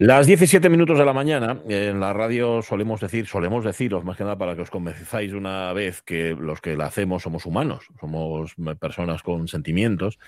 Las 0.00 0.28
17 0.28 0.68
minutos 0.68 0.96
de 0.96 1.04
la 1.04 1.12
mañana, 1.12 1.60
en 1.68 1.98
la 1.98 2.12
radio 2.12 2.62
solemos 2.62 3.00
decir, 3.00 3.26
solemos 3.26 3.64
deciros 3.64 4.04
más 4.04 4.16
que 4.16 4.22
nada 4.22 4.38
para 4.38 4.54
que 4.54 4.62
os 4.62 4.70
convenzáis 4.70 5.32
una 5.32 5.72
vez 5.72 6.02
que 6.02 6.36
los 6.38 6.60
que 6.60 6.76
la 6.76 6.86
hacemos 6.86 7.24
somos 7.24 7.46
humanos, 7.46 7.88
somos 7.98 8.54
personas 8.78 9.24
con 9.24 9.48
sentimientos. 9.48 10.20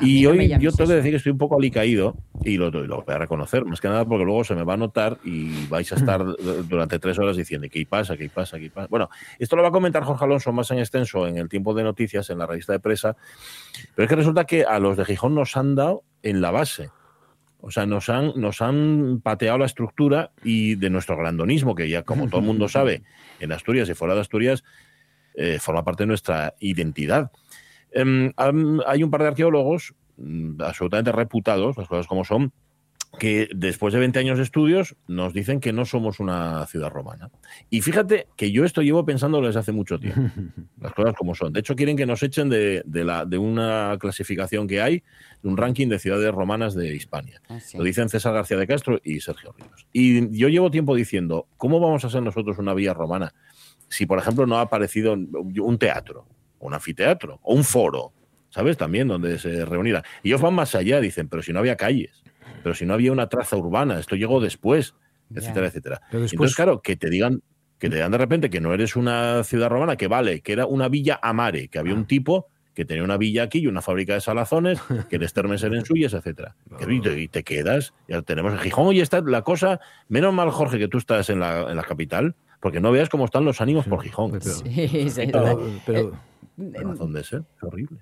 y 0.00 0.26
hoy 0.26 0.56
yo 0.60 0.70
tengo 0.70 0.90
que 0.90 0.94
decir 0.94 1.10
que 1.10 1.16
estoy 1.16 1.32
un 1.32 1.38
poco 1.38 1.56
alicaído 1.56 2.18
y 2.44 2.56
lo, 2.56 2.70
lo, 2.70 3.02
voy 3.02 3.12
a 3.12 3.18
reconocer, 3.18 3.64
más 3.64 3.80
que 3.80 3.88
nada 3.88 4.04
porque 4.04 4.24
luego 4.24 4.44
se 4.44 4.54
me 4.54 4.62
va 4.62 4.74
a 4.74 4.76
notar 4.76 5.18
y 5.24 5.66
vais 5.66 5.90
a 5.90 5.96
estar 5.96 6.24
durante 6.68 7.00
tres 7.00 7.18
horas 7.18 7.36
diciendo 7.36 7.66
qué 7.68 7.84
pasa, 7.86 8.16
qué 8.16 8.28
pasa, 8.28 8.60
qué 8.60 8.70
pasa. 8.70 8.86
Bueno, 8.88 9.10
esto 9.40 9.56
lo 9.56 9.62
va 9.62 9.70
a 9.70 9.72
comentar 9.72 10.04
Jorge 10.04 10.24
Alonso 10.24 10.52
más 10.52 10.70
en 10.70 10.78
extenso 10.78 11.26
en 11.26 11.36
el 11.36 11.48
tiempo 11.48 11.74
de 11.74 11.82
noticias, 11.82 12.30
en 12.30 12.38
la 12.38 12.46
revista 12.46 12.74
de 12.74 12.78
presa, 12.78 13.16
pero 13.96 14.04
es 14.04 14.08
que 14.08 14.14
resulta 14.14 14.44
que 14.44 14.62
a 14.62 14.78
los 14.78 14.96
de 14.96 15.04
Gijón 15.04 15.34
nos 15.34 15.56
han 15.56 15.74
dado 15.74 16.04
en 16.22 16.40
la 16.40 16.52
base. 16.52 16.90
O 17.62 17.70
sea, 17.70 17.86
nos 17.86 18.08
han, 18.08 18.32
nos 18.36 18.62
han 18.62 19.20
pateado 19.22 19.58
la 19.58 19.66
estructura 19.66 20.32
y 20.42 20.76
de 20.76 20.90
nuestro 20.90 21.16
grandonismo, 21.16 21.74
que 21.74 21.88
ya 21.88 22.02
como 22.02 22.28
todo 22.28 22.40
el 22.40 22.46
mundo 22.46 22.68
sabe, 22.68 23.02
en 23.38 23.52
Asturias 23.52 23.88
y 23.88 23.94
fuera 23.94 24.14
de 24.14 24.20
Asturias, 24.20 24.64
eh, 25.34 25.58
forma 25.60 25.84
parte 25.84 26.04
de 26.04 26.08
nuestra 26.08 26.54
identidad. 26.60 27.30
Em, 27.92 28.32
hay 28.36 29.02
un 29.02 29.10
par 29.10 29.22
de 29.22 29.28
arqueólogos 29.28 29.94
mm, 30.16 30.62
absolutamente 30.62 31.12
reputados, 31.12 31.76
las 31.76 31.88
cosas 31.88 32.06
como 32.06 32.24
son, 32.24 32.52
que 33.18 33.48
después 33.54 33.92
de 33.92 34.00
20 34.00 34.18
años 34.18 34.38
de 34.38 34.44
estudios 34.44 34.96
nos 35.08 35.32
dicen 35.34 35.60
que 35.60 35.72
no 35.72 35.84
somos 35.84 36.20
una 36.20 36.66
ciudad 36.66 36.90
romana. 36.90 37.30
Y 37.68 37.80
fíjate 37.80 38.28
que 38.36 38.52
yo 38.52 38.64
esto 38.64 38.82
llevo 38.82 39.04
pensando 39.04 39.40
desde 39.40 39.60
hace 39.60 39.72
mucho 39.72 39.98
tiempo, 39.98 40.20
las 40.80 40.92
cosas 40.92 41.14
como 41.14 41.34
son. 41.34 41.52
De 41.52 41.60
hecho, 41.60 41.74
quieren 41.74 41.96
que 41.96 42.06
nos 42.06 42.22
echen 42.22 42.48
de, 42.48 42.82
la, 42.86 43.24
de 43.24 43.38
una 43.38 43.96
clasificación 43.98 44.68
que 44.68 44.80
hay, 44.80 45.02
de 45.42 45.48
un 45.48 45.56
ranking 45.56 45.88
de 45.88 45.98
ciudades 45.98 46.32
romanas 46.32 46.74
de 46.74 46.94
Hispania. 46.94 47.42
Ah, 47.48 47.58
Lo 47.74 47.84
dicen 47.84 48.08
César 48.08 48.32
García 48.32 48.56
de 48.56 48.66
Castro 48.66 49.00
y 49.02 49.20
Sergio 49.20 49.54
Ríos. 49.58 49.86
Y 49.92 50.38
yo 50.38 50.48
llevo 50.48 50.70
tiempo 50.70 50.94
diciendo, 50.94 51.46
¿cómo 51.56 51.80
vamos 51.80 52.04
a 52.04 52.10
ser 52.10 52.22
nosotros 52.22 52.58
una 52.58 52.74
villa 52.74 52.94
romana 52.94 53.34
si, 53.88 54.06
por 54.06 54.18
ejemplo, 54.18 54.46
no 54.46 54.58
ha 54.58 54.62
aparecido 54.62 55.14
un 55.14 55.78
teatro, 55.78 56.26
un 56.60 56.74
anfiteatro 56.74 57.40
o 57.42 57.54
un 57.54 57.64
foro? 57.64 58.12
¿Sabes? 58.50 58.76
También 58.76 59.06
donde 59.06 59.38
se 59.38 59.64
reunirá. 59.64 60.02
Y 60.24 60.28
ellos 60.30 60.40
van 60.40 60.54
más 60.54 60.74
allá, 60.74 61.00
dicen, 61.00 61.28
pero 61.28 61.40
si 61.40 61.52
no 61.52 61.60
había 61.60 61.76
calles 61.76 62.19
pero 62.62 62.74
si 62.74 62.86
no 62.86 62.94
había 62.94 63.12
una 63.12 63.28
traza 63.28 63.56
urbana, 63.56 63.98
esto 63.98 64.16
llegó 64.16 64.40
después, 64.40 64.94
etcétera, 65.34 65.66
etcétera. 65.68 66.00
Entonces, 66.12 66.54
claro, 66.54 66.80
que 66.82 66.96
te 66.96 67.10
digan 67.10 67.42
que 67.78 67.88
te 67.88 67.96
digan 67.96 68.12
de 68.12 68.18
repente 68.18 68.50
que 68.50 68.60
no 68.60 68.74
eres 68.74 68.94
una 68.94 69.42
ciudad 69.42 69.70
romana, 69.70 69.96
que 69.96 70.06
vale, 70.06 70.42
que 70.42 70.52
era 70.52 70.66
una 70.66 70.88
villa 70.88 71.18
amare, 71.22 71.68
que 71.68 71.78
había 71.78 71.94
un 71.94 72.02
ah. 72.02 72.06
tipo 72.06 72.46
que 72.74 72.84
tenía 72.84 73.02
una 73.02 73.16
villa 73.16 73.42
aquí 73.42 73.58
y 73.58 73.66
una 73.66 73.82
fábrica 73.82 74.14
de 74.14 74.20
salazones, 74.20 74.80
que 75.10 75.16
el 75.16 75.32
Termes 75.32 75.62
eran 75.62 75.84
suyas, 75.84 76.14
etcétera. 76.14 76.54
Y 76.88 77.28
te 77.28 77.42
quedas, 77.42 77.94
ya 78.08 78.22
tenemos 78.22 78.52
en 78.52 78.58
Gijón 78.58 78.94
y 78.94 79.00
está 79.00 79.20
la 79.22 79.42
cosa, 79.42 79.80
menos 80.08 80.32
mal 80.32 80.50
Jorge 80.50 80.78
que 80.78 80.88
tú 80.88 80.98
estás 80.98 81.30
en 81.30 81.40
la, 81.40 81.70
en 81.70 81.76
la 81.76 81.82
capital, 81.82 82.36
porque 82.60 82.80
no 82.80 82.92
veas 82.92 83.08
cómo 83.08 83.24
están 83.24 83.44
los 83.44 83.60
ánimos 83.60 83.86
por 83.86 84.02
Gijón. 84.02 84.40
Sí, 84.40 85.10
sí, 85.10 85.22
pero, 85.32 85.60
pero, 85.84 86.12
razón 86.56 87.12
de 87.12 87.24
ser, 87.24 87.42
es 87.56 87.62
horrible. 87.62 87.98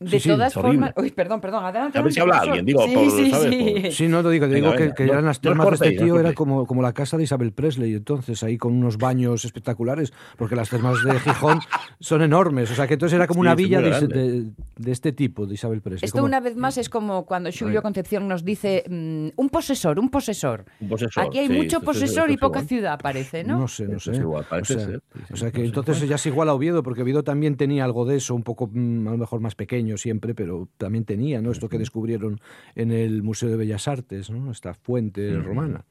De 0.00 0.20
todas 0.20 0.54
formas. 0.54 0.92
Uy, 0.96 1.10
perdón, 1.10 1.40
perdón, 1.40 1.64
adelante. 1.64 1.98
A 1.98 2.02
ver 2.02 2.12
si 2.12 2.20
habla 2.20 2.38
alguien, 2.38 2.64
digo, 2.64 2.86
sí, 2.86 2.94
por, 2.94 3.10
sí, 3.10 3.30
¿sabes? 3.30 3.50
Sí. 3.50 3.90
sí, 3.92 4.08
no, 4.08 4.22
te 4.22 4.30
digo, 4.30 4.46
te 4.46 4.54
digo 4.54 4.72
que, 4.74 4.94
que 4.94 5.04
eran 5.04 5.24
las 5.24 5.40
termas 5.40 5.68
de 5.68 5.74
este 5.74 6.04
tío, 6.04 6.20
era 6.20 6.34
como, 6.34 6.66
como 6.66 6.82
la 6.82 6.92
casa 6.92 7.16
de 7.16 7.24
Isabel 7.24 7.52
Presley, 7.52 7.94
entonces, 7.94 8.42
ahí 8.44 8.58
con 8.58 8.74
unos 8.74 8.96
baños 8.96 9.44
espectaculares, 9.44 10.12
porque 10.36 10.54
las 10.54 10.70
termas 10.70 11.02
de 11.02 11.18
Gijón 11.18 11.58
son 11.98 12.22
enormes, 12.22 12.70
o 12.70 12.74
sea 12.76 12.86
que 12.86 12.94
entonces 12.94 13.16
era 13.16 13.26
como 13.26 13.40
una 13.40 13.56
villa 13.56 13.80
de, 13.80 14.52
de, 14.76 14.92
este 14.92 15.10
tipo, 15.10 15.46
de 15.46 15.54
Isabel 15.54 15.80
Presley. 15.80 16.06
Esto 16.06 16.22
una 16.22 16.38
vez 16.38 16.56
más 16.56 16.78
es 16.78 16.88
como 16.88 17.26
cuando 17.26 17.50
Julio 17.50 17.82
Concepción 17.82 18.28
nos 18.28 18.44
dice 18.44 18.84
mm, 18.88 19.28
un 19.34 19.48
posesor, 19.48 19.98
un 19.98 20.10
posesor. 20.10 20.64
Un 20.80 20.90
posesor 20.90 21.24
Aquí 21.24 21.38
hay 21.38 21.48
mucho 21.48 21.80
posesor 21.80 22.30
y 22.30 22.36
poca 22.36 22.62
ciudad, 22.62 23.00
parece, 23.00 23.42
¿no? 23.42 23.58
No 23.58 23.68
sé, 23.68 23.88
no 23.88 23.98
sé. 23.98 24.14
Igual, 24.14 24.46
o, 24.48 24.64
sea, 24.64 25.00
o 25.32 25.36
sea 25.36 25.50
que 25.50 25.64
entonces 25.64 26.08
ya 26.08 26.14
es 26.14 26.26
igual 26.26 26.48
a 26.48 26.54
Oviedo, 26.54 26.84
porque 26.84 27.02
Oviedo 27.02 27.24
también 27.24 27.56
tenía 27.56 27.84
algo 27.84 28.04
de 28.04 28.16
eso, 28.16 28.34
un 28.34 28.42
poco 28.44 28.68
mm, 28.72 29.08
a 29.08 29.10
lo 29.10 29.18
mejor 29.18 29.40
más 29.40 29.56
pequeño 29.56 29.87
siempre, 29.96 30.34
pero 30.34 30.68
también 30.76 31.04
tenía, 31.04 31.40
¿no? 31.40 31.50
Esto 31.50 31.68
que 31.68 31.78
descubrieron 31.78 32.40
en 32.74 32.92
el 32.92 33.22
Museo 33.22 33.48
de 33.48 33.56
Bellas 33.56 33.88
Artes, 33.88 34.30
¿no? 34.30 34.50
Esta 34.50 34.74
fuente 34.74 35.34
romana. 35.38 35.84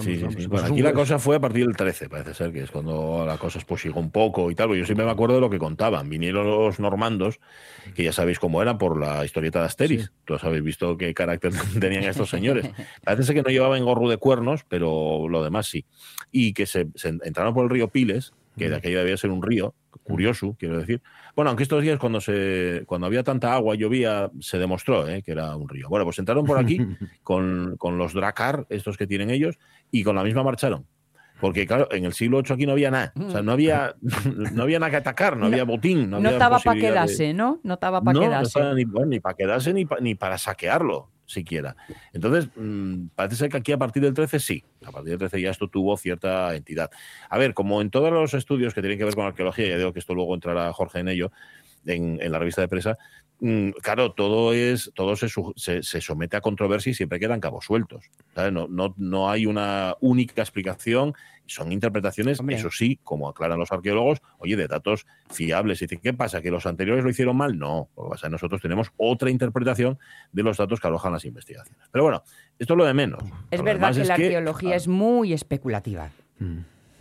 sí, 0.00 0.16
sí, 0.16 0.26
sí. 0.36 0.46
Bueno, 0.46 0.66
aquí 0.66 0.82
la 0.82 0.92
cosa 0.92 1.18
fue 1.18 1.36
a 1.36 1.40
partir 1.40 1.66
del 1.66 1.76
13, 1.76 2.08
parece 2.08 2.34
ser, 2.34 2.52
que 2.52 2.62
es 2.62 2.70
cuando 2.70 3.24
la 3.26 3.38
cosa 3.38 3.60
pues 3.66 3.84
un 3.84 4.10
poco 4.10 4.50
y 4.50 4.54
tal. 4.54 4.74
Yo 4.74 4.84
siempre 4.84 5.04
me 5.04 5.12
acuerdo 5.12 5.36
de 5.36 5.40
lo 5.40 5.50
que 5.50 5.58
contaban. 5.58 6.08
Vinieron 6.08 6.46
los 6.46 6.80
normandos, 6.80 7.40
que 7.94 8.04
ya 8.04 8.12
sabéis 8.12 8.38
cómo 8.38 8.62
eran 8.62 8.78
por 8.78 8.98
la 8.98 9.24
historieta 9.24 9.60
de 9.60 9.66
Asteris. 9.66 10.12
Todos 10.24 10.44
habéis 10.44 10.64
visto 10.64 10.96
qué 10.96 11.14
carácter 11.14 11.52
tenían 11.80 12.04
estos 12.04 12.30
señores. 12.30 12.70
Parece 13.04 13.24
ser 13.24 13.36
que 13.36 13.42
no 13.42 13.50
llevaban 13.50 13.84
gorro 13.84 14.08
de 14.08 14.16
cuernos, 14.16 14.64
pero 14.68 15.28
lo 15.28 15.44
demás 15.44 15.66
sí. 15.66 15.84
Y 16.30 16.52
que 16.52 16.66
se, 16.66 16.88
se 16.94 17.08
entraron 17.08 17.54
por 17.54 17.64
el 17.64 17.70
río 17.70 17.88
Piles, 17.88 18.32
que 18.56 18.68
de 18.68 18.76
aquella 18.76 18.98
debía 18.98 19.16
ser 19.16 19.30
un 19.30 19.42
río, 19.42 19.74
curioso, 20.02 20.56
quiero 20.58 20.78
decir. 20.78 21.02
Bueno, 21.34 21.50
aunque 21.50 21.62
estos 21.62 21.82
días 21.82 21.98
cuando 21.98 22.20
se 22.20 22.84
cuando 22.86 23.06
había 23.06 23.22
tanta 23.22 23.54
agua, 23.54 23.74
llovía, 23.74 24.30
se 24.40 24.58
demostró 24.58 25.08
¿eh? 25.08 25.22
que 25.22 25.32
era 25.32 25.56
un 25.56 25.68
río. 25.68 25.88
Bueno, 25.88 26.04
pues 26.04 26.18
entraron 26.18 26.44
por 26.44 26.58
aquí 26.58 26.78
con, 27.22 27.76
con 27.78 27.98
los 27.98 28.12
dracar, 28.12 28.66
estos 28.68 28.96
que 28.96 29.06
tienen 29.06 29.30
ellos, 29.30 29.58
y 29.90 30.02
con 30.02 30.16
la 30.16 30.24
misma 30.24 30.42
marcharon. 30.42 30.86
Porque, 31.40 31.66
claro, 31.66 31.88
en 31.90 32.04
el 32.04 32.12
siglo 32.12 32.40
VIII 32.40 32.54
aquí 32.54 32.66
no 32.66 32.72
había 32.72 32.90
nada. 32.92 33.12
O 33.16 33.30
sea, 33.30 33.42
no 33.42 33.50
había, 33.50 33.96
no 34.52 34.62
había 34.62 34.78
nada 34.78 34.90
que 34.90 34.96
atacar, 34.96 35.36
no, 35.36 35.46
había 35.46 35.64
botín. 35.64 36.08
No, 36.08 36.18
estaba 36.18 36.60
para 36.60 36.80
quedarse, 36.80 37.34
¿no? 37.34 37.58
No 37.64 37.74
estaba 37.74 38.00
para 38.00 38.20
quedarse. 38.20 38.60
No 38.60 38.74
ni, 38.74 38.84
ni 38.84 39.20
para 39.20 39.34
quedarse 39.34 39.72
ni, 39.72 39.86
ni 40.00 40.14
para 40.14 40.38
saquearlo 40.38 41.11
siquiera. 41.26 41.76
Entonces, 42.12 42.48
mm, 42.56 43.08
parece 43.14 43.36
ser 43.36 43.50
que 43.50 43.56
aquí 43.56 43.72
a 43.72 43.78
partir 43.78 44.02
del 44.02 44.14
13 44.14 44.38
sí, 44.40 44.64
a 44.84 44.90
partir 44.90 45.10
del 45.10 45.18
13 45.18 45.40
ya 45.40 45.50
esto 45.50 45.68
tuvo 45.68 45.96
cierta 45.96 46.54
entidad. 46.54 46.90
A 47.28 47.38
ver, 47.38 47.54
como 47.54 47.80
en 47.80 47.90
todos 47.90 48.12
los 48.12 48.34
estudios 48.34 48.74
que 48.74 48.80
tienen 48.80 48.98
que 48.98 49.04
ver 49.04 49.14
con 49.14 49.26
arqueología, 49.26 49.68
ya 49.68 49.78
digo 49.78 49.92
que 49.92 50.00
esto 50.00 50.14
luego 50.14 50.34
entrará 50.34 50.72
Jorge 50.72 51.00
en 51.00 51.08
ello, 51.08 51.32
en, 51.86 52.30
la 52.30 52.38
revista 52.38 52.60
de 52.60 52.68
presa, 52.68 52.98
claro, 53.82 54.12
todo 54.12 54.52
es 54.52 54.92
todo 54.94 55.16
se, 55.16 55.28
se, 55.82 56.00
somete 56.00 56.36
a 56.36 56.40
controversia 56.40 56.90
y 56.90 56.94
siempre 56.94 57.18
quedan 57.18 57.40
cabos 57.40 57.64
sueltos. 57.64 58.04
No, 58.36 58.68
no, 58.68 58.94
no, 58.96 59.30
hay 59.30 59.46
una 59.46 59.96
única 60.00 60.42
explicación 60.42 61.14
son 61.52 61.72
interpretaciones, 61.72 62.40
eso 62.48 62.70
sí, 62.70 62.98
como 63.02 63.28
aclaran 63.28 63.58
los 63.58 63.70
arqueólogos, 63.72 64.22
oye, 64.38 64.56
de 64.56 64.66
datos 64.66 65.06
fiables. 65.30 65.80
Y 65.82 65.86
dicen, 65.86 66.00
¿qué 66.02 66.12
pasa? 66.12 66.40
¿Que 66.40 66.50
los 66.50 66.66
anteriores 66.66 67.04
lo 67.04 67.10
hicieron 67.10 67.36
mal? 67.36 67.58
No, 67.58 67.88
lo 67.96 68.04
que 68.04 68.10
pasa 68.10 68.26
es 68.26 68.28
que 68.28 68.30
nosotros 68.30 68.62
tenemos 68.62 68.92
otra 68.96 69.30
interpretación 69.30 69.98
de 70.32 70.42
los 70.42 70.56
datos 70.56 70.80
que 70.80 70.88
alojan 70.88 71.12
las 71.12 71.24
investigaciones. 71.24 71.82
Pero 71.90 72.04
bueno, 72.04 72.22
esto 72.58 72.74
es 72.74 72.78
lo 72.78 72.84
de 72.84 72.94
menos. 72.94 73.22
Es 73.50 73.62
verdad 73.62 73.94
que 73.94 74.04
la 74.04 74.14
arqueología 74.14 74.76
es 74.76 74.88
muy 74.88 75.32
especulativa. 75.32 76.10
Mm. 76.38 76.58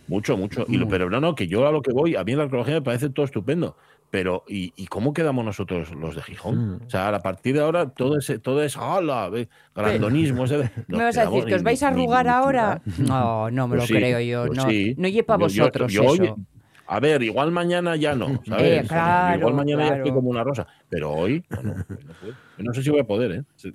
Mucho, 0.08 0.36
mucho. 0.36 0.66
Y 0.68 0.84
pero 0.86 1.10
no, 1.10 1.22
no, 1.22 1.36
que 1.36 1.48
yo 1.48 1.66
a 1.68 1.72
lo 1.72 1.82
que 1.82 1.94
voy, 1.94 2.16
a 2.16 2.24
mí 2.24 2.36
la 2.36 2.44
arqueología 2.44 2.76
me 2.76 2.82
parece 2.82 3.10
todo 3.10 3.26
estupendo. 3.26 3.78
Pero, 4.12 4.44
¿y, 4.46 4.74
¿y, 4.76 4.88
cómo 4.88 5.14
quedamos 5.14 5.46
nosotros 5.46 5.90
los 5.96 6.16
de 6.16 6.22
Gijón? 6.22 6.74
Mm. 6.74 6.80
O 6.86 6.90
sea, 6.90 7.08
a 7.08 7.20
partir 7.22 7.56
de 7.56 7.62
ahora 7.62 7.90
todo 7.90 8.18
ese, 8.18 8.40
todo 8.40 8.62
es 8.62 8.76
¡hala! 8.76 9.32
Grandonismo. 9.74 10.44
Ese, 10.44 10.70
¿Me 10.90 10.98
vas 10.98 11.18
a 11.18 11.26
decir 11.26 11.46
que 11.46 11.56
os 11.56 11.64
vais 11.64 11.82
a 11.82 11.88
arrugar 11.88 12.28
ahora? 12.28 12.82
No, 12.98 13.50
no 13.50 13.68
me 13.68 13.78
lo 13.78 13.82
pues 13.82 13.92
creo 13.92 14.20
yo. 14.20 14.46
Pues 14.48 14.58
no, 14.58 14.66
no 14.66 15.08
lleva 15.08 15.28
para 15.28 15.38
vosotros 15.38 15.94
eso. 15.94 16.38
a 16.88 17.00
ver, 17.00 17.24
igual 17.24 17.52
mañana 17.52 17.96
ya 17.96 18.14
no, 18.14 18.28
eh, 18.58 18.84
¿sabes? 18.86 19.40
igual 19.40 19.54
mañana 19.54 19.88
ya 19.88 19.96
estoy 19.96 20.12
como 20.12 20.30
una 20.30 20.44
rosa. 20.44 20.68
Pero 20.90 21.14
hoy, 21.14 21.44
no, 22.58 22.74
sé 22.74 22.84
si 22.84 22.90
voy 22.90 23.00
a 23.00 23.06
poder, 23.06 23.32
¿eh? 23.32 23.72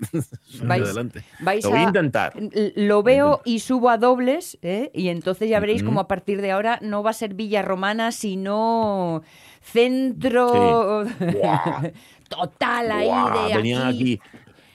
Vais, 0.63 0.83
adelante. 0.83 1.25
lo 1.41 1.71
voy 1.71 1.79
a, 1.79 1.83
intentar. 1.83 2.35
Lo 2.77 3.03
veo 3.03 3.41
y 3.47 3.61
subo 3.61 3.89
a 3.89 3.97
dobles, 3.97 4.59
¿eh? 4.61 4.91
Y 4.93 5.09
entonces 5.09 5.49
ya 5.49 5.61
veréis 5.61 5.83
como 5.83 6.01
a 6.01 6.09
partir 6.09 6.43
de 6.43 6.51
ahora 6.51 6.79
no 6.83 7.03
va 7.03 7.11
a 7.11 7.15
ser 7.15 7.33
Villa 7.33 7.63
Romana, 7.63 8.13
sino 8.13 9.23
centro 9.73 11.05
total 12.29 12.91
ahí 12.93 13.49
de 13.49 13.57
Venían 13.57 13.89
aquí 13.89 14.21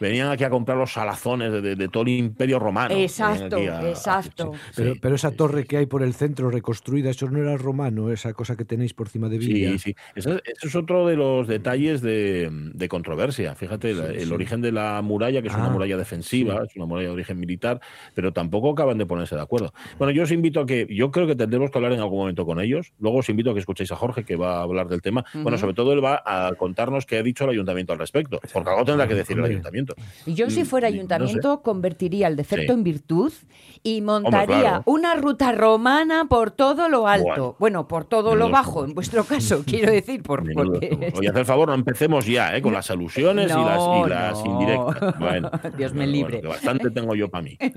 venían 0.02 0.30
aquí 0.30 0.44
a 0.44 0.50
comprar 0.50 0.78
los 0.78 0.92
salazones 0.92 1.62
de, 1.62 1.88
todo 1.90 2.04
el 2.04 2.10
imperio 2.10 2.58
romano. 2.58 2.96
Exacto, 2.96 3.58
exacto. 3.58 4.52
Pero, 4.76 4.96
pero, 5.00 5.16
esa 5.16 5.32
torre 5.32 5.66
que 5.66 5.78
hay 5.78 5.86
por 5.86 6.02
el 6.02 6.16
centro 6.16 6.50
reconstruida, 6.50 7.12
eso 7.12 7.30
no 7.30 7.40
era 7.40 7.56
romano, 7.56 8.12
esa 8.12 8.34
cosa 8.34 8.56
que 8.58 8.66
tenéis 8.66 8.94
por 8.96 9.08
encima 9.08 9.30
de 9.30 9.38
Villa. 9.38 9.72
Sí, 9.74 9.80
sí. 9.80 9.96
Eso, 10.16 10.40
es 10.44 10.76
otro 10.76 11.06
de 11.06 11.16
los 11.16 11.48
detalles 11.48 12.02
de, 12.02 12.88
controversia. 12.90 13.54
Fíjate, 13.56 13.92
el 13.92 14.34
origen 14.34 14.62
de 14.62 14.72
la 14.72 15.02
muralla, 15.04 15.42
que 15.42 15.50
es 15.50 15.54
una 15.54 15.68
ah, 15.68 15.70
muralla 15.70 15.96
defensiva, 15.98 16.64
es 16.68 16.76
una 16.76 16.86
muralla 16.86 17.10
de 17.10 17.14
origen 17.14 17.40
militar, 17.40 17.80
pero 18.16 18.34
tampoco 18.34 18.72
acaban 18.72 18.98
de 18.98 19.06
ponerse 19.06 19.36
de 19.36 19.42
acuerdo. 19.42 19.72
Bueno, 20.00 20.12
yo 20.12 20.24
os 20.24 20.32
invito 20.32 20.62
a 20.62 20.66
que, 20.66 20.88
yo 20.90 21.12
creo 21.12 21.28
que 21.28 21.36
tendremos 21.36 21.70
que 21.70 21.78
hablar 21.78 21.94
en 21.94 22.00
algún 22.00 22.20
momento 22.20 22.46
con 22.46 22.60
ellos. 22.60 22.92
Luego 23.00 23.20
os 23.20 23.30
invito 23.30 23.52
a 23.52 23.54
que 23.54 23.60
escuchéis 23.60 23.92
a 23.92 23.96
Jorge, 23.96 24.26
que 24.26 24.36
va 24.36 24.58
a 24.58 24.64
hablar 24.64 24.88
del 24.88 25.02
tema. 25.02 25.24
Bueno, 25.36 25.60
sobre 25.60 25.76
todo 25.76 25.94
él 25.94 26.04
va 26.04 26.24
a 26.26 26.54
contarnos 26.56 27.06
qué 27.06 27.20
ha 27.20 27.24
dicho 27.24 27.44
el 27.44 27.52
ayuntamiento 27.52 27.94
al 27.94 28.00
respecto, 28.00 28.40
porque 28.52 28.70
algo 28.70 28.84
tendrá 28.84 29.08
que 29.08 29.14
decir 29.14 29.38
el 29.38 29.46
ayuntamiento. 29.46 29.91
Ayuntamiento. 30.26 30.34
Yo 30.36 30.50
si 30.50 30.66
fuera 30.66 30.88
ayuntamiento 30.88 31.62
convertiría 31.62 32.28
el 32.28 32.36
defecto 32.36 32.74
en 32.74 32.84
virtud 32.84 33.34
y 33.84 34.02
montaría 34.02 34.84
una 34.86 35.16
ruta 35.16 35.52
romana 35.52 36.26
por 36.30 36.52
todo 36.52 36.90
lo 36.90 37.08
alto. 37.08 37.56
Bueno, 37.60 37.88
por 37.88 38.06
todo 38.06 38.36
lo 38.36 38.50
bajo, 38.50 38.86
en 38.86 38.94
vuestro 38.94 39.24
caso, 39.24 39.64
quiero 39.66 39.92
decir. 39.92 40.22
Por, 40.22 40.44
porque... 40.54 41.14
Oye, 41.16 41.30
hacer 41.30 41.46
favor, 41.46 41.70
no 41.70 41.74
empecemos 41.74 42.26
ya 42.26 42.56
¿eh? 42.56 42.62
con 42.62 42.74
las 42.74 42.92
alusiones 42.92 43.52
y 43.52 44.10
las, 44.10 44.46
indirectas. 44.46 45.20
Bueno, 45.20 45.52
Dios 45.78 45.94
me 45.94 46.06
libre. 46.06 46.42
bastante 46.42 46.92
tengo 46.92 47.16
yo 47.16 47.30
para 47.30 47.44
mí. 47.44 47.58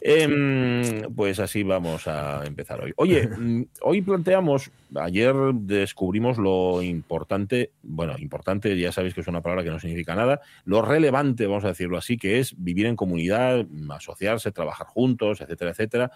Em, 0.00 1.02
pues 1.14 1.40
así 1.40 1.64
vamos 1.64 2.06
a 2.06 2.44
empezar 2.46 2.80
hoy. 2.80 2.92
Oye, 2.96 3.26
mm, 3.26 3.64
hoy 3.82 4.00
planteamos, 4.00 4.70
ayer 4.94 5.34
descubrimos 5.52 6.38
lo 6.38 6.82
importante, 6.82 7.72
bueno, 7.82 8.16
importante, 8.18 8.78
ya 8.78 8.92
sabéis 8.92 9.14
que 9.14 9.22
es 9.22 9.26
una 9.26 9.42
palabra 9.42 9.64
que 9.64 9.70
no 9.70 9.80
significa 9.80 10.14
nada, 10.14 10.40
lo 10.64 10.82
relevante, 10.82 11.46
vamos 11.46 11.64
a 11.64 11.68
decirlo 11.68 11.98
así, 11.98 12.16
que 12.16 12.38
es 12.38 12.54
vivir 12.56 12.86
en 12.86 12.94
comunidad, 12.94 13.66
asociarse, 13.90 14.47
trabajar 14.52 14.86
juntos, 14.86 15.40
etcétera, 15.40 15.70
etcétera. 15.72 16.10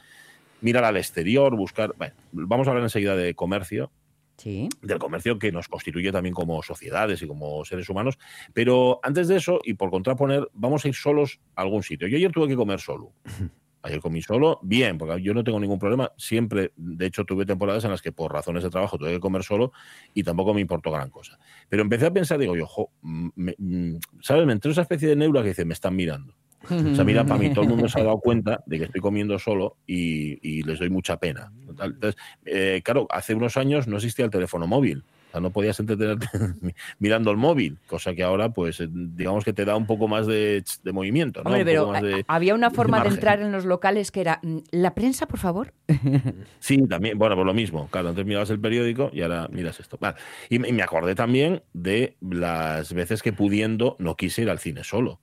Mirar 0.61 0.85
al 0.85 0.97
exterior, 0.97 1.57
buscar. 1.57 1.95
Bueno, 1.97 2.15
vamos 2.33 2.67
a 2.67 2.71
hablar 2.71 2.85
enseguida 2.85 3.17
de 3.17 3.35
comercio, 3.35 3.91
Sí. 4.37 4.69
del 4.81 4.99
comercio 4.99 5.39
que 5.39 5.53
nos 5.53 5.69
constituye 5.69 6.11
también 6.11 6.35
como 6.35 6.63
sociedades 6.63 7.21
y 7.23 7.27
como 7.27 7.65
seres 7.65 7.89
humanos. 7.89 8.19
Pero 8.53 8.99
antes 9.03 9.29
de 9.29 9.37
eso, 9.37 9.61
y 9.65 9.75
por 9.75 9.91
contraponer, 9.91 10.49
vamos 10.53 10.85
a 10.85 10.89
ir 10.89 10.95
solos 10.95 11.41
a 11.57 11.63
algún 11.63 11.83
sitio. 11.83 12.09
Yo 12.09 12.17
ayer 12.17 12.33
tuve 12.33 12.49
que 12.49 12.57
comer 12.57 12.81
solo. 12.81 13.13
Ayer 13.85 13.99
comí 13.99 14.23
solo, 14.23 14.61
bien, 14.63 14.97
porque 14.97 15.21
yo 15.21 15.35
no 15.35 15.43
tengo 15.43 15.59
ningún 15.59 15.81
problema. 15.81 16.13
Siempre, 16.17 16.71
de 16.77 17.05
hecho, 17.05 17.25
tuve 17.25 17.45
temporadas 17.45 17.83
en 17.83 17.91
las 17.91 18.01
que 18.01 18.13
por 18.13 18.33
razones 18.33 18.63
de 18.63 18.71
trabajo 18.71 18.97
tuve 18.97 19.11
que 19.11 19.19
comer 19.19 19.43
solo 19.43 19.73
y 20.15 20.23
tampoco 20.23 20.55
me 20.55 20.61
importó 20.61 20.93
gran 20.93 21.11
cosa. 21.11 21.37
Pero 21.69 21.83
empecé 21.83 22.07
a 22.07 22.13
pensar, 22.13 22.39
digo 22.39 22.55
yo, 22.57 22.69
mm, 23.01 23.97
¿sabes? 24.21 24.47
Me 24.47 24.53
entró 24.53 24.71
esa 24.71 24.83
especie 24.83 25.09
de 25.09 25.17
neura 25.17 25.43
que 25.43 25.49
dice, 25.49 25.65
me 25.65 25.75
están 25.75 25.97
mirando. 25.97 26.33
O 26.71 26.95
sea, 26.95 27.05
mira, 27.05 27.25
para 27.25 27.41
mí 27.41 27.51
todo 27.53 27.65
el 27.65 27.71
mundo 27.71 27.89
se 27.89 28.01
ha 28.01 28.05
dado 28.05 28.19
cuenta 28.21 28.63
de 28.67 28.79
que 28.79 28.85
estoy 28.85 29.01
comiendo 29.01 29.39
solo 29.39 29.77
y, 29.87 30.63
les 30.63 30.79
doy 30.79 30.91
mucha 30.91 31.19
pena. 31.19 31.53
Entonces, 31.69 32.17
eh, 32.45 32.81
claro, 32.85 33.07
hace 33.11 33.35
unos 33.35 33.57
años 33.57 33.89
no 33.89 33.97
existía 33.97 34.25
el 34.25 34.31
teléfono 34.31 34.67
móvil. 34.67 35.05
O 35.29 35.33
sea, 35.33 35.41
no 35.41 35.51
podías 35.51 35.81
entretenerte 35.81 36.29
mirando 36.99 37.31
el 37.31 37.39
móvil, 37.39 37.79
cosa 37.87 38.15
que 38.15 38.23
ahora, 38.23 38.51
pues, 38.51 38.85
digamos 38.93 39.45
que 39.45 39.55
te 39.55 39.65
da 39.65 39.77
un 39.77 39.87
poco 39.87 40.07
más 40.07 40.27
de, 40.27 40.63
movimiento. 40.93 41.43
¿no? 41.43 41.49
Hombre, 41.49 41.65
pero 41.65 41.91
había 42.27 42.55
una 42.55 42.71
forma 42.71 43.03
de, 43.03 43.09
entrar 43.09 43.41
en 43.41 43.51
los 43.51 43.65
locales 43.65 44.11
que 44.11 44.21
era, 44.21 44.41
mm, 44.43 44.59
¿la 44.73 44.95
prensa, 44.95 45.27
por 45.27 45.39
favor? 45.39 45.73
Sí, 46.59 46.87
también, 46.87 47.19
bueno, 47.19 47.35
por 47.35 47.47
lo 47.47 47.55
mismo. 47.55 47.89
Claro, 47.89 48.11
antes 48.11 48.25
mirabas 48.25 48.51
el 48.51 48.61
periódico 48.61 49.11
y 49.13 49.23
ahora 49.23 49.49
miras 49.51 49.81
esto. 49.81 49.99
Y, 50.49 50.59
me 50.59 50.83
acordé 50.83 51.15
también 51.15 51.63
de 51.73 52.17
las 52.21 52.93
veces 52.93 53.23
que 53.23 53.33
pudiendo 53.33 53.97
no 53.99 54.17
quise 54.17 54.43
ir 54.43 54.51
al 54.51 54.59
cine 54.59 54.85
solo. 54.85 55.21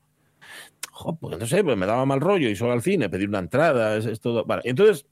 Pues 1.19 1.40
no 1.40 1.46
sé, 1.46 1.63
pues 1.63 1.78
me 1.78 1.86
daba 1.86 2.06
mal 2.06 2.19
rollo 2.19 2.50
y 2.50 2.56
solo 2.56 2.74
al 2.74 2.81
cine, 2.81 3.10
pedir 3.10 3.30
una 3.30 3.40
entrada, 3.40 3.98
es, 3.98 4.19
todo. 4.19 4.46
Vale, 4.46 4.63
entonces, 4.66 5.06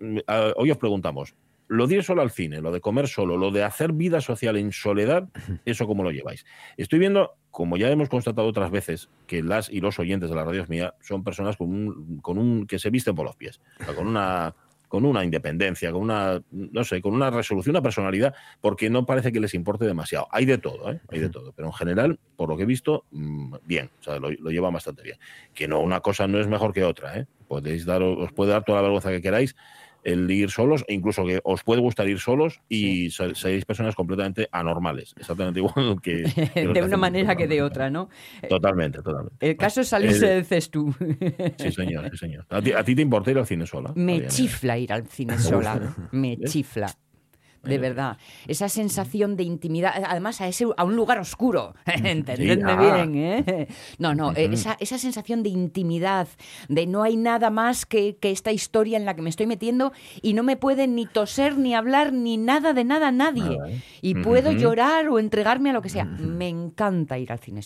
hoy 0.56 0.72
os 0.72 0.78
preguntamos, 0.78 1.36
lo 1.68 1.88
de 1.88 1.95
ir 1.95 2.04
solo 2.04 2.22
al 2.22 2.31
cine, 2.31 2.62
lo 2.62 2.72
de 2.72 2.81
comer 2.81 3.07
solo, 3.07 3.38
lo 3.38 3.51
de 3.51 3.63
hacer 3.63 3.94
vida 3.94 4.22
social 4.22 4.57
en 4.57 4.72
soledad, 4.72 5.30
¿eso 5.66 5.88
cómo 5.88 6.04
lo 6.04 6.12
lleváis? 6.12 6.45
Estoy 6.78 7.00
viendo, 7.00 7.36
como 7.51 7.78
ya 7.78 7.89
hemos 7.89 8.10
constatado 8.10 8.48
otras 8.48 8.72
veces, 8.72 9.10
que 9.28 9.44
las 9.44 9.69
y 9.69 9.81
los 9.81 10.00
oyentes 10.00 10.30
de 10.30 10.36
la 10.36 10.44
radio 10.44 10.66
mía 10.68 10.95
son 11.01 11.24
personas 11.24 11.57
con 11.57 11.69
un, 11.69 12.19
con 12.22 12.38
un 12.38 12.68
que 12.68 12.80
se 12.80 12.89
visten 12.89 13.16
por 13.16 13.25
los 13.25 13.36
pies, 13.36 13.62
con 13.95 14.07
una 14.07 14.56
con 14.88 15.06
una 15.06 15.24
independencia, 15.24 15.92
con 15.92 16.01
una, 16.01 16.42
no 16.51 16.84
sé, 16.84 17.01
con 17.01 17.13
una 17.13 17.30
resolución, 17.30 17.75
una 17.75 17.81
personalidad, 17.81 18.34
porque 18.62 18.89
no 18.89 19.06
parece 19.06 19.31
que 19.31 19.39
les 19.39 19.54
importe 19.54 19.86
demasiado. 19.86 20.28
Hay 20.31 20.45
de 20.45 20.57
todo, 20.57 20.92
¿eh? 20.92 21.01
hay 21.10 21.19
de 21.19 21.30
todo, 21.30 21.51
pero 21.54 21.68
en 21.68 21.74
general, 21.74 22.19
por 22.36 22.50
lo 22.50 22.57
que 22.57 22.63
he 22.63 22.66
visto, 22.68 23.06
mm, 23.12 23.56
bien, 23.66 23.89
o 24.00 24.04
sea, 24.04 24.19
lo, 24.19 24.31
lo 24.31 24.50
llevan 24.50 24.74
bastante 24.74 25.04
bien. 25.04 25.18
Que 25.54 25.68
no, 25.68 25.80
una 25.80 26.00
cosa 26.00 26.28
no 26.28 26.39
es 26.39 26.48
mejor 26.48 26.74
que 26.74 26.84
otra, 26.84 27.19
¿eh? 27.19 27.28
Podéis 27.48 27.86
dar, 27.86 28.01
os 28.04 28.31
puede 28.34 28.51
dar 28.51 28.63
toda 28.63 28.78
la 28.78 28.84
vergüenza 28.84 29.10
que 29.10 29.22
queráis, 29.22 29.56
el 30.07 30.31
ir 30.31 30.50
solos, 30.50 30.86
e 30.88 30.94
incluso 30.94 31.25
que 31.25 31.42
os 31.44 31.63
puede 31.63 31.81
gustar 31.81 32.07
ir 32.07 32.19
solos 32.19 32.62
y 32.69 33.09
seréis 33.12 33.65
personas 33.65 33.94
completamente 33.94 34.48
anormales, 34.54 35.13
exactamente 35.18 35.59
igual 35.59 36.00
que... 36.01 36.24
de 36.74 36.81
una 36.81 36.98
manera 36.98 37.36
que 37.36 37.45
de 37.45 37.62
otra, 37.62 37.89
¿no? 37.89 38.09
Totalmente, 38.48 39.01
totalmente. 39.01 39.50
El 39.50 39.57
caso 39.57 39.81
es 39.81 39.89
salirse 39.89 40.27
del 40.27 40.45
cestu. 40.45 40.95
Sí, 41.57 41.71
señor, 41.74 42.09
sí, 42.12 42.18
señor. 42.18 42.45
¿A 42.50 42.83
ti, 42.83 42.95
te 42.95 43.01
importa 43.01 43.31
ir 43.31 43.38
al 43.38 43.45
cine 43.45 43.65
sola? 43.65 43.92
Me 43.95 44.27
chifla 44.27 44.77
ir 44.77 44.94
al 44.94 45.06
cine 45.07 45.38
sola, 45.38 45.94
me 46.12 46.38
chifla 46.38 46.88
de 47.68 47.78
verdad. 47.78 48.18
Esa 48.48 48.69
sensación 48.69 49.36
de 49.36 49.44
intimidad, 49.44 49.94
además 50.08 50.42
a, 50.42 50.48
ese, 50.48 50.66
a 50.75 50.84
un 50.84 50.96
lugar 50.96 51.19
oscuro, 51.19 51.74
entendedme 51.86 52.78
bien, 52.78 53.16
¿eh? 53.16 53.68
No, 54.00 54.16
no, 54.16 54.31
esa, 54.31 54.78
esa, 54.80 54.98
sensación 54.98 55.44
de 55.44 55.50
intimidad, 55.50 56.28
de 56.69 56.88
no 56.88 57.04
hay 57.04 57.18
nada 57.18 57.50
más 57.50 57.86
que, 57.86 58.16
que, 58.16 58.31
esta 58.31 58.52
historia 58.52 58.98
en 58.98 59.06
la 59.06 59.16
que 59.16 59.22
me 59.22 59.30
estoy 59.30 59.48
metiendo 59.48 59.92
y 60.22 60.34
no 60.34 60.44
me 60.44 60.56
pueden 60.58 60.96
ni 60.96 61.06
toser, 61.06 61.58
ni 61.58 61.75
hablar, 61.75 62.14
ni 62.14 62.38
nada 62.38 62.74
de 62.74 62.84
nada 62.84 63.12
nadie. 63.12 63.58
¿eh? 63.68 63.81
Y 64.02 64.16
puedo 64.16 64.52
llorar 64.52 65.10
o 65.10 65.20
entregarme 65.20 65.72
a 65.72 65.74
lo 65.74 65.81
que 65.81 65.90
sea. 65.90 66.06
Me 66.06 66.48
encanta 66.48 67.18
ir 67.18 67.31
al 67.31 67.40
cine. 67.40 67.62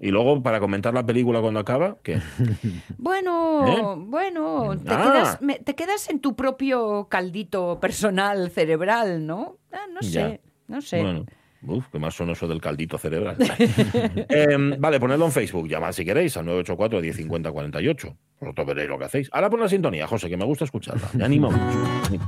Y 0.00 0.10
luego, 0.10 0.42
para 0.42 0.60
comentar 0.60 0.92
la 0.92 1.04
película 1.04 1.40
cuando 1.40 1.60
acaba, 1.60 1.96
¿qué? 2.02 2.20
Bueno, 2.98 3.66
¿Eh? 3.66 4.04
bueno, 4.06 4.76
te, 4.78 4.92
ah. 4.92 5.38
quedas, 5.38 5.64
te 5.64 5.74
quedas 5.74 6.10
en 6.10 6.20
tu 6.20 6.34
propio 6.34 7.06
caldito 7.08 7.78
personal, 7.80 8.50
cerebral, 8.50 9.26
¿no? 9.26 9.45
Ah, 9.72 9.86
no 9.92 10.02
sé, 10.02 10.40
no 10.68 10.80
sé. 10.80 11.02
Bueno. 11.02 11.26
Uf, 11.62 11.86
qué 11.90 11.98
más 11.98 12.14
son 12.14 12.30
eso 12.30 12.46
del 12.46 12.60
caldito 12.60 12.98
cerebral. 12.98 13.36
Em, 14.28 14.78
vale, 14.78 15.00
ponedlo 15.00 15.26
en 15.26 15.32
Facebook, 15.32 15.68
llamad 15.68 15.92
si 15.92 16.04
queréis 16.04 16.36
al 16.36 16.44
984 16.46 17.00
1050 17.00 17.50
48. 17.50 18.16
Vosotros 18.40 18.66
veréis 18.66 18.88
lo 18.88 18.98
que 18.98 19.04
hacéis. 19.06 19.28
Ahora 19.32 19.50
pon 19.50 19.60
la 19.60 19.68
sintonía, 19.68 20.06
José, 20.06 20.28
que 20.28 20.36
me 20.36 20.44
gusta 20.44 20.64
escucharla. 20.64 21.08
Me 21.14 21.24
animo 21.24 21.50
mucho. 21.50 22.20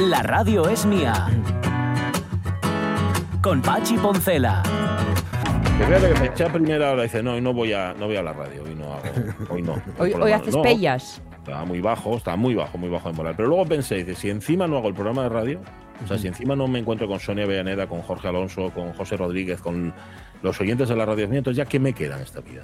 La 0.00 0.22
radio 0.22 0.68
es 0.68 0.86
mía. 0.86 1.28
Con 3.42 3.62
Pachi 3.62 3.96
Poncela. 3.96 4.62
Que 5.76 5.84
fíjate 5.84 6.12
que 6.12 6.20
me 6.20 6.26
eché 6.26 6.44
a 6.44 6.52
primera 6.52 6.92
hora 6.92 7.02
y 7.02 7.04
dice, 7.04 7.22
no, 7.22 7.34
hoy 7.34 7.40
no 7.40 7.52
voy 7.52 7.72
a, 7.72 7.94
no 7.94 8.06
voy 8.06 8.16
a 8.16 8.22
la 8.22 8.32
radio, 8.32 8.64
hoy 8.64 8.74
no 8.74 8.94
hago, 8.94 9.04
hoy 9.50 9.62
no. 9.62 9.80
Hoy, 9.98 10.32
haces 10.32 10.56
pellas 10.56 11.22
estaba 11.48 11.64
muy 11.64 11.80
bajo, 11.80 12.16
estaba 12.16 12.36
muy 12.36 12.54
bajo, 12.54 12.78
muy 12.78 12.90
bajo 12.90 13.10
en 13.10 13.16
moral. 13.16 13.34
Pero 13.36 13.48
luego 13.48 13.64
pensé, 13.66 13.96
dice, 13.96 14.14
si 14.14 14.30
encima 14.30 14.66
no 14.66 14.76
hago 14.76 14.88
el 14.88 14.94
programa 14.94 15.22
de 15.22 15.28
radio, 15.30 15.60
o 16.04 16.06
sea, 16.06 16.18
si 16.18 16.28
encima 16.28 16.54
no 16.54 16.68
me 16.68 16.78
encuentro 16.78 17.08
con 17.08 17.18
Sonia 17.18 17.46
Villaneda, 17.46 17.86
con 17.88 18.02
Jorge 18.02 18.28
Alonso, 18.28 18.70
con 18.70 18.92
José 18.92 19.16
Rodríguez, 19.16 19.60
con 19.60 19.92
los 20.42 20.60
oyentes 20.60 20.88
de 20.88 20.94
la 20.94 21.04
radio 21.04 21.24
entonces 21.24 21.56
ya 21.56 21.64
qué 21.64 21.80
me 21.80 21.92
queda 21.92 22.16
en 22.16 22.22
esta 22.22 22.40
vida. 22.40 22.62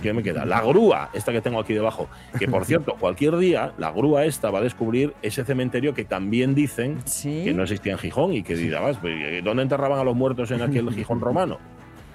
¿Qué 0.00 0.14
me 0.14 0.22
queda? 0.22 0.46
La 0.46 0.62
grúa, 0.62 1.10
esta 1.12 1.32
que 1.32 1.42
tengo 1.42 1.60
aquí 1.60 1.74
debajo, 1.74 2.08
que 2.38 2.48
por 2.48 2.64
cierto, 2.64 2.96
cualquier 2.98 3.36
día 3.36 3.74
la 3.76 3.90
grúa 3.90 4.24
esta 4.24 4.50
va 4.50 4.60
a 4.60 4.62
descubrir 4.62 5.12
ese 5.20 5.44
cementerio 5.44 5.92
que 5.92 6.04
también 6.04 6.54
dicen 6.54 6.98
que 7.22 7.52
no 7.52 7.64
existía 7.64 7.92
en 7.92 7.98
Gijón 7.98 8.32
y 8.32 8.42
que 8.42 8.54
dirás, 8.54 8.98
¿dónde 9.44 9.62
enterraban 9.62 9.98
a 9.98 10.04
los 10.04 10.16
muertos 10.16 10.50
en 10.50 10.62
aquel 10.62 10.90
Gijón 10.94 11.20
romano? 11.20 11.58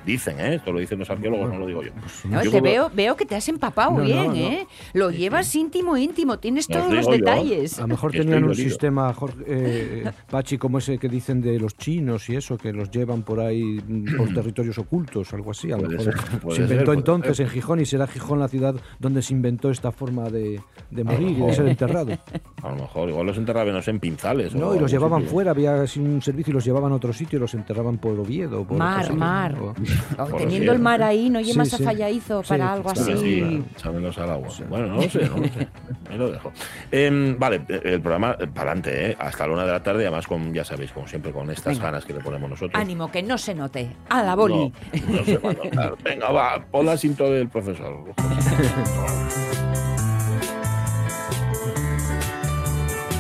Dicen, 0.06 0.40
¿eh? 0.40 0.56
Esto 0.56 0.72
lo 0.72 0.80
dicen 0.80 1.00
los 1.00 1.10
arqueólogos, 1.10 1.50
no 1.52 1.60
lo 1.60 1.68
digo 1.68 1.84
yo. 1.84 1.92
Pues 2.30 2.52
te 2.52 2.62
veo, 2.62 2.92
veo 2.94 3.16
que 3.16 3.26
te 3.26 3.36
has 3.36 3.50
empapado 3.50 3.98
bien, 3.98 4.36
¿eh? 4.36 4.68
Lo 4.94 5.10
llevas 5.10 5.54
íntimo, 5.56 5.98
íntimo, 5.98 6.38
tienes 6.38 6.68
todos 6.68 6.94
los 6.94 7.08
detalles. 7.08 7.80
A 7.80 7.82
lo 7.82 7.88
mejor 7.90 8.12
tenían 8.12 8.44
un 8.44 8.56
sistema, 8.56 9.14
eh, 9.48 10.12
Pachi, 10.30 10.58
como 10.58 10.78
ese 10.78 10.98
que 10.98 11.10
dicen 11.10 11.42
de 11.42 11.60
los 11.60 11.76
chinos 11.78 12.30
y 12.30 12.36
eso, 12.36 12.58
que 12.58 12.72
los 12.72 12.92
llevan 12.92 13.24
por 13.24 13.40
ahí 13.40 13.64
mm, 13.64 14.16
por 14.18 14.34
territorios 14.34 14.78
ocultos, 14.78 15.34
algo 15.34 15.52
así. 15.52 15.72
A 15.72 15.78
lo 15.78 15.90
mejor 15.90 16.14
se 16.54 16.62
inventó 16.62 16.94
entonces 16.94 17.40
en 17.40 17.50
Gijón 17.50 17.80
y 17.80 17.86
será 17.86 18.08
Gijón 18.08 18.40
la 18.40 18.48
ciudad 18.48 18.76
donde 19.00 19.22
se 19.22 19.34
inventó 19.34 19.72
esta 19.72 19.92
forma 19.92 20.30
de, 20.30 20.62
morir 20.92 21.38
y 21.38 21.42
de 21.42 21.54
ser 21.54 21.68
enterrado. 21.68 22.12
A 22.64 22.70
lo 22.70 22.76
mejor, 22.76 23.10
igual 23.10 23.28
los 23.28 23.38
enterraban 23.38 23.76
en 23.86 24.00
pinzales. 24.00 24.56
No, 24.56 24.76
y 24.76 24.80
los 24.80 24.90
llevaban 24.90 25.24
fuera, 25.24 25.52
había 25.52 25.86
un 25.98 26.22
servicio 26.22 26.52
y 26.52 26.54
los 26.54 26.66
llevaban 26.66 26.92
a 26.92 26.96
otro 26.96 27.14
sitio 27.14 27.38
y 27.38 27.40
los 27.40 27.54
enterraban 27.54 27.98
por 27.98 28.20
Oviedo. 28.20 28.64
Por 28.64 28.78
mar, 28.78 29.14
mar. 29.14 29.56
teniendo 30.38 30.72
el 30.72 30.80
mar 30.80 31.02
ahí, 31.04 31.30
no 31.30 31.42
llevas 31.42 31.74
a 31.74 31.78
fallaizo 31.78 32.42
para 32.48 32.74
algo 32.74 32.90
así. 32.90 33.16
Sí, 33.18 33.64
al 33.84 34.30
agua. 34.30 34.50
Bueno, 34.70 34.88
no 34.88 34.96
lo 34.96 35.10
sé, 35.10 35.30
no 35.30 35.38
lo 35.38 35.44
sé. 35.46 35.68
Me 36.10 36.18
lo 36.18 36.32
dejo. 36.32 36.52
Em, 36.92 37.38
vale, 37.38 37.62
el 37.68 38.02
programa 38.02 38.36
eh, 38.40 38.48
para 38.48 38.72
adelante, 38.72 39.12
¿eh? 39.12 39.18
hasta 39.20 39.48
la 39.48 39.54
una 39.54 39.66
de 39.66 39.72
la 39.72 39.84
tarde, 39.84 40.04
además, 40.04 40.28
con, 40.28 40.54
ya 40.54 40.64
sabéis, 40.64 40.92
como 40.92 41.08
siempre, 41.08 41.32
con 41.32 41.50
estas 41.50 41.80
ganas 41.80 42.06
que 42.06 42.14
le 42.14 42.20
ponemos 42.20 42.50
nosotros. 42.50 42.80
Ánimo, 42.80 43.12
que 43.12 43.24
no 43.24 43.38
se 43.38 43.56
note. 43.56 43.90
A 44.10 44.24
la 44.24 44.36
boli. 44.36 44.54
No, 44.54 44.72
no 45.10 45.26
se 45.26 45.38
va 45.38 45.50
a 45.50 45.54
notar. 45.54 45.96
Venga, 46.04 46.32
va, 46.32 46.66
pon 46.72 46.86
la 46.86 46.98
cinta 46.98 47.24
del 47.26 47.50
profesor. 47.50 48.14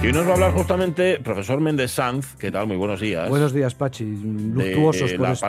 Y 0.05 0.07
hoy 0.07 0.13
nos 0.13 0.27
va 0.27 0.29
a 0.29 0.33
hablar 0.33 0.51
justamente 0.53 1.19
profesor 1.19 1.59
Méndez 1.59 1.89
Sanz. 1.89 2.35
¿Qué 2.35 2.51
tal? 2.51 2.67
Muy 2.67 2.77
buenos 2.77 3.01
días. 3.01 3.27
Buenos 3.27 3.53
días, 3.53 3.73
Pachi. 3.73 4.05
Luctuosos 4.05 5.13
por 5.13 5.29
esto, 5.29 5.47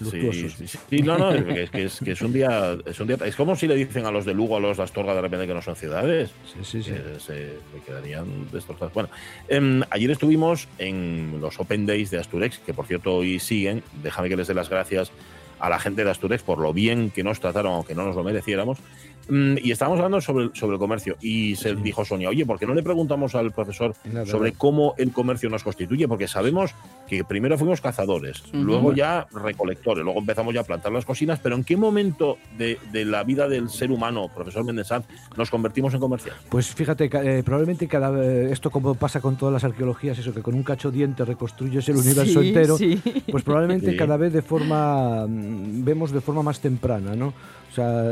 ¿eh? 0.00 0.50
Sí, 0.50 0.68
sí, 0.68 1.02
no, 1.02 1.18
no, 1.18 1.32
es 1.32 1.70
que, 1.70 1.84
es, 1.84 2.00
que 2.00 2.12
es, 2.12 2.22
un 2.22 2.32
día, 2.32 2.76
es 2.84 3.00
un 3.00 3.06
día. 3.06 3.16
Es 3.24 3.36
como 3.36 3.56
si 3.56 3.66
le 3.66 3.74
dicen 3.74 4.06
a 4.06 4.10
los 4.10 4.24
de 4.24 4.34
Lugo, 4.34 4.56
a 4.56 4.60
los 4.60 4.76
de 4.76 4.82
Astorga, 4.82 5.14
de 5.14 5.20
repente 5.20 5.46
que 5.46 5.54
no 5.54 5.62
son 5.62 5.76
ciudades. 5.76 6.30
Sí, 6.52 6.60
sí, 6.62 6.82
sí. 6.82 6.94
se, 7.18 7.58
quedarían 7.84 8.50
destrozados. 8.52 8.92
Bueno, 8.92 9.08
em, 9.48 9.82
ayer 9.90 10.10
estuvimos 10.10 10.68
en 10.78 11.40
los 11.40 11.58
Open 11.58 11.86
Days 11.86 12.10
de 12.10 12.18
Asturex, 12.18 12.58
que 12.58 12.74
por 12.74 12.86
cierto 12.86 13.14
hoy 13.16 13.38
siguen. 13.38 13.82
Déjame 14.02 14.28
que 14.28 14.36
les 14.36 14.46
dé 14.46 14.54
las 14.54 14.68
gracias 14.68 15.10
a 15.58 15.68
la 15.68 15.78
gente 15.78 16.04
de 16.04 16.10
Asturias 16.10 16.42
por 16.42 16.58
lo 16.58 16.72
bien 16.72 17.10
que 17.10 17.22
nos 17.22 17.40
trataron, 17.40 17.72
aunque 17.72 17.94
no 17.94 18.04
nos 18.04 18.16
lo 18.16 18.24
mereciéramos. 18.24 18.78
Mm, 19.28 19.56
y 19.62 19.72
estábamos 19.72 19.98
hablando 19.98 20.20
sobre, 20.20 20.50
sobre 20.54 20.74
el 20.74 20.78
comercio 20.78 21.16
y 21.20 21.56
se 21.56 21.74
dijo 21.74 22.04
Sonia, 22.04 22.28
oye, 22.28 22.46
¿por 22.46 22.58
qué 22.58 22.66
no 22.66 22.74
le 22.74 22.82
preguntamos 22.82 23.34
al 23.34 23.52
profesor 23.52 23.94
sobre 24.24 24.52
cómo 24.52 24.94
el 24.98 25.12
comercio 25.12 25.50
nos 25.50 25.64
constituye? 25.64 26.06
Porque 26.06 26.28
sabemos 26.28 26.74
que 27.08 27.24
primero 27.24 27.58
fuimos 27.58 27.80
cazadores, 27.80 28.44
luego 28.52 28.92
ya 28.92 29.26
recolectores, 29.32 30.04
luego 30.04 30.20
empezamos 30.20 30.54
ya 30.54 30.60
a 30.60 30.64
plantar 30.64 30.92
las 30.92 31.04
cocinas, 31.04 31.40
pero 31.40 31.56
¿en 31.56 31.64
qué 31.64 31.76
momento 31.76 32.38
de, 32.56 32.78
la 33.04 33.24
vida 33.24 33.48
del 33.48 33.68
ser 33.68 33.90
humano, 33.90 34.30
profesor 34.32 34.64
Méndez 34.64 34.88
nos 35.36 35.50
convertimos 35.50 35.92
en 35.94 36.00
comerciantes? 36.00 36.44
Pues 36.48 36.68
fíjate, 36.68 37.10
eh, 37.12 37.42
probablemente 37.44 37.88
cada 37.88 38.06
esto 38.24 38.70
como 38.70 38.94
pasa 38.94 39.20
con 39.20 39.36
todas 39.36 39.52
las 39.52 39.64
arqueologías, 39.64 40.18
eso 40.18 40.32
que 40.32 40.42
con 40.42 40.54
un 40.54 40.62
cacho 40.62 40.90
diente 40.90 41.24
reconstruyes 41.24 41.88
el 41.88 41.96
universo 41.96 42.40
entero, 42.40 42.76
pues 43.30 43.42
probablemente 43.42 43.96
cada 43.96 44.16
vez 44.16 44.32
de 44.32 44.42
forma, 44.42 45.26
mm, 45.26 45.45
vemos 45.84 46.12
de 46.12 46.20
forma 46.20 46.42
más 46.42 46.60
temprana, 46.60 47.14
¿no? 47.14 47.28
O 47.28 47.74
sea, 47.74 48.02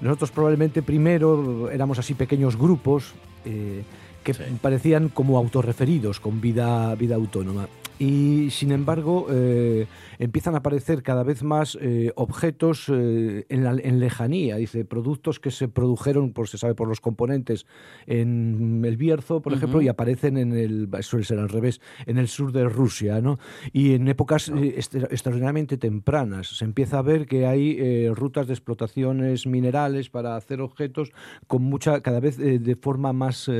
nosotros 0.00 0.30
probablemente 0.30 0.82
primero 0.82 1.70
éramos 1.70 1.98
así 1.98 2.14
pequeños 2.14 2.56
grupos 2.56 3.14
eh, 3.44 3.82
que 4.22 4.34
parecían 4.60 5.08
como 5.08 5.38
autorreferidos, 5.38 6.20
con 6.20 6.40
vida, 6.40 6.94
vida 6.94 7.14
autónoma. 7.14 7.68
Y 7.98 8.50
sin 8.50 8.72
embargo, 8.72 9.26
eh, 9.30 9.86
empiezan 10.18 10.54
a 10.54 10.58
aparecer 10.58 11.02
cada 11.02 11.22
vez 11.22 11.42
más 11.42 11.78
eh, 11.80 12.12
objetos 12.14 12.90
eh, 12.92 13.46
en, 13.48 13.64
la, 13.64 13.70
en, 13.70 14.00
lejanía, 14.00 14.56
dice, 14.56 14.84
productos 14.84 15.40
que 15.40 15.50
se 15.50 15.68
produjeron, 15.68 16.34
por 16.34 16.48
se 16.48 16.58
sabe 16.58 16.74
por 16.74 16.88
los 16.88 17.00
componentes, 17.00 17.66
en 18.06 18.82
el 18.84 18.98
Bierzo, 18.98 19.40
por 19.40 19.54
ejemplo, 19.54 19.80
y 19.80 19.88
aparecen 19.88 20.36
en 20.36 20.52
el, 20.52 20.90
suele 21.00 21.24
ser 21.24 21.38
al 21.38 21.48
revés, 21.48 21.80
en 22.04 22.18
el 22.18 22.28
sur 22.28 22.52
de 22.52 22.68
Rusia, 22.68 23.22
¿no? 23.22 23.38
Y 23.72 23.94
en 23.94 24.08
épocas 24.08 24.52
extraordinariamente 24.54 25.78
tempranas. 25.78 26.48
Se 26.48 26.64
empieza 26.64 26.98
a 26.98 27.02
ver 27.02 27.26
que 27.26 27.46
hay 27.46 28.08
rutas 28.10 28.46
de 28.46 28.52
explotaciones 28.52 29.46
minerales 29.46 30.10
para 30.10 30.36
hacer 30.36 30.60
objetos 30.60 31.12
con 31.46 31.62
mucha, 31.62 32.00
cada 32.02 32.20
vez 32.20 32.36
de 32.36 32.76
forma 32.76 33.12
más, 33.12 33.50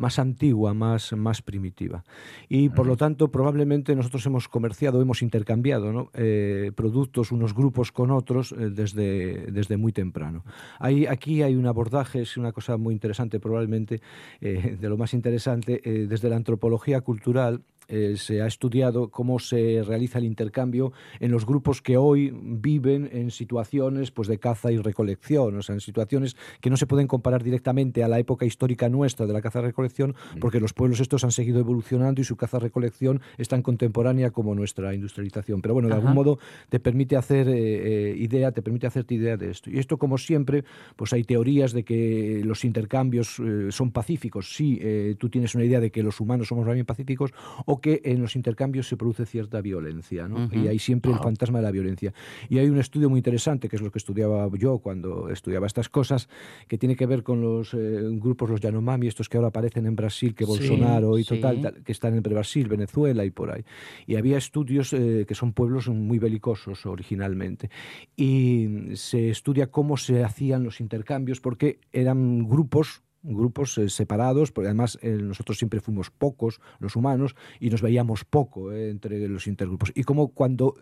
más 0.00 0.18
antigua, 0.18 0.72
más, 0.72 1.12
más 1.12 1.42
primitiva. 1.42 2.02
Y 2.48 2.70
por 2.70 2.86
lo 2.86 2.96
tanto, 2.96 3.28
probablemente 3.28 3.94
nosotros 3.94 4.24
hemos 4.26 4.48
comerciado, 4.48 5.00
hemos 5.02 5.22
intercambiado 5.22 6.10
eh, 6.14 6.72
productos 6.74 7.32
unos 7.32 7.54
grupos 7.54 7.92
con 7.92 8.10
otros 8.10 8.52
eh, 8.52 8.70
desde, 8.70 9.52
desde 9.52 9.76
muy 9.76 9.92
temprano. 9.92 10.42
Hay, 10.78 11.06
aquí 11.06 11.42
hay 11.42 11.54
un 11.54 11.66
abordaje, 11.66 12.22
es 12.22 12.36
una 12.38 12.52
cosa 12.52 12.78
muy 12.78 12.94
interesante, 12.94 13.38
probablemente 13.38 14.00
eh, 14.40 14.78
de 14.80 14.88
lo 14.88 14.96
más 14.96 15.12
interesante, 15.12 15.80
desde 15.84 16.30
la 16.30 16.36
antropología 16.36 17.02
cultural 17.02 17.62
eh, 17.90 18.14
se 18.16 18.40
ha 18.40 18.46
estudiado 18.46 19.08
cómo 19.08 19.40
se 19.40 19.82
realiza 19.82 20.18
el 20.18 20.24
intercambio 20.24 20.92
en 21.18 21.32
los 21.32 21.44
grupos 21.44 21.82
que 21.82 21.96
hoy 21.96 22.32
viven 22.32 23.10
en 23.12 23.32
situaciones 23.32 24.12
pues, 24.12 24.28
de 24.28 24.38
caza 24.38 24.70
y 24.70 24.78
recolección, 24.78 25.56
o 25.56 25.62
sea, 25.62 25.74
en 25.74 25.80
situaciones 25.80 26.36
que 26.60 26.70
no 26.70 26.76
se 26.76 26.86
pueden 26.86 27.08
comparar 27.08 27.42
directamente 27.42 28.04
a 28.04 28.08
la 28.08 28.20
época 28.20 28.46
histórica 28.46 28.88
nuestra 28.88 29.26
de 29.26 29.32
la 29.32 29.42
caza-recolección, 29.42 30.14
porque 30.40 30.60
los 30.60 30.72
pueblos 30.72 31.00
estos 31.00 31.24
han 31.24 31.32
seguido 31.32 31.58
evolucionando 31.58 32.20
y 32.20 32.24
su 32.24 32.36
caza-recolección 32.36 33.20
es 33.38 33.48
tan 33.48 33.62
contemporánea 33.62 34.30
como 34.30 34.54
nuestra 34.54 34.94
industrialización. 34.94 35.60
Pero 35.60 35.74
bueno, 35.74 35.88
de 35.88 35.94
algún 35.94 36.14
modo 36.14 36.38
te 36.68 36.78
permite 36.78 37.16
hacer 37.16 37.48
eh, 37.48 38.12
eh, 38.12 38.16
idea, 38.16 38.52
te 38.52 38.62
permite 38.62 38.86
hacerte 38.86 39.16
idea 39.16 39.36
de 39.36 39.50
esto. 39.50 39.68
Y 39.68 39.78
esto, 39.78 39.98
como 39.98 40.16
siempre, 40.16 40.64
pues 40.94 41.12
hay 41.12 41.24
teorías 41.24 41.72
de 41.72 41.82
que 41.82 42.42
los 42.44 42.64
intercambios 42.64 43.40
son 43.70 43.90
pacíficos. 43.90 44.54
Sí, 44.54 44.80
tú 45.18 45.28
tienes 45.28 45.54
una 45.54 45.64
idea 45.64 45.80
de 45.80 45.90
que 45.90 46.02
los 46.02 46.20
humanos 46.20 46.48
somos 46.48 46.66
bien 46.72 46.86
pacíficos, 46.86 47.32
o 47.66 47.79
que 47.80 48.00
en 48.04 48.20
los 48.20 48.36
intercambios 48.36 48.88
se 48.88 48.96
produce 48.96 49.26
cierta 49.26 49.60
violencia, 49.60 50.28
¿no? 50.28 50.48
Y 50.52 50.68
hay 50.68 50.78
siempre 50.78 51.12
el 51.12 51.18
fantasma 51.18 51.58
de 51.58 51.64
la 51.64 51.70
violencia. 51.70 52.12
Y 52.48 52.58
hay 52.58 52.68
un 52.68 52.78
estudio 52.78 53.10
muy 53.10 53.18
interesante, 53.18 53.68
que 53.68 53.76
es 53.76 53.82
lo 53.82 53.90
que 53.90 53.98
estudiaba 53.98 54.48
yo 54.56 54.78
cuando 54.78 55.28
estudiaba 55.28 55.66
estas 55.66 55.88
cosas, 55.88 56.28
que 56.68 56.78
tiene 56.78 56.96
que 56.96 57.06
ver 57.06 57.22
con 57.22 57.40
los 57.40 57.74
eh, 57.74 58.00
grupos, 58.12 58.50
los 58.50 58.60
Yanomami, 58.60 59.06
estos 59.06 59.28
que 59.28 59.36
ahora 59.36 59.48
aparecen 59.48 59.86
en 59.86 59.96
Brasil, 59.96 60.34
que 60.34 60.44
Bolsonaro 60.44 61.18
y 61.18 61.24
total, 61.24 61.82
que 61.84 61.92
están 61.92 62.14
entre 62.14 62.34
Brasil, 62.34 62.68
Venezuela 62.68 63.24
y 63.24 63.30
por 63.30 63.50
ahí. 63.50 63.64
Y 64.06 64.16
había 64.16 64.38
estudios 64.38 64.92
eh, 64.92 65.24
que 65.26 65.34
son 65.34 65.52
pueblos 65.52 65.88
muy 65.88 66.18
belicosos 66.18 66.86
originalmente. 66.86 67.70
Y 68.16 68.94
se 68.94 69.30
estudia 69.30 69.70
cómo 69.70 69.96
se 69.96 70.24
hacían 70.24 70.64
los 70.64 70.80
intercambios, 70.80 71.40
porque 71.40 71.80
eran 71.92 72.48
grupos 72.48 73.02
grupos 73.22 73.76
eh, 73.78 73.88
separados, 73.88 74.50
porque 74.50 74.68
además 74.68 74.98
eh, 75.02 75.18
nosotros 75.20 75.58
siempre 75.58 75.80
fuimos 75.80 76.10
pocos, 76.10 76.60
los 76.78 76.96
humanos, 76.96 77.34
y 77.58 77.70
nos 77.70 77.82
veíamos 77.82 78.24
poco 78.24 78.72
eh, 78.72 78.90
entre 78.90 79.28
los 79.28 79.46
intergrupos. 79.46 79.92
Y 79.94 80.04
como 80.04 80.28
cuando 80.28 80.76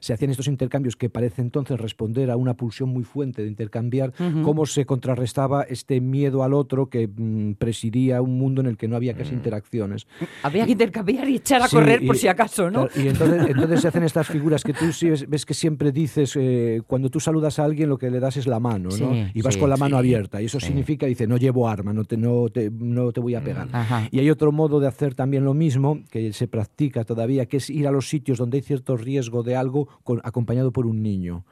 se 0.00 0.12
hacían 0.12 0.30
estos 0.30 0.48
intercambios 0.48 0.96
que 0.96 1.10
parece 1.10 1.42
entonces 1.42 1.78
responder 1.78 2.30
a 2.30 2.36
una 2.36 2.54
pulsión 2.54 2.88
muy 2.88 3.04
fuerte 3.04 3.42
de 3.42 3.48
intercambiar, 3.48 4.12
cómo 4.42 4.66
se 4.66 4.86
contrarrestaba 4.86 5.62
este 5.62 6.00
miedo 6.00 6.42
al 6.42 6.54
otro 6.54 6.88
que 6.88 7.08
mm, 7.08 7.54
presidía 7.54 8.22
un 8.22 8.38
mundo 8.38 8.60
en 8.60 8.68
el 8.68 8.76
que 8.76 8.88
no 8.88 8.96
había 8.96 9.14
casi 9.14 9.32
mm. 9.32 9.36
interacciones. 9.36 10.06
Había 10.42 10.64
que 10.64 10.72
intercambiar 10.72 11.28
y 11.28 11.36
echar 11.36 11.62
a 11.62 11.68
correr 11.68 12.04
por 12.06 12.16
si 12.16 12.28
acaso, 12.28 12.70
¿no? 12.70 12.88
Y 12.96 13.08
entonces, 13.08 13.46
entonces, 13.48 13.80
se 13.80 13.88
hacen 13.88 14.04
estas 14.04 14.26
figuras 14.26 14.62
que 14.62 14.72
tú 14.72 14.86
ves, 15.28 15.46
que 15.46 15.54
siempre 15.54 15.92
dices, 15.92 16.38
cuando 16.86 17.10
tú 17.10 17.20
saludas 17.20 17.58
a 17.58 17.64
alguien 17.64 17.88
lo 17.88 17.98
que 17.98 18.10
le 18.10 18.20
das 18.20 18.36
es 18.36 18.46
la 18.46 18.60
mano, 18.60 18.90
¿no? 18.98 19.30
y 19.32 19.42
vas 19.42 19.56
con 19.56 19.70
la 19.70 19.76
mano 19.76 19.96
abierta. 19.96 20.40
Y 20.40 20.46
eso 20.46 20.60
significa, 20.60 21.06
dice, 21.06 21.26
no 21.26 21.36
llevo 21.36 21.55
arma, 21.64 21.92
no 21.92 22.04
te, 22.04 22.16
no 22.16 22.48
te, 22.48 22.70
no 22.70 23.12
te 23.12 23.20
voy 23.20 23.34
a 23.34 23.42
pegar. 23.42 23.68
Y 24.10 24.18
hay 24.18 24.30
otro 24.30 24.52
modo 24.52 24.80
de 24.80 24.88
hacer 24.88 25.14
también 25.14 25.44
lo 25.44 25.54
mismo, 25.54 26.00
que 26.10 26.32
se 26.32 26.48
practica 26.48 27.04
todavía, 27.04 27.46
que 27.46 27.58
es 27.58 27.70
ir 27.70 27.86
a 27.86 27.92
los 27.92 28.08
sitios 28.08 28.38
donde 28.38 28.58
hay 28.58 28.62
cierto 28.62 28.96
riesgo 28.96 29.42
de 29.42 29.56
algo 29.56 29.88
acompañado 30.22 30.72
por 30.72 30.86
un 30.86 31.02
niño. 31.02 31.44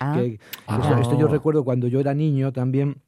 Ah. 0.00 0.20
esto 1.00 1.18
yo 1.18 1.28
recuerdo 1.28 1.64
cuando 1.64 1.88
yo 1.88 2.00
era 2.00 2.14
niño 2.14 2.52
también 2.52 3.02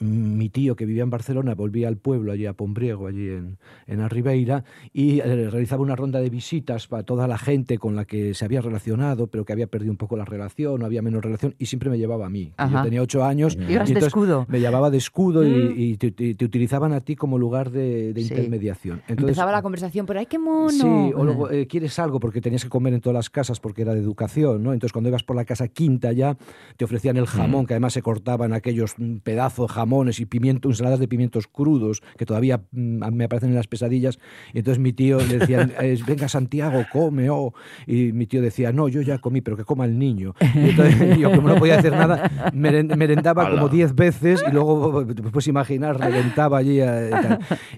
mi 0.00 0.48
tío 0.48 0.76
que 0.76 0.86
vivía 0.86 1.02
en 1.02 1.10
Barcelona 1.10 1.54
volvía 1.54 1.88
al 1.88 1.96
pueblo, 1.96 2.32
allí 2.32 2.46
a 2.46 2.52
Pombriego, 2.52 3.06
allí 3.06 3.28
en, 3.28 3.58
en 3.86 4.00
Arribeira, 4.00 4.64
y 4.92 5.20
eh, 5.20 5.50
realizaba 5.50 5.82
una 5.82 5.96
ronda 5.96 6.20
de 6.20 6.30
visitas 6.30 6.86
para 6.86 7.02
toda 7.02 7.28
la 7.28 7.38
gente 7.38 7.78
con 7.78 7.96
la 7.96 8.04
que 8.04 8.34
se 8.34 8.44
había 8.44 8.60
relacionado, 8.60 9.26
pero 9.28 9.44
que 9.44 9.52
había 9.52 9.66
perdido 9.66 9.90
un 9.92 9.96
poco 9.96 10.16
la 10.16 10.24
relación, 10.24 10.82
había 10.84 11.02
menos 11.02 11.22
relación, 11.22 11.54
y 11.58 11.66
siempre 11.66 11.90
me 11.90 11.98
llevaba 11.98 12.26
a 12.26 12.30
mí. 12.30 12.52
Yo 12.70 12.82
tenía 12.82 13.02
ocho 13.02 13.24
años. 13.24 13.56
Y, 13.56 13.74
de 13.74 13.98
escudo. 14.00 14.46
Me 14.48 14.60
llevaba 14.60 14.90
de 14.90 14.98
escudo 14.98 15.44
y, 15.46 15.94
mm. 15.94 16.36
te, 16.36 16.44
utilizaban 16.44 16.92
a 16.92 17.00
ti 17.00 17.16
como 17.16 17.38
lugar 17.38 17.70
de, 17.70 18.12
intermediación. 18.16 19.00
Entonces, 19.08 19.36
Empezaba 19.36 19.52
la 19.52 19.62
conversación, 19.62 20.06
pero 20.06 20.20
¡ay, 20.20 20.26
qué 20.26 20.38
mono! 20.38 20.70
Sí, 20.70 21.12
o 21.14 21.24
luego, 21.24 21.50
eh, 21.50 21.66
¿quieres 21.66 21.98
algo? 21.98 22.20
Porque 22.20 22.40
tenías 22.40 22.64
que 22.64 22.70
comer 22.70 22.94
en 22.94 23.00
todas 23.00 23.14
las 23.14 23.30
casas 23.30 23.60
porque 23.60 23.82
era 23.82 23.94
de 23.94 24.00
educación, 24.00 24.62
¿no? 24.62 24.72
Entonces, 24.72 24.92
cuando 24.92 25.08
ibas 25.08 25.22
por 25.22 25.36
la 25.36 25.44
casa 25.44 25.68
quinta 25.68 26.12
ya, 26.12 26.36
te 26.76 26.84
ofrecían 26.84 27.16
el 27.16 27.26
jamón, 27.26 27.64
mm. 27.64 27.66
que 27.66 27.74
además 27.74 27.92
se 27.92 28.02
cortaban 28.02 28.52
aquellos 28.52 28.94
pedazos 29.22 29.70
jamones 29.86 30.18
y 30.18 30.26
pimientos, 30.26 30.72
ensaladas 30.72 30.98
de 30.98 31.06
pimientos 31.06 31.46
crudos, 31.46 32.02
que 32.18 32.26
todavía 32.26 32.62
mm, 32.72 33.14
me 33.14 33.24
aparecen 33.24 33.50
en 33.50 33.54
las 33.54 33.68
pesadillas. 33.68 34.18
Y 34.52 34.58
entonces 34.58 34.80
mi 34.80 34.92
tío 34.92 35.18
le 35.18 35.38
decía, 35.38 35.70
venga 36.06 36.28
Santiago, 36.28 36.84
come, 36.92 37.30
oh. 37.30 37.54
Y 37.86 38.12
mi 38.12 38.26
tío 38.26 38.42
decía, 38.42 38.72
no, 38.72 38.88
yo 38.88 39.00
ya 39.00 39.18
comí, 39.18 39.40
pero 39.40 39.56
que 39.56 39.64
coma 39.64 39.84
el 39.84 39.98
niño. 39.98 40.34
Y 40.54 40.70
entonces 40.70 41.18
yo, 41.18 41.30
como 41.30 41.48
no 41.48 41.56
podía 41.56 41.78
hacer 41.78 41.92
nada, 41.92 42.52
merendaba 42.52 43.48
como 43.50 43.68
diez 43.68 43.94
veces 43.94 44.42
y 44.46 44.50
luego, 44.50 45.06
pues 45.32 45.46
imaginar, 45.46 45.98
reventaba 45.98 46.58
allí. 46.58 46.80
Eh, 46.80 47.10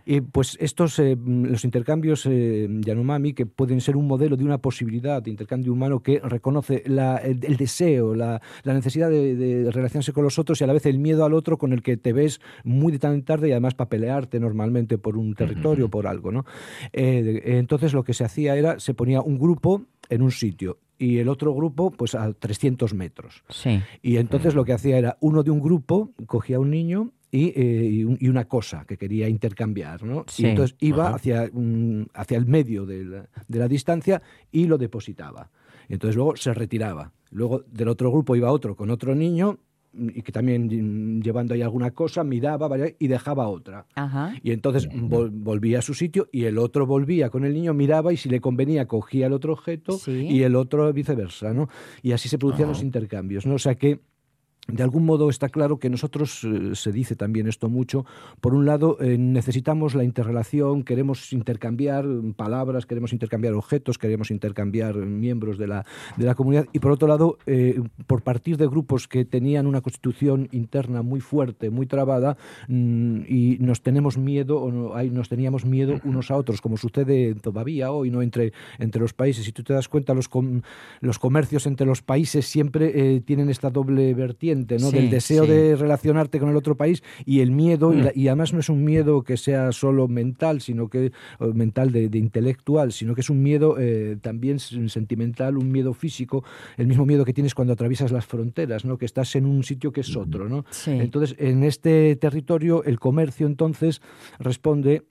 y 0.07 0.21
pues 0.23 0.57
estos, 0.61 0.99
eh, 0.99 1.17
los 1.23 1.65
intercambios 1.65 2.27
eh, 2.27 2.69
Yanomami, 2.81 3.35
que 3.35 3.45
pueden 3.45 3.81
ser 3.81 3.97
un 3.97 4.07
modelo 4.07 4.37
de 4.37 4.45
una 4.45 4.59
posibilidad 4.59 5.23
de 5.23 5.31
intercambio 5.31 5.73
humano 5.73 6.00
que 6.00 6.21
reconoce 6.21 6.83
el, 6.87 7.57
deseo, 7.57 8.15
la, 8.15 8.41
necesidad 8.65 9.11
de, 9.11 9.69
relacionarse 9.71 10.12
con 10.12 10.25
los 10.25 10.38
otros 10.38 10.61
y 10.61 10.65
a 10.65 10.67
la 10.67 10.73
vez 10.73 10.87
el 10.87 10.99
miedo 10.99 11.25
al 11.25 11.35
otro 11.35 11.59
con 11.59 11.73
el 11.73 11.83
que 11.83 11.98
te 11.99 12.12
ves 12.12 12.40
muy 12.64 12.93
de 12.93 12.99
tan 12.99 13.23
tarde 13.23 13.49
y 13.49 13.52
además 13.52 13.75
para 13.75 13.90
pelearte 13.90 14.40
normalmente 14.40 14.99
por 14.99 15.17
un 15.17 15.35
territorio, 15.35 15.87
o 15.87 15.88
por 15.88 16.07
algo. 16.07 16.33
¿no? 16.33 16.45
Eh, 16.93 17.43
entonces 17.45 17.93
lo 17.93 18.05
que 18.05 18.14
se 18.14 18.25
hacía 18.25 18.57
era, 18.57 18.81
se 18.81 18.95
ponía 18.95 19.21
un 19.21 19.38
grupo 19.38 19.85
en 20.09 20.23
un 20.23 20.31
sitio 20.31 20.78
y 20.99 21.19
el 21.19 21.28
otro 21.28 21.55
grupo 21.55 21.90
pues 21.90 22.14
a 22.14 22.33
300 22.33 22.93
metros. 22.95 23.45
Sí. 23.49 23.81
Y 24.02 24.17
entonces 24.17 24.55
lo 24.55 24.64
que 24.64 24.73
hacía 24.73 24.99
era, 24.99 25.17
uno 25.21 25.43
de 25.43 25.50
un 25.50 25.61
grupo 25.61 26.12
cogía 26.26 26.57
a 26.57 26.61
un 26.61 26.71
niño 26.71 27.12
y, 27.31 27.49
eh, 27.49 28.07
y, 28.19 28.28
una 28.28 28.47
cosa 28.47 28.85
que 28.87 28.97
quería 28.97 29.28
intercambiar, 29.28 30.02
¿no? 30.02 30.25
Y 30.38 30.47
entonces 30.47 30.76
iba 30.81 31.11
hacia, 31.11 31.50
hacia 32.14 32.38
el 32.38 32.47
medio 32.47 32.87
de 32.87 33.05
la, 33.05 33.28
de 33.47 33.59
la, 33.59 33.69
distancia 33.69 34.23
y 34.50 34.67
lo 34.67 34.78
depositaba. 34.78 35.50
Y 35.88 35.95
entonces 35.95 36.17
luego 36.17 36.37
se 36.37 36.55
retiraba. 36.55 37.12
Luego 37.31 37.64
del 37.71 37.88
otro 37.88 38.11
grupo 38.11 38.35
iba 38.35 38.50
otro 38.50 38.75
con 38.75 38.90
otro 38.90 39.14
niño 39.14 39.59
y 39.92 40.23
que 40.23 40.33
también 40.33 41.23
llevando 41.23 41.54
ahí 41.54 41.62
alguna 41.62 41.90
cosa, 41.92 42.23
miraba 42.25 42.68
y 42.99 43.09
dejaba 43.09 43.49
otra. 43.49 43.87
Y 44.42 44.52
entonces 44.52 44.88
volvía 44.92 45.80
a 45.80 45.83
su 45.83 45.95
sitio 45.95 46.28
y 46.30 46.45
el 46.45 46.59
otro 46.59 46.87
volvía 46.87 47.30
con 47.30 47.45
el 47.45 47.54
niño, 47.54 47.75
miraba 47.75 48.12
y 48.12 48.16
si 48.16 48.28
le 48.28 48.40
convenía 48.40 48.87
cogía 48.87 49.26
el 49.26 49.33
otro 49.33 49.52
objeto 49.52 49.99
y 50.07 50.42
el 50.42 50.57
otro 50.57 50.92
viceversa, 50.92 51.52
¿no? 51.52 51.68
Y 52.02 52.12
así 52.12 52.28
se 52.28 52.38
producían 52.38 52.68
los 52.68 52.83
intercambios, 52.83 53.47
¿no? 53.47 53.54
O 53.54 53.59
sea 53.59 53.75
que 53.75 54.00
de 54.71 54.83
algún 54.83 55.07
modo 55.07 55.31
está 55.31 55.49
claro 55.49 55.79
que 55.79 55.89
nosotros, 55.89 56.45
eh, 56.45 56.75
se 56.75 56.93
dice 56.93 57.17
también 57.17 57.49
esto 57.49 57.71
mucho, 57.71 58.05
por 58.43 58.53
un 58.53 58.67
lado 58.67 58.99
eh, 59.01 59.17
necesitamos 59.17 59.95
la 59.95 60.05
interrelación, 60.05 60.83
queremos 60.83 61.33
intercambiar 61.33 62.05
palabras, 62.37 62.85
queremos 62.85 63.15
intercambiar 63.15 63.55
objetos, 63.55 63.97
queremos 63.97 64.31
intercambiar 64.31 64.95
miembros 64.97 65.57
de 65.57 65.69
la, 65.69 65.87
de 66.19 66.27
la 66.27 66.35
comunidad 66.35 66.67
y 66.75 66.81
por 66.81 66.93
otro 66.93 67.09
lado, 67.09 67.39
eh, 67.47 67.81
por 68.07 68.21
partir 68.21 68.59
de 68.59 68.67
grupos 68.67 69.09
que 69.09 69.25
tenían 69.25 69.67
una 69.67 69.81
constitución 69.81 70.49
interna 70.53 71.01
muy 71.01 71.21
fuerte, 71.21 71.71
muy 71.71 71.87
trabada 71.87 72.37
mm, 72.69 73.21
y 73.27 73.57
nos 73.61 73.81
tenemos 73.81 74.19
miedo 74.19 74.61
o 74.61 74.71
no, 74.71 74.95
hay, 74.95 75.09
nos 75.09 75.31
teníamos 75.31 75.65
miedo 75.65 75.99
unos 76.05 76.31
a 76.31 76.37
otros, 76.37 76.61
como 76.61 76.77
sucede 76.77 77.35
todavía 77.37 77.91
hoy 77.91 78.11
no 78.11 78.21
entre, 78.21 78.53
entre 78.79 79.01
los 79.01 79.15
países. 79.15 79.47
Si 79.47 79.53
tú 79.53 79.63
te 79.63 79.73
das 79.73 79.89
cuenta, 79.89 80.13
los, 80.13 80.29
los 81.01 81.19
comercios 81.19 81.67
entre 81.67 81.87
los 81.87 82.03
países 82.03 82.45
siempre 82.45 83.21
tienen 83.21 83.49
esta 83.49 83.71
doble 83.71 84.13
vertiente 84.13 84.58
del 84.67 85.11
deseo 85.11 85.47
de 85.47 85.77
relacionarte 85.77 86.38
con 86.38 86.49
el 86.49 86.57
otro 86.57 86.77
país 86.77 87.03
y 87.25 87.41
el 87.41 87.50
miedo, 87.50 87.91
mm. 87.91 88.09
y, 88.15 88.29
además 88.29 88.53
no 88.53 88.61
es 88.61 88.69
un 88.69 88.85
miedo 88.85 89.23
que 89.23 89.37
sea 89.37 89.73
solo 89.73 90.09
mental, 90.09 90.61
sino 90.61 90.88
que 90.88 91.12
mental 91.55 91.93
de, 91.93 92.09
intelectual, 92.19 92.93
sino 92.93 93.15
que 93.15 93.21
es 93.21 93.31
un 93.31 93.43
miedo 93.43 93.77
eh, 93.79 94.17
también 94.21 94.59
sentimental, 94.59 95.57
un 95.57 95.71
miedo 95.71 95.95
físico, 95.95 96.45
el 96.77 96.87
mismo 96.87 97.07
miedo 97.07 97.25
que 97.25 97.33
tienes 97.33 97.55
cuando 97.55 97.73
atraviesas 97.73 98.12
las 98.12 98.27
fronteras, 98.27 98.85
¿no? 98.85 98.99
que 98.99 99.05
estás 99.05 99.35
en 99.37 99.47
un 99.47 99.62
sitio 99.62 99.93
que 99.93 100.00
es 100.00 100.17
otro. 100.17 100.49
¿no? 100.49 100.65
Entonces, 100.87 101.37
en 101.38 101.65
este 101.65 102.17
territorio, 102.17 102.85
el 102.85 102.99
comercio 102.99 103.47
entonces 103.47 104.00
responde 104.38 105.05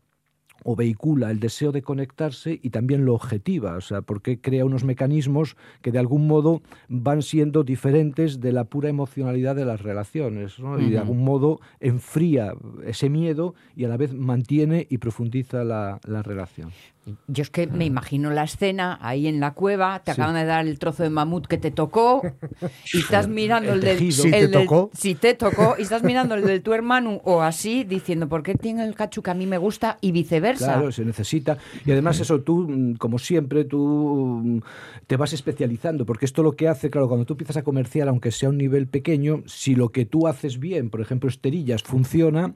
o 0.70 0.76
vehicula 0.76 1.32
el 1.32 1.40
deseo 1.40 1.72
de 1.72 1.82
conectarse 1.82 2.60
y 2.62 2.72
también 2.72 3.06
lo 3.06 3.14
objetiva, 3.14 3.78
o 3.78 3.82
sea, 3.82 4.02
porque 4.02 4.42
crea 4.42 4.66
unos 4.66 4.84
mecanismos 4.84 5.56
que 5.82 5.94
de 5.94 6.00
algún 6.00 6.28
modo 6.28 6.62
van 6.90 7.22
siendo 7.22 7.64
diferentes 7.64 8.42
de 8.42 8.52
la 8.52 8.66
pura 8.66 8.90
emocionalidad 8.90 9.56
de 9.56 9.64
las 9.64 9.82
relaciones, 9.82 10.58
y 10.80 10.90
de 10.90 10.98
algún 10.98 11.24
modo 11.24 11.62
enfría 11.80 12.54
ese 12.86 13.10
miedo 13.10 13.56
y 13.78 13.86
a 13.86 13.88
la 13.88 13.96
vez 13.96 14.14
mantiene 14.14 14.86
y 14.90 14.98
profundiza 14.98 15.64
la, 15.64 16.02
la 16.06 16.22
relación. 16.22 16.72
Yo 17.28 17.42
es 17.42 17.50
que 17.50 17.68
me 17.68 17.86
imagino 17.86 18.30
la 18.32 18.44
escena 18.44 19.00
ahí 19.02 19.28
en 19.28 19.40
la 19.40 19.54
cueva, 19.54 20.02
te 20.04 20.12
acaban 20.12 20.36
de 20.36 20.46
dar 20.46 20.68
el 20.68 20.78
trozo 20.78 21.04
de 21.04 21.10
mamut 21.10 21.48
que 21.48 21.58
te 21.58 21.72
tocó 21.72 22.22
y 22.94 23.00
estás 23.00 23.28
mirando 23.28 23.74
el, 23.74 23.82
del... 23.82 24.12
Si 24.12 24.30
te 24.30 24.48
tocó. 24.48 24.90
Si 24.94 25.16
te 25.16 25.34
tocó 25.34 25.76
y 25.78 25.84
estás 25.84 26.04
mirando 26.04 26.36
el 26.36 26.44
de 26.44 26.60
tu 26.60 26.74
hermano 26.74 27.22
o 27.24 27.42
así, 27.42 27.84
diciendo, 27.84 28.28
¿por 28.28 28.44
qué 28.44 28.56
tiene 28.56 28.86
el 28.86 28.96
cachu 28.96 29.22
que 29.22 29.32
a 29.32 29.34
mí 29.34 29.46
me 29.46 29.58
gusta? 29.58 29.98
Y 30.02 30.12
viceversa. 30.12 30.74
Claro, 30.74 30.92
se 30.92 31.06
necesita. 31.06 31.58
Y 31.86 31.92
además 31.92 32.20
eso, 32.20 32.42
tú, 32.42 32.68
mm, 32.68 32.96
como 32.96 33.20
siempre, 33.20 33.64
tú 33.64 34.42
mm, 34.44 34.60
te 35.08 35.16
vas 35.16 35.34
especializando, 35.34 36.06
porque 36.06 36.26
esto 36.26 36.44
lo 36.44 36.56
que 36.56 36.68
hace, 36.68 36.90
claro, 36.90 37.08
cuando 37.08 37.26
tú 37.26 37.34
empiezas 37.34 37.58
a 37.58 37.64
comerciar, 37.64 38.10
aunque 38.10 38.32
sea 38.32 38.50
un 38.50 38.58
nivel 38.58 38.88
pequeño, 38.88 39.44
si 39.46 39.76
lo 39.76 39.90
que 39.90 40.06
tú 40.06 40.28
haces 40.28 40.60
bien, 40.60 40.90
por 40.90 41.02
ejemplo, 41.02 41.30
esterillas, 41.30 41.84
funciona, 41.84 42.50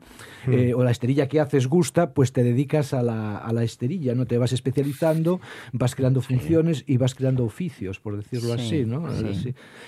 hmm. 0.45 0.53
eh, 0.53 0.73
o 0.73 0.83
la 0.83 0.91
esterilla 0.91 1.27
que 1.27 1.39
haces 1.39 1.67
gusta, 1.67 2.13
pues 2.13 2.33
te 2.33 2.43
dedicas 2.43 2.93
a 2.93 3.01
la, 3.01 3.37
a 3.37 3.53
la 3.53 3.63
esterilla, 3.63 4.13
no 4.15 4.25
te 4.25 4.37
vas 4.41 4.51
especializando, 4.51 5.39
vas 5.71 5.95
creando 5.95 6.21
funciones 6.21 6.83
y 6.85 6.97
vas 6.97 7.15
creando 7.15 7.45
oficios, 7.45 7.99
por 7.99 8.17
decirlo 8.17 8.53
así. 8.53 8.85
¿no? 8.85 9.07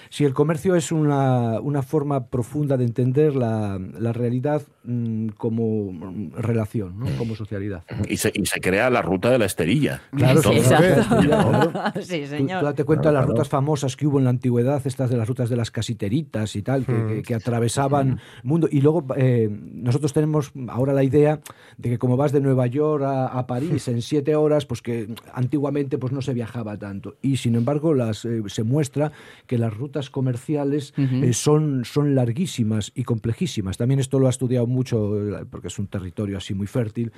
Si 0.09 0.23
el 0.23 0.33
comercio 0.33 0.75
es 0.75 0.91
una, 0.91 1.59
una 1.59 1.81
forma 1.81 2.27
profunda 2.27 2.77
de 2.77 2.85
entender 2.85 3.35
la, 3.35 3.79
la 3.99 4.13
realidad 4.13 4.61
mm, 4.83 5.29
como 5.29 6.31
relación, 6.37 6.99
¿no? 6.99 7.05
como 7.17 7.35
socialidad. 7.35 7.83
Y 8.07 8.17
se, 8.17 8.31
y 8.33 8.45
se, 8.45 8.61
crea 8.61 8.89
la 8.89 9.01
ruta 9.01 9.29
de 9.29 9.39
la 9.39 9.45
esterilla. 9.45 10.01
Claro, 10.23 10.41
sí, 11.95 12.03
sí 12.03 12.27
señor. 12.27 12.59
Tú, 12.59 12.65
date 12.65 12.83
cuenta 12.83 13.09
de 13.09 13.15
las 13.15 13.25
rutas 13.25 13.49
famosas 13.49 13.95
que 13.95 14.07
hubo 14.07 14.19
en 14.19 14.25
la 14.25 14.29
antigüedad, 14.29 14.81
estas 14.85 15.09
de 15.09 15.17
las 15.17 15.27
rutas 15.27 15.49
de 15.49 15.57
las 15.57 15.71
casiteritas 15.71 16.55
y 16.55 16.61
tal, 16.61 16.85
que, 16.85 17.23
que, 17.23 17.35
atravesaban 17.35 18.09
el 18.09 18.19
mundo. 18.43 18.67
Y 18.71 18.81
luego 18.81 19.05
eh, 19.17 19.49
nosotros 19.51 20.13
tenemos 20.13 20.51
ahora 20.69 20.93
la 20.93 21.03
idea 21.03 21.41
de 21.77 21.89
que 21.89 21.97
como 21.97 22.15
vas 22.15 22.31
de 22.31 22.41
Nueva 22.41 22.67
York 22.67 23.03
a, 23.03 23.27
a 23.27 23.47
París 23.47 23.87
en 23.87 24.01
siete 24.01 24.35
horas, 24.35 24.42
pues 24.67 24.81
que 24.81 25.07
antiguamente 25.33 25.97
pues 25.97 26.13
no 26.13 26.21
se 26.21 26.33
viajaba 26.33 26.77
tanto. 26.77 27.15
Y 27.21 27.37
sin 27.37 27.55
embargo 27.55 27.93
las, 27.93 28.25
eh, 28.25 28.43
se 28.47 28.63
muestra 28.63 29.11
que 29.47 29.57
las 29.57 29.75
rutas 29.75 30.09
comerciales 30.09 30.93
eh, 30.97 31.33
son, 31.33 31.85
son 31.85 32.15
larguísimas 32.15 32.91
y 32.95 33.03
complejísimas. 33.03 33.77
También 33.77 33.99
esto 33.99 34.19
lo 34.19 34.27
ha 34.27 34.29
estudiado 34.29 34.67
mucho, 34.67 35.39
eh, 35.39 35.45
porque 35.49 35.67
es 35.67 35.79
un 35.79 35.87
territorio 35.87 36.37
así 36.37 36.53
muy 36.53 36.67
fértil, 36.67 37.11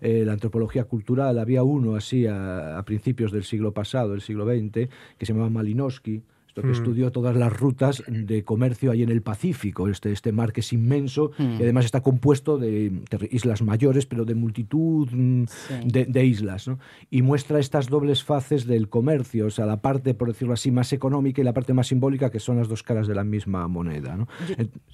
la 0.00 0.32
antropología 0.32 0.84
cultural. 0.84 1.38
Había 1.38 1.62
uno 1.62 1.94
así 1.94 2.26
a, 2.26 2.76
a, 2.76 2.84
principios 2.84 3.30
del 3.30 3.44
siglo 3.44 3.72
pasado, 3.72 4.14
el 4.14 4.20
siglo 4.20 4.44
XX, 4.44 4.88
que 5.16 5.26
se 5.26 5.32
llamaba 5.32 5.48
Malinowski, 5.48 6.22
que 6.60 6.68
mm. 6.68 6.72
estudió 6.72 7.12
todas 7.12 7.34
las 7.34 7.52
rutas 7.52 8.02
de 8.06 8.44
comercio 8.44 8.90
ahí 8.90 9.02
en 9.02 9.10
el 9.10 9.22
Pacífico, 9.22 9.88
este, 9.88 10.12
este 10.12 10.32
mar 10.32 10.52
que 10.52 10.60
es 10.60 10.72
inmenso 10.72 11.30
mm. 11.38 11.60
y 11.60 11.62
además 11.62 11.86
está 11.86 12.02
compuesto 12.02 12.58
de, 12.58 12.92
islas 13.30 13.62
mayores, 13.62 14.04
pero 14.04 14.24
de 14.24 14.34
multitud 14.34 15.08
mm, 15.10 15.44
de, 15.86 16.24
islas. 16.24 16.70
Y 17.10 17.22
muestra 17.22 17.58
estas 17.58 17.88
dobles 17.88 18.22
faces 18.22 18.66
del 18.66 18.88
comercio, 18.88 19.46
o 19.46 19.50
sea, 19.50 19.64
la 19.64 19.80
parte, 19.80 20.14
por 20.14 20.28
decirlo 20.28 20.54
así, 20.54 20.70
más 20.70 20.92
económica 20.92 21.40
y 21.40 21.44
la 21.44 21.54
parte 21.54 21.72
más 21.72 21.86
simbólica, 21.86 22.30
que 22.30 22.40
son 22.40 22.58
las 22.58 22.68
dos 22.68 22.82
caras 22.82 23.06
de 23.06 23.14
la 23.14 23.24
misma 23.24 23.66
moneda. 23.68 24.18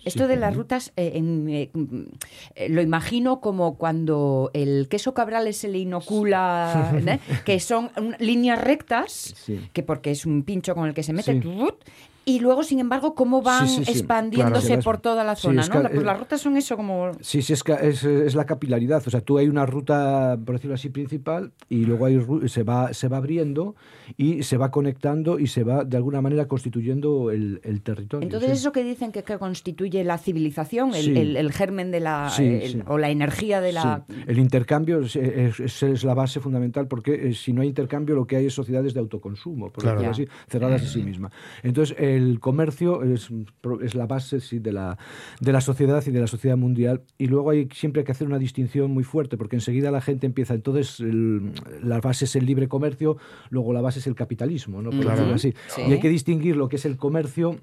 esto 0.05 0.29
de 0.29 0.37
las 0.37 0.55
rutas, 0.55 0.93
eh, 0.97 1.13
eh, 1.15 1.71
eh, 2.55 2.69
lo 2.69 2.83
imagino 2.83 3.41
como 3.41 3.77
cuando 3.77 4.51
el 4.55 4.89
queso 4.89 5.15
cabrales 5.15 5.57
se 5.57 5.69
le 5.69 5.79
inocula, 5.79 6.93
que 7.45 7.59
son 7.61 7.91
líneas 8.19 8.61
rectas, 8.63 9.35
que 9.73 9.83
porque 9.83 10.11
es 10.11 10.27
un 10.27 10.43
pincho 10.43 10.75
con 10.75 10.87
el 10.87 10.95
que 10.95 11.03
se 11.03 11.13
mete 11.13 11.41
Вот 11.57 11.83
y 12.29 12.41
luego, 12.41 12.63
sin 12.63 12.79
embargo, 12.79 13.15
cómo 13.15 13.41
van 13.41 13.67
expandiéndose 13.87 14.77
por 14.79 14.99
toda 14.99 15.25
la 15.25 15.35
zona, 15.35 15.67
¿no? 15.67 15.89
pues 15.89 16.03
las 16.03 16.19
rutas 16.19 16.39
son 16.39 16.59
eso 16.59 16.77
como... 16.77 17.13
Sí, 17.23 17.41
sí, 17.41 17.55
es, 17.55 17.63
es, 17.67 18.05
es, 18.05 18.35
la 18.35 18.45
capilaridad. 18.45 19.03
O 19.07 19.09
sea, 19.11 19.23
tú 19.23 19.39
hay 19.39 19.49
una 19.49 19.65
ruta, 19.65 20.39
por 20.45 20.57
decirlo 20.57 20.75
así, 20.75 20.91
principal 20.91 21.53
y 21.71 21.87
luego 21.87 22.05
hay, 22.05 22.21
se, 22.49 22.65
va, 22.65 22.93
se 22.93 23.09
va 23.09 23.17
abriendo 23.17 23.77
y 24.19 24.43
se 24.43 24.59
va 24.59 24.71
conectando 24.71 25.39
y 25.39 25.47
se 25.47 25.65
va, 25.65 25.85
de 25.85 25.97
alguna 25.97 26.21
manera, 26.21 26.47
constituyendo 26.49 27.31
el, 27.31 27.63
el 27.65 27.81
territorio. 27.81 28.27
Entonces, 28.27 28.51
eso 28.51 28.73
que 28.73 28.85
dicen 28.85 29.11
que, 29.11 29.23
que, 29.23 29.39
constituye 29.39 30.05
la 30.05 30.19
civilización, 30.19 30.95
el, 30.95 31.35
el, 31.35 31.51
germen 31.51 31.91
de 31.91 32.01
la... 32.01 32.31
o 32.89 32.99
la 32.99 33.09
energía 33.09 33.63
de 33.63 33.73
la... 33.73 34.05
El 34.27 34.39
intercambio 34.39 35.01
es, 35.01 35.17
es, 35.17 36.05
la 36.05 36.13
base 36.13 36.41
fundamental 36.41 36.89
porque 36.89 37.29
eh, 37.31 37.35
si 37.35 37.55
no 37.55 37.63
hay 37.63 37.69
intercambio 37.69 38.15
lo 38.15 38.27
que 38.27 38.37
hay 38.37 38.47
es 38.47 38.55
sociedades 38.55 38.93
de 38.93 39.01
autoconsumo, 39.01 39.71
por 39.71 39.83
decirlo 39.83 40.11
así, 40.11 40.29
cerradas 40.47 40.83
de 40.83 40.89
sí 40.89 41.03
mismas. 41.03 41.33
Entonces, 41.63 41.97
el 42.19 42.41
comercio 42.41 43.03
es, 43.03 43.31
es 43.83 43.95
la 43.95 44.07
base 44.07 44.41
sí, 44.41 44.59
de, 44.59 44.73
la, 44.73 44.99
de 45.41 45.53
la 45.53 45.61
sociedad 45.61 46.03
y 46.07 46.11
de 46.11 46.21
la 46.21 46.27
sociedad 46.27 46.57
mundial. 46.57 47.03
Y 47.17 47.27
luego 47.27 47.51
hay 47.51 47.69
siempre 47.73 48.01
hay 48.01 48.05
que 48.05 48.13
hacer 48.13 48.27
una 48.27 48.39
distinción 48.39 48.91
muy 48.91 49.05
fuerte, 49.05 49.37
porque 49.37 49.57
enseguida 49.57 49.91
la 49.91 50.01
gente 50.01 50.27
empieza. 50.27 50.55
Entonces, 50.55 51.01
la 51.01 52.01
base 52.01 52.27
es 52.27 52.37
el 52.37 52.47
libre 52.47 52.69
comercio, 52.69 53.17
luego 53.51 53.73
la 53.73 53.81
base 53.81 54.01
es 54.01 54.07
el 54.07 54.15
capitalismo, 54.15 54.83
¿no? 54.83 54.91
Por 54.91 55.09
así. 55.09 55.55
Y 55.79 55.93
hay 55.93 56.01
que 56.01 56.09
distinguir 56.09 56.57
lo 56.57 56.69
que 56.69 56.77
es 56.77 56.85
el 56.85 56.97
comercio 56.97 57.59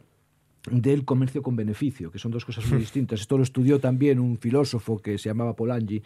del 0.71 1.05
comercio 1.05 1.43
con 1.43 1.55
beneficio, 1.55 2.11
que 2.11 2.19
son 2.19 2.31
dos 2.31 2.45
cosas 2.45 2.67
muy 2.69 2.79
distintas. 2.79 3.21
Esto 3.21 3.37
lo 3.37 3.43
estudió 3.43 3.79
también 3.79 4.19
un 4.19 4.37
filósofo 4.37 4.97
que 4.97 5.17
se 5.17 5.29
llamaba 5.29 5.55
Polanyi, 5.55 6.01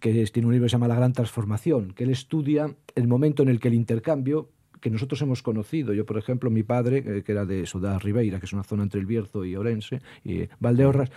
que 0.00 0.12
tiene 0.26 0.46
un 0.46 0.52
libro 0.52 0.66
que 0.66 0.70
se 0.70 0.74
llama 0.74 0.88
La 0.88 0.96
Gran 0.96 1.12
Transformación, 1.12 1.92
que 1.92 2.04
él 2.04 2.10
estudia 2.10 2.74
el 2.94 3.08
momento 3.08 3.42
en 3.42 3.48
el 3.48 3.60
que 3.60 3.68
el 3.68 3.74
intercambio 3.74 4.50
que 4.82 4.90
nosotros 4.90 5.22
hemos 5.22 5.42
conocido. 5.42 5.94
Yo, 5.94 6.04
por 6.04 6.18
ejemplo, 6.18 6.50
mi 6.50 6.64
padre, 6.64 6.98
eh, 7.06 7.22
que 7.22 7.32
era 7.32 7.46
de 7.46 7.64
Sodá 7.64 7.98
Ribeira, 7.98 8.38
que 8.38 8.46
es 8.46 8.52
una 8.52 8.64
zona 8.64 8.82
entre 8.82 9.00
el 9.00 9.06
Bierzo 9.06 9.44
y 9.44 9.56
Orense, 9.56 10.02
y 10.24 10.48
Valdeorras, 10.58 11.08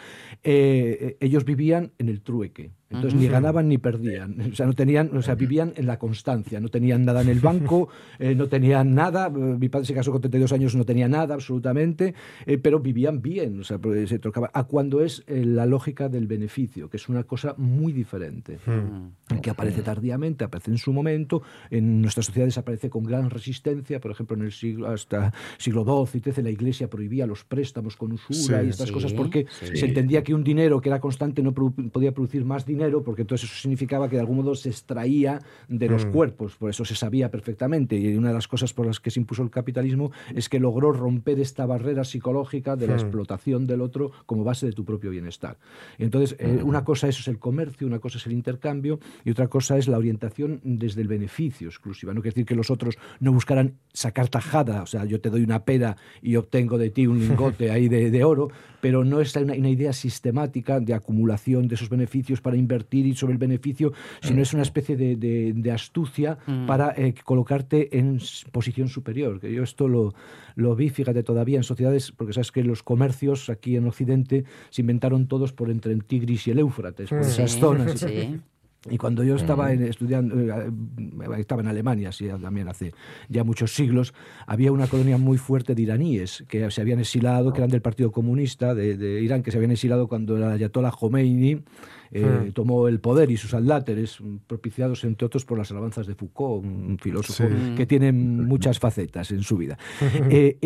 eh, 0.44 0.98
eh, 1.02 1.18
ellos 1.20 1.44
vivían 1.44 1.92
en 1.98 2.08
el 2.08 2.22
trueque. 2.22 2.72
Entonces 2.90 3.20
ni 3.20 3.28
ganaban 3.28 3.68
ni 3.68 3.78
perdían. 3.78 4.36
O 4.56 4.56
sea, 4.56 4.66
no 4.68 4.74
tenían, 4.74 5.16
o 5.16 5.22
sea, 5.22 5.36
vivían 5.36 5.74
en 5.76 5.88
la 5.88 5.98
constancia. 6.00 6.60
No 6.62 6.70
tenían 6.70 7.04
nada 7.04 7.22
en 7.22 7.30
el 7.30 7.40
banco, 7.40 7.90
eh, 8.20 8.36
no 8.36 8.48
tenían 8.48 8.94
nada. 8.94 9.30
Mi 9.30 9.70
padre 9.70 9.86
se 9.86 9.94
casó 9.94 10.12
con 10.12 10.22
32 10.22 10.52
años, 10.54 10.76
no 10.76 10.86
tenía 10.86 11.08
nada 11.08 11.34
absolutamente, 11.34 12.14
eh, 12.46 12.58
pero 12.58 12.80
vivían 12.80 13.22
bien. 13.22 13.60
O 13.60 13.64
sea, 13.64 13.80
se 14.06 14.20
tocaba. 14.20 14.52
A 14.54 14.64
cuando 14.66 15.02
es 15.02 15.24
eh, 15.28 15.44
la 15.44 15.66
lógica 15.66 16.10
del 16.10 16.28
beneficio, 16.28 16.90
que 16.90 16.98
es 16.98 17.10
una 17.10 17.24
cosa 17.24 17.56
muy 17.58 17.92
diferente, 17.92 18.60
hmm. 18.66 19.40
que 19.42 19.50
aparece 19.50 19.82
tardíamente, 19.82 20.46
aparece 20.46 20.72
en 20.72 20.78
su 20.78 20.94
momento. 20.94 21.42
En 21.70 22.02
nuestras 22.02 22.28
sociedades 22.28 22.58
aparece 22.58 22.90
con 22.90 23.04
gran 23.04 23.30
resistencia. 23.30 23.55
Por 24.00 24.12
ejemplo, 24.12 24.36
en 24.36 24.44
el 24.44 24.52
siglo 24.52 24.88
hasta 24.88 25.34
siglo 25.58 25.84
XII 25.84 26.20
y 26.20 26.24
XIII 26.24 26.44
la 26.44 26.50
Iglesia 26.50 26.90
prohibía 26.90 27.26
los 27.26 27.44
préstamos 27.44 27.96
con 27.96 28.12
usura 28.12 28.64
y 28.64 28.70
estas 28.70 28.92
cosas 28.92 29.14
porque 29.14 29.46
se 29.50 29.86
entendía 29.86 30.24
que 30.24 30.34
un 30.34 30.44
dinero 30.44 30.82
que 30.82 30.90
era 30.90 31.00
constante 31.00 31.42
no 31.42 31.54
podía 31.54 32.14
producir 32.14 32.46
más 32.46 32.66
dinero 32.66 33.04
porque 33.04 33.22
entonces 33.22 33.50
eso 33.50 33.62
significaba 33.62 34.10
que 34.10 34.16
de 34.16 34.22
algún 34.22 34.38
modo 34.38 34.56
se 34.56 34.70
extraía 34.70 35.42
de 35.68 35.88
los 35.88 36.06
mm. 36.06 36.12
cuerpos, 36.12 36.56
por 36.56 36.70
eso 36.70 36.86
se 36.86 36.96
sabía 36.96 37.30
perfectamente. 37.30 37.96
Y 37.98 38.16
una 38.16 38.30
de 38.30 38.34
las 38.34 38.48
cosas 38.48 38.74
por 38.74 38.86
las 38.86 39.00
que 39.00 39.12
se 39.12 39.20
impuso 39.20 39.44
el 39.44 39.50
capitalismo 39.50 40.12
es 40.34 40.50
que 40.50 40.60
logró 40.60 40.92
romper 40.92 41.40
esta 41.40 41.66
barrera 41.66 42.04
psicológica 42.04 42.76
de 42.76 42.88
la 42.88 42.96
mm. 42.96 43.00
explotación 43.00 43.68
del 43.68 43.82
otro 43.82 44.12
como 44.26 44.44
base 44.44 44.66
de 44.66 44.74
tu 44.74 44.86
propio 44.86 45.12
bienestar. 45.12 45.58
Entonces, 45.98 46.36
eh, 46.40 46.62
una 46.64 46.84
cosa 46.84 47.08
eso 47.08 47.22
es 47.22 47.28
el 47.28 47.40
comercio, 47.40 47.88
una 47.88 48.00
cosa 48.00 48.18
es 48.18 48.26
el 48.26 48.34
intercambio 48.34 49.00
y 49.24 49.32
otra 49.32 49.48
cosa 49.48 49.78
es 49.78 49.88
la 49.88 49.98
orientación 49.98 50.60
desde 50.64 51.02
el 51.02 51.08
beneficio 51.08 51.68
exclusiva. 51.68 52.14
No 52.14 52.22
quiere 52.22 52.34
decir 52.34 52.46
que 52.46 52.56
los 52.56 52.70
otros 52.70 52.98
no 53.20 53.32
buscaran 53.46 53.76
sacar 53.94 54.28
tajada, 54.28 54.82
o 54.82 54.88
sea, 54.88 55.06
yo 55.06 55.22
te 55.22 55.30
doy 55.30 55.44
una 55.44 55.64
pera 55.64 55.98
y 56.20 56.36
obtengo 56.36 56.80
de 56.80 56.90
ti 56.90 57.06
un 57.06 57.20
lingote 57.20 57.70
ahí 57.70 57.88
de, 57.88 58.24
oro, 58.24 58.50
pero 58.82 59.06
no 59.06 59.22
es 59.22 59.36
una, 59.36 59.56
idea 59.56 59.94
sistemática 59.94 60.80
de 60.80 60.96
acumulación 60.96 61.68
de 61.68 61.76
esos 61.76 61.90
beneficios 61.90 62.42
para 62.42 62.58
invertir 62.58 63.06
y 63.06 63.16
sobre 63.16 63.34
el 63.34 63.38
beneficio, 63.38 63.94
sino 64.22 64.42
es 64.42 64.52
una 64.54 64.64
especie 64.64 64.98
de, 64.98 65.72
astucia 65.72 66.40
mm. 66.48 66.66
para 66.66 66.92
eh, 66.98 67.14
colocarte 67.24 67.98
en 67.98 68.20
posición 68.52 68.88
superior. 68.90 69.40
Que 69.40 69.54
yo 69.54 69.62
esto 69.62 69.88
lo, 69.88 70.16
lo 70.56 70.76
vi, 70.76 70.90
fíjate, 70.90 71.22
todavía 71.22 71.58
en 71.58 71.64
sociedades, 71.64 72.12
porque 72.12 72.34
sabes 72.34 72.52
que 72.52 72.64
los 72.64 72.82
comercios 72.82 73.50
aquí 73.52 73.78
en 73.78 73.88
Occidente 73.88 74.44
se 74.72 74.82
inventaron 74.82 75.28
todos 75.28 75.54
por 75.54 75.70
entre 75.70 75.94
el 75.94 76.04
Tigris 76.04 76.48
y 76.48 76.52
el 76.52 76.60
Éufrates, 76.60 77.10
por 77.10 77.22
esas 77.22 77.52
zonas. 77.60 78.00
Sí. 78.00 78.40
Y 78.90 78.98
cuando 78.98 79.24
yo 79.24 79.36
estaba 79.36 79.74
en, 79.74 79.84
estudiando, 79.84 80.40
eh, 80.40 80.72
estaba 81.40 81.62
en 81.62 81.68
Alemania, 81.68 82.12
sí, 82.12 82.28
también 82.42 82.68
hace 82.68 82.94
ya 83.30 83.44
muchos 83.44 83.74
siglos, 83.74 84.14
había 84.46 84.72
una 84.72 84.88
colonia 84.88 85.18
muy 85.18 85.38
fuerte 85.38 85.74
de 85.74 85.82
iraníes 85.82 86.44
que 86.48 86.70
se 86.70 86.82
habían 86.82 87.00
exilado, 87.00 87.52
que 87.52 87.60
eran 87.60 87.72
del 87.72 87.82
Partido 87.82 88.12
Comunista 88.12 88.76
de, 88.76 89.22
Irán, 89.22 89.42
que 89.42 89.52
se 89.52 89.58
habían 89.58 89.72
exilado 89.72 90.08
cuando 90.08 90.38
el 90.38 90.44
Ayatollah 90.44 90.92
Khomeini 90.92 91.64
eh, 92.12 92.24
hmm. 92.24 92.52
tomó 92.52 92.88
el 92.88 93.00
poder 93.00 93.32
y 93.32 93.38
sus 93.38 93.56
adláteres, 93.56 94.20
propiciados 94.46 95.04
entre 95.04 95.26
otros 95.26 95.46
por 95.46 95.58
las 95.58 95.72
alabanzas 95.72 96.06
de 96.06 96.14
Foucault, 96.14 96.64
un 96.64 97.00
filósofo 97.00 97.50
que 97.76 97.88
tiene 97.88 98.12
muchas 98.12 98.78
facetas 98.80 99.32
en 99.32 99.44
su 99.44 99.58
vida. 99.58 99.78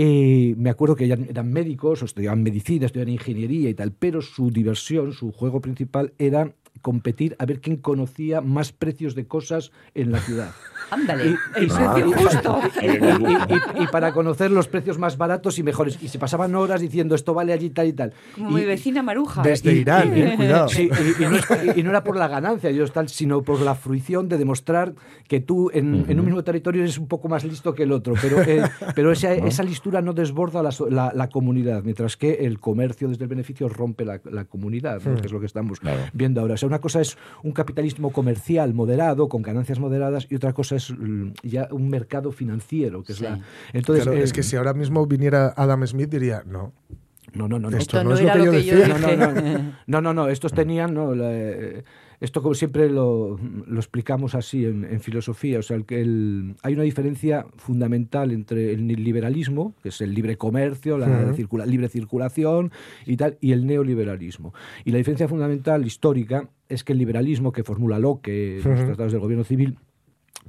Eh, 0.02 0.56
me 0.58 0.70
acuerdo 0.70 0.96
que 0.96 1.06
eran 1.06 1.52
médicos, 1.52 2.02
estudiaban 2.02 2.44
medicina, 2.44 2.86
estudiaban 2.86 3.14
ingeniería 3.14 3.70
y 3.70 3.74
tal, 3.74 3.92
pero 3.92 4.22
su 4.22 4.52
diversión, 4.52 5.12
su 5.14 5.32
juego 5.32 5.62
principal 5.62 6.14
era 6.18 6.54
competir 6.82 7.36
a 7.40 7.46
ver 7.46 7.62
quién 7.62 7.78
conocía 7.78 8.42
más 8.42 8.72
precios 8.72 9.16
de 9.16 9.28
cosas 9.28 9.72
en 9.96 10.12
la 10.12 10.20
ciudad. 10.20 10.52
Ándale, 10.92 11.36
y, 11.60 11.68
para 13.92 14.12
conocer 14.12 14.50
los 14.50 14.68
precios 14.68 14.98
más 14.98 15.18
baratos 15.18 15.60
y 15.60 15.64
mejores. 15.64 16.02
Y 16.02 16.08
se 16.08 16.18
pasaban 16.18 16.56
horas 16.56 16.82
diciendo 16.82 17.14
esto 17.14 17.36
vale 17.36 17.54
allí 17.54 17.70
tal 17.70 17.88
y 17.88 17.94
tal. 17.94 18.14
Como 18.34 18.50
mi 18.52 18.66
vecina 18.66 19.04
Maruja. 19.04 19.44
Desde 19.44 19.74
Irán, 19.74 20.12
eh, 20.16 20.34
cuidado. 20.36 20.70
y, 21.76 21.84
no 21.84 21.92
era 21.92 22.04
por 22.04 22.16
la 22.16 22.28
ganancia, 22.28 22.72
tal, 22.92 23.10
sino 23.10 23.44
por 23.44 23.62
la 23.62 23.76
fruición 23.76 24.30
de 24.30 24.38
demostrar 24.38 24.96
que 25.28 25.40
tú 25.40 25.70
en, 25.74 26.10
un 26.10 26.26
mismo 26.26 26.44
territorio 26.44 26.82
eres 26.82 26.98
un 26.98 27.08
poco 27.08 27.28
más 27.28 27.44
listo 27.44 27.76
que 27.76 27.84
el 27.84 27.92
otro. 27.92 28.16
Pero, 28.20 28.42
eh, 28.42 28.64
pero 28.96 29.12
esa, 29.12 29.34
esa, 29.34 29.64
listura 29.64 30.02
no 30.02 30.14
desborda 30.14 30.64
la, 30.64 31.30
comunidad, 31.30 31.84
mientras 31.84 32.18
que 32.18 32.34
el 32.34 32.60
comercio 32.60 33.10
desde 33.10 33.26
el 33.26 33.30
beneficio 33.30 33.70
rompe 33.70 34.06
la, 34.06 34.46
comunidad, 34.46 35.02
que 35.02 35.28
es 35.28 35.32
lo 35.32 35.40
que 35.40 35.46
estamos 35.46 35.80
viendo 36.14 36.42
ahora. 36.42 36.58
O 36.60 36.62
sea, 36.62 36.68
una 36.68 36.80
cosa 36.80 37.00
es 37.00 37.18
un 37.44 37.54
capitalismo 37.54 38.12
comercial 38.12 38.74
moderado, 38.74 39.30
con 39.30 39.42
ganancias 39.42 39.80
moderadas, 39.80 40.28
y 40.30 40.36
otra 40.36 40.54
cosa 40.54 40.76
es 40.76 40.92
mm, 40.92 41.32
ya 41.44 41.70
un 41.72 41.90
mercado 41.90 42.32
financiero, 42.32 43.04
que 43.04 43.14
es 43.14 43.22
la... 43.22 43.40
Entonces, 43.72 44.08
es 44.08 44.34
que 44.34 44.44
si 44.44 44.56
ahora 44.56 44.74
mismo 44.74 45.06
viniera 45.06 45.54
Adam 45.56 45.88
Smith 45.88 46.10
diría, 46.10 46.44
no, 46.46 46.74
no, 47.34 47.48
no, 47.48 47.60
no. 47.60 47.70
Esto, 47.78 48.04
no, 48.04 48.14
es 48.14 48.22
lo 48.22 48.34
que, 48.34 48.44
yo 48.44 48.52
decía. 48.52 49.74
No, 49.88 50.02
no, 50.02 50.14
no, 50.14 50.28
estos 50.28 50.54
tenían, 50.54 50.94
no, 50.94 51.14
eh, 51.16 51.84
esto 52.20 52.42
como 52.42 52.54
siempre 52.54 52.90
lo, 52.90 53.40
lo 53.66 53.80
explicamos 53.80 54.36
así 54.36 54.66
en, 54.66 55.00
filosofía, 55.00 55.60
o 55.60 55.62
sea, 55.62 55.80
que 55.82 56.02
el, 56.02 56.56
hay 56.64 56.74
una 56.74 56.84
diferencia 56.84 57.46
fundamental 57.56 58.32
entre 58.32 58.74
el 58.74 58.88
liberalismo, 58.88 59.74
que 59.82 59.90
es 59.90 60.02
el 60.02 60.14
libre 60.14 60.38
comercio, 60.38 60.98
la 60.98 61.66
libre 61.66 61.88
circulación 61.88 62.72
y 63.06 63.16
tal, 63.16 63.38
y 63.40 63.54
el 63.54 63.66
neoliberalismo. 63.66 64.54
Y 64.84 64.92
la 64.92 64.98
diferencia 64.98 65.28
fundamental 65.28 65.86
histórica 65.86 66.50
es 66.68 66.84
que 66.84 66.94
el 66.94 67.00
liberalismo 67.00 67.52
que 67.52 67.64
formula 67.64 68.00
Locke, 68.00 68.62
los 68.64 68.86
tratados 68.86 69.14
del 69.14 69.22
gobierno 69.22 69.46
civil, 69.46 69.78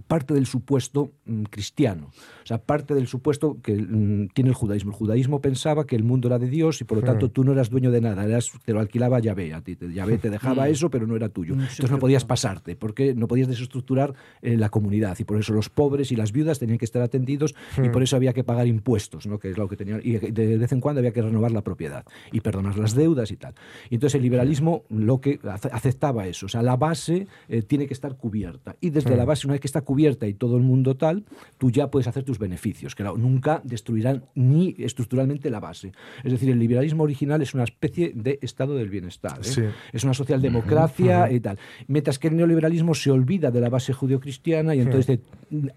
parte 0.06 0.34
del 0.34 0.46
supuesto 0.46 1.12
mm, 1.24 1.44
cristiano, 1.44 2.10
sea, 2.50 2.58
parte 2.58 2.94
del 2.94 3.06
supuesto 3.06 3.58
que 3.62 3.74
mm, 3.74 4.28
tiene 4.34 4.50
el 4.50 4.54
judaísmo. 4.54 4.90
El 4.90 4.96
judaísmo 4.96 5.40
pensaba 5.40 5.86
que 5.86 5.96
el 5.96 6.04
mundo 6.04 6.28
era 6.28 6.38
de 6.38 6.48
Dios 6.48 6.80
y 6.80 6.84
por 6.84 6.98
lo 6.98 7.04
tanto 7.04 7.30
tú 7.30 7.44
no 7.44 7.52
eras 7.52 7.70
dueño 7.70 7.90
de 7.90 8.00
nada, 8.00 8.24
eras, 8.24 8.50
te 8.64 8.72
lo 8.72 8.80
alquilaba 8.80 9.20
Yahvé, 9.20 9.54
a 9.54 9.60
ti, 9.60 9.76
Yahvé 9.94 10.18
te 10.18 10.30
dejaba 10.30 10.66
hmm. 10.66 10.70
eso, 10.72 10.90
pero 10.90 11.06
no 11.06 11.16
era 11.16 11.28
tuyo. 11.28 11.54
Entonces 11.54 11.90
no 11.90 11.98
podías 11.98 12.24
pasarte, 12.24 12.76
porque 12.76 13.14
no 13.14 13.28
podías 13.28 13.48
desestructurar 13.48 14.14
eh, 14.42 14.56
la 14.56 14.68
comunidad 14.68 15.16
y 15.18 15.24
por 15.24 15.38
eso 15.38 15.52
los 15.52 15.68
pobres 15.68 16.10
y 16.12 16.16
las 16.16 16.32
viudas 16.32 16.58
tenían 16.58 16.78
que 16.78 16.84
estar 16.84 17.02
atendidos 17.02 17.54
y 17.82 17.88
por 17.88 18.02
eso 18.02 18.16
había 18.16 18.32
que 18.32 18.44
pagar 18.44 18.66
impuestos, 18.66 19.26
¿no? 19.26 19.38
que 19.38 19.50
es 19.50 19.58
lo 19.58 19.68
que 19.68 19.76
tenían, 19.76 20.00
y 20.02 20.18
de 20.18 20.56
vez 20.56 20.72
en 20.72 20.80
cuando 20.80 20.98
había 20.98 21.12
que 21.12 21.22
renovar 21.22 21.52
la 21.52 21.62
propiedad 21.62 22.04
y 22.32 22.40
perdonar 22.40 22.76
las 22.78 22.94
deudas 22.94 23.30
y 23.30 23.36
tal. 23.36 23.54
Y 23.88 23.94
entonces 23.94 24.16
el 24.16 24.22
liberalismo 24.22 24.84
lo 24.88 25.20
que 25.20 25.38
aceptaba 25.44 26.26
eso, 26.26 26.46
o 26.46 26.48
sea, 26.48 26.62
la 26.62 26.76
base 26.76 27.26
eh, 27.48 27.62
tiene 27.62 27.86
que 27.86 27.94
estar 27.94 28.16
cubierta 28.16 28.76
y 28.80 28.90
desde 28.90 29.16
la 29.16 29.24
base, 29.24 29.46
una 29.46 29.52
vez 29.52 29.60
que 29.60 29.68
está 29.68 29.82
cubierta 29.82 30.26
y 30.26 30.34
todo 30.34 30.56
el 30.56 30.62
mundo 30.62 30.96
tal, 30.96 31.24
tú 31.58 31.70
ya 31.70 31.90
puedes 31.90 32.08
hacer 32.08 32.24
tus 32.24 32.39
beneficios, 32.40 32.96
que 32.96 33.04
nunca 33.04 33.60
destruirán 33.62 34.24
ni 34.34 34.74
estructuralmente 34.78 35.48
la 35.50 35.60
base. 35.60 35.92
Es 36.24 36.32
decir, 36.32 36.50
el 36.50 36.58
liberalismo 36.58 37.04
original 37.04 37.40
es 37.42 37.54
una 37.54 37.62
especie 37.62 38.12
de 38.14 38.40
estado 38.42 38.74
del 38.74 38.88
bienestar. 38.88 39.38
¿eh? 39.38 39.70
Es 39.92 40.02
una 40.02 40.14
socialdemocracia 40.14 41.30
y 41.30 41.38
tal. 41.38 41.58
Mientras 41.86 42.18
que 42.18 42.28
el 42.28 42.36
neoliberalismo 42.36 42.94
se 42.94 43.12
olvida 43.12 43.52
de 43.52 43.60
la 43.60 43.68
base 43.68 43.92
judio-cristiana 43.92 44.74
y 44.74 44.80
entonces 44.80 45.20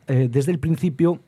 eh, 0.08 0.30
desde 0.32 0.52
el 0.52 0.60
principio 0.60 1.22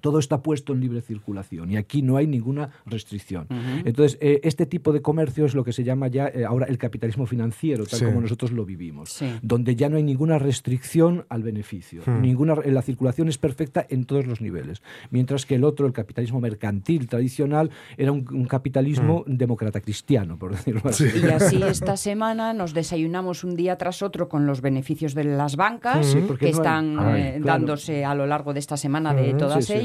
todo 0.00 0.18
está 0.18 0.42
puesto 0.42 0.72
en 0.72 0.80
libre 0.80 1.00
circulación 1.00 1.70
y 1.70 1.76
aquí 1.76 2.02
no 2.02 2.16
hay 2.16 2.26
ninguna 2.26 2.70
restricción. 2.86 3.46
Entonces, 3.84 4.18
eh, 4.20 4.40
este 4.44 4.66
tipo 4.66 4.92
de 4.92 5.02
comercio 5.02 5.44
es 5.44 5.54
lo 5.54 5.64
que 5.64 5.72
se 5.72 5.84
llama 5.84 6.08
ya 6.08 6.28
eh, 6.28 6.44
ahora 6.44 6.66
el 6.66 6.78
capitalismo 6.78 7.26
financiero, 7.26 7.86
tal 7.86 8.04
como 8.04 8.20
nosotros 8.20 8.52
lo 8.52 8.64
vivimos, 8.64 9.22
donde 9.42 9.76
ya 9.76 9.88
no 9.88 9.96
hay 9.96 10.02
ninguna 10.02 10.38
restricción 10.38 11.26
al 11.28 11.42
beneficio. 11.42 12.02
Hmm. 12.04 12.20
Ninguna, 12.20 12.54
la 12.54 12.82
circulación 12.82 13.28
es 13.28 13.38
perfecta 13.38 13.86
en 13.88 14.04
todos 14.04 14.26
los 14.26 14.40
niveles. 14.40 14.82
Mientras 15.10 15.46
que 15.46 15.56
el 15.56 15.64
otro, 15.64 15.86
el 15.86 15.92
capitalismo 15.92 16.40
mercantil 16.40 17.08
tradicional, 17.08 17.70
era 17.96 18.12
un, 18.12 18.46
capitalismo 18.46 19.24
hmm. 19.26 19.36
demócrata 19.36 19.80
cristiano, 19.80 20.38
por 20.38 20.50
decirlo 20.56 20.82
así. 20.84 21.06
Y 21.22 21.26
así 21.26 21.62
esta 21.62 21.96
semana 21.96 22.52
nos 22.52 22.74
desayunamos 22.74 23.44
un 23.44 23.56
día 23.56 23.76
tras 23.76 24.02
otro 24.02 24.28
con 24.28 24.46
los 24.46 24.60
beneficios 24.60 25.14
de 25.14 25.24
las 25.24 25.56
bancas 25.56 26.16
que 26.38 26.48
están 26.48 27.16
eh, 27.16 27.40
dándose 27.42 28.04
a 28.04 28.14
lo 28.14 28.26
largo 28.26 28.52
de 28.52 28.60
esta 28.60 28.76
semana 28.76 29.14
de 29.14 29.34
todas 29.34 29.68
ellas 29.70 29.81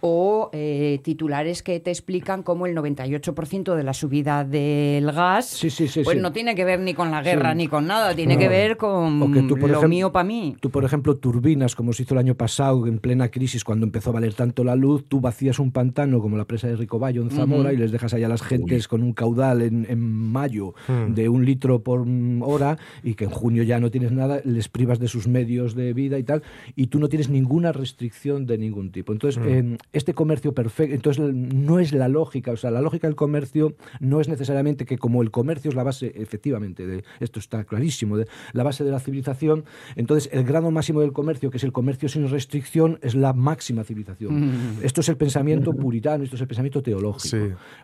o 0.00 0.50
eh, 0.52 1.00
titulares 1.02 1.62
que 1.62 1.80
te 1.80 1.90
explican 1.90 2.42
cómo 2.42 2.66
el 2.66 2.76
98% 2.76 3.74
de 3.74 3.82
la 3.82 3.94
subida 3.94 4.44
del 4.44 5.10
gas 5.12 5.60
pues 6.04 6.20
no 6.20 6.32
tiene 6.32 6.54
que 6.54 6.64
ver 6.64 6.80
ni 6.80 6.94
con 6.94 7.10
la 7.10 7.22
guerra 7.22 7.54
ni 7.54 7.68
con 7.68 7.86
nada, 7.86 8.14
tiene 8.14 8.38
que 8.38 8.48
ver 8.48 8.76
con 8.76 9.18
lo 9.20 9.88
mío 9.88 10.12
para 10.12 10.24
mí. 10.24 10.56
Tú, 10.60 10.70
por 10.70 10.84
ejemplo, 10.84 11.16
turbinas, 11.16 11.74
como 11.74 11.92
se 11.92 12.02
hizo 12.02 12.14
el 12.14 12.18
año 12.18 12.34
pasado 12.34 12.86
en 12.86 12.98
plena 12.98 13.30
crisis, 13.30 13.64
cuando 13.64 13.86
empezó 13.86 14.10
a 14.10 14.14
valer 14.14 14.34
tanto 14.34 14.64
la 14.64 14.76
luz, 14.76 15.04
tú 15.08 15.20
vacías 15.20 15.58
un 15.58 15.72
pantano 15.72 16.20
como 16.20 16.36
la 16.36 16.44
presa 16.44 16.68
de 16.68 16.76
Ricoballo 16.76 17.22
en 17.22 17.30
Zamora 17.30 17.72
y 17.72 17.76
les 17.76 17.92
dejas 17.92 18.14
allá 18.14 18.26
a 18.26 18.30
las 18.30 18.42
gentes 18.42 18.88
con 18.88 19.02
un 19.02 19.12
caudal 19.12 19.62
en, 19.62 20.02
mayo 20.02 20.74
hmm. 20.88 21.14
de 21.14 21.28
un 21.28 21.44
litro 21.44 21.82
por 21.82 22.06
hora 22.40 22.78
y 23.02 23.14
que 23.14 23.24
en 23.24 23.30
junio 23.30 23.62
ya 23.62 23.80
no 23.80 23.90
tienes 23.90 24.12
nada, 24.12 24.40
les 24.44 24.68
privas 24.68 24.98
de 24.98 25.08
sus 25.08 25.28
medios 25.28 25.74
de 25.74 25.92
vida 25.92 26.18
y 26.18 26.22
tal, 26.22 26.42
y 26.76 26.88
tú 26.88 26.98
no 26.98 27.08
tienes 27.08 27.28
ninguna 27.28 27.72
restricción 27.72 28.46
de 28.46 28.58
ningún 28.58 28.90
tipo. 28.90 29.12
Entonces, 29.12 29.21
Mm. 29.22 29.76
este 29.92 30.14
comercio 30.14 30.52
perfecto, 30.52 30.94
entonces 30.94 31.34
no 31.34 31.78
es 31.78 31.92
la 31.92 32.08
lógica, 32.08 32.52
o 32.52 32.56
sea, 32.56 32.70
la 32.70 32.80
lógica 32.80 33.06
del 33.06 33.16
comercio 33.16 33.74
no 34.00 34.20
es 34.20 34.28
necesariamente 34.28 34.84
que 34.84 34.98
como 34.98 35.22
el 35.22 35.30
comercio 35.30 35.68
es 35.68 35.74
la 35.74 35.82
base, 35.82 36.12
efectivamente, 36.16 36.86
de 36.86 37.04
esto 37.20 37.38
está 37.38 37.64
clarísimo, 37.64 38.16
de 38.16 38.26
la 38.52 38.62
base 38.62 38.84
de 38.84 38.90
la 38.90 39.00
civilización, 39.00 39.64
entonces 39.96 40.30
el 40.32 40.44
grado 40.44 40.70
máximo 40.70 41.00
del 41.00 41.12
comercio, 41.12 41.50
que 41.50 41.58
es 41.58 41.64
el 41.64 41.72
comercio 41.72 42.08
sin 42.08 42.28
restricción, 42.28 42.98
es 43.02 43.14
la 43.14 43.32
máxima 43.32 43.84
civilización. 43.84 44.78
Mm. 44.78 44.78
Esto 44.82 45.00
es 45.00 45.08
el 45.08 45.16
pensamiento 45.16 45.72
puritano, 45.72 46.24
esto 46.24 46.36
es 46.36 46.42
el 46.42 46.48
pensamiento 46.48 46.82
teológico. 46.82 47.36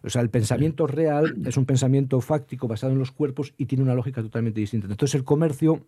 O 0.03 0.11
sea, 0.11 0.23
el 0.23 0.31
pensamiento 0.31 0.87
real 0.87 1.37
es 1.45 1.57
un 1.57 1.67
pensamiento 1.67 2.21
fáctico 2.21 2.69
basado 2.69 2.93
en 2.93 2.99
los 2.99 3.13
cuerpos 3.13 3.55
y 3.57 3.67
tiene 3.67 3.85
una 3.85 3.95
lógica 3.95 4.23
totalmente 4.23 4.61
distinta. 4.61 4.87
Entonces 4.89 5.15
el 5.15 5.25
comercio 5.25 5.87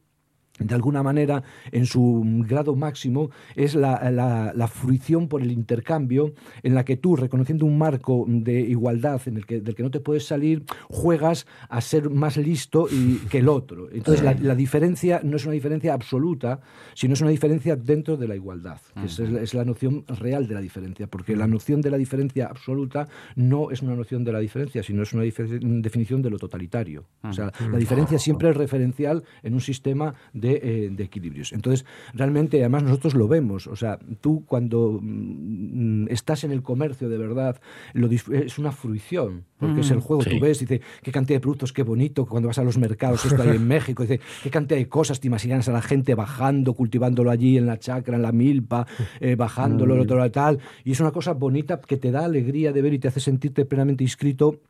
de 0.61 0.75
alguna 0.75 1.03
manera, 1.03 1.43
en 1.73 1.87
su 1.87 2.23
grado 2.47 2.77
máximo, 2.77 3.31
es 3.57 3.75
la, 3.75 4.71
fruición 4.73 5.27
por 5.29 5.43
el 5.43 5.51
intercambio 5.51 6.35
en 6.63 6.75
la 6.75 6.85
que 6.85 6.97
tú, 6.97 7.17
reconociendo 7.17 7.67
un 7.67 7.79
marco 7.79 8.25
de 8.29 8.61
igualdad 8.61 9.21
en 9.27 9.39
el 9.39 9.47
que, 9.47 9.61
del 9.61 9.75
que 9.75 9.83
no 9.83 9.91
te 9.91 10.01
puedes 10.01 10.27
salir, 10.27 10.65
juegas 10.89 11.47
a 11.69 11.81
ser 11.81 12.11
más 12.11 12.37
listo 12.37 12.87
y, 12.91 13.17
que 13.31 13.39
el 13.39 13.49
otro. 13.49 13.91
Entonces, 13.91 14.23
la, 14.23 14.55
diferencia 14.55 15.21
no 15.25 15.37
es 15.37 15.45
una 15.45 15.55
diferencia 15.55 15.95
absoluta, 15.95 16.61
sino 16.95 17.15
es 17.15 17.21
una 17.21 17.31
diferencia 17.31 17.77
dentro 17.77 18.17
de 18.17 18.29
la 18.29 18.37
igualdad. 18.37 18.81
es, 19.03 19.55
la 19.55 19.65
noción 19.65 20.05
real 20.07 20.47
de 20.47 20.55
la 20.55 20.61
diferencia, 20.61 21.07
porque 21.07 21.35
la 21.35 21.47
noción 21.47 21.81
de 21.81 21.91
la 21.91 21.97
diferencia 21.97 22.47
absoluta 22.47 23.09
no 23.35 23.71
es 23.71 23.83
una 23.83 23.97
noción 23.97 24.25
de 24.25 24.33
la 24.33 24.39
diferencia, 24.39 24.83
sino 24.83 25.03
es 25.03 25.13
una 25.13 25.23
definición 25.23 26.23
de 26.23 26.31
lo 26.31 26.39
totalitario. 26.39 27.07
O 27.23 27.33
sea, 27.33 27.51
la 27.71 27.79
diferencia 27.79 28.19
siempre 28.19 28.51
es 28.51 28.57
referencial 28.57 29.25
en 29.43 29.55
un 29.55 29.61
sistema 29.61 30.15
de 30.33 30.39
de, 30.40 30.87
equilibrios. 30.98 31.53
Entonces, 31.53 31.87
realmente, 32.14 32.59
además 32.61 32.83
nosotros 32.83 33.14
lo 33.14 33.29
vemos, 33.29 33.66
o 33.66 33.76
sea, 33.76 33.98
tú 34.20 34.44
cuando 34.46 34.98
mm, 35.00 36.09
estás 36.09 36.44
en 36.44 36.53
el 36.53 36.62
comercio 36.62 37.09
de 37.09 37.18
verdad, 37.18 37.61
lo 37.92 38.11
es 38.11 38.59
una 38.59 38.72
fruición, 38.72 39.44
porque 39.59 39.81
es 39.81 39.90
el 39.90 40.00
juego, 40.00 40.24
tú 40.24 40.40
ves, 40.40 40.59
dice, 40.59 40.81
qué 41.03 41.12
cantidad 41.12 41.37
de 41.37 41.40
productos, 41.40 41.72
qué 41.72 41.83
bonito, 41.83 42.26
cuando 42.26 42.48
vas 42.48 42.59
a 42.59 42.64
los 42.64 42.79
mercados, 42.79 43.24
esto 43.24 43.42
ahí 43.42 43.57
en 43.57 43.68
México, 43.68 44.03
dice, 44.03 44.20
qué 44.42 44.50
cantidad 44.50 44.79
de 44.79 44.88
cosas 44.88 45.20
te 45.20 45.29
imaginas 45.29 45.68
a 45.68 45.72
la 45.72 45.83
gente 45.83 46.14
bajando, 46.14 46.74
cultivándolo 46.74 47.31
allí 47.31 47.57
en 47.57 47.66
la 47.66 47.79
chacra, 47.79 48.16
en 48.16 48.22
la 48.22 48.33
milpa, 48.33 48.87
eh, 49.20 49.37
bajándolo, 49.37 49.94
lo 49.94 50.03
otro, 50.03 50.31
tal, 50.31 50.59
y 50.85 50.92
es 50.92 51.00
una 51.00 51.12
cosa 51.12 51.33
bonita 51.33 51.81
que 51.81 51.96
te 51.96 52.11
da 52.11 52.24
alegría 52.24 52.72
de 52.72 52.83
ver 52.83 52.94
y 52.94 52.98
te 52.98 53.09
hace 53.09 53.20
sentirte 53.20 53.64
plenamente 53.64 54.05
inscrito 54.05 54.61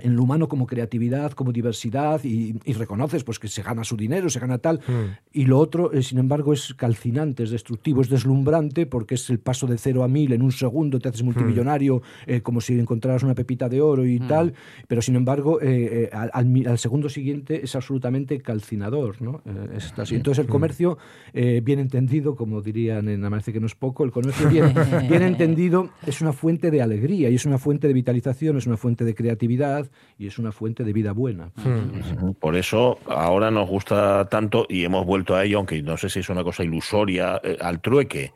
en 0.00 0.16
lo 0.16 0.22
humano 0.22 0.48
como 0.48 0.66
creatividad, 0.66 1.32
como 1.32 1.52
diversidad 1.52 2.22
y, 2.24 2.54
reconoces 2.78 3.24
pues 3.24 3.40
que 3.40 3.48
se 3.48 3.62
gana 3.62 3.82
su 3.82 3.96
dinero, 3.96 4.30
se 4.30 4.38
gana 4.38 4.58
tal 4.58 4.78
hmm. 4.86 5.18
y 5.32 5.46
lo 5.46 5.58
otro 5.58 5.92
eh, 5.92 6.02
sin 6.02 6.18
embargo 6.18 6.52
es 6.52 6.74
calcinante, 6.74 7.42
es 7.42 7.50
destructivo, 7.50 8.02
es 8.02 8.08
deslumbrante 8.08 8.86
porque 8.86 9.16
es 9.16 9.28
el 9.30 9.40
paso 9.40 9.66
de 9.66 9.78
cero 9.78 10.04
a 10.04 10.08
mil 10.08 10.32
en 10.32 10.42
un 10.42 10.52
segundo, 10.52 11.00
te 11.00 11.08
haces 11.08 11.24
multimillonario 11.24 11.96
hmm. 11.96 12.30
eh, 12.30 12.40
como 12.40 12.60
si 12.60 12.78
encontraras 12.78 13.24
una 13.24 13.34
pepita 13.34 13.68
de 13.68 13.80
oro 13.80 14.06
y 14.06 14.20
hmm. 14.20 14.28
tal, 14.28 14.54
pero 14.86 15.02
sin 15.02 15.16
embargo 15.16 15.58
eh, 15.60 16.08
al, 16.12 16.78
segundo 16.78 17.08
siguiente 17.08 17.64
es 17.64 17.74
absolutamente 17.74 18.40
calcinador, 18.40 19.20
¿no? 19.20 19.42
Es 19.74 19.92
así. 19.98 20.14
Entonces 20.14 20.44
el 20.44 20.50
comercio 20.50 20.98
bien 21.32 21.78
entendido, 21.78 22.36
como 22.36 22.62
dirían 22.62 23.08
en 23.08 23.24
Amanece 23.24 23.52
que 23.52 23.60
no 23.60 23.66
es 23.66 23.74
poco, 23.74 24.04
el 24.04 24.12
comercio 24.12 24.48
bien, 24.48 24.74
bien 25.08 25.22
entendido 25.22 25.90
es 26.06 26.20
una 26.20 26.32
fuente 26.32 26.70
de 26.70 26.82
alegría 26.82 27.30
y 27.30 27.34
es 27.34 27.46
una 27.46 27.58
fuente 27.58 27.88
de 27.88 27.94
vitalización, 27.94 28.56
es 28.56 28.66
una 28.66 28.76
fuente 28.76 29.04
de 29.04 29.14
creatividad 29.14 29.87
y 30.18 30.26
es 30.26 30.38
una 30.38 30.52
fuente 30.52 30.84
de 30.84 30.92
vida 30.92 31.12
buena. 31.12 31.50
Hmm. 31.56 32.32
Por 32.38 32.56
eso 32.56 32.98
ahora 33.06 33.50
nos 33.50 33.68
gusta 33.68 34.28
tanto 34.28 34.66
y 34.68 34.84
hemos 34.84 35.06
vuelto 35.06 35.34
a 35.34 35.44
ello, 35.44 35.58
aunque 35.58 35.82
no 35.82 35.96
sé 35.96 36.08
si 36.08 36.20
es 36.20 36.28
una 36.28 36.44
cosa 36.44 36.64
ilusoria, 36.64 37.40
eh, 37.42 37.56
al 37.60 37.80
trueque 37.80 38.32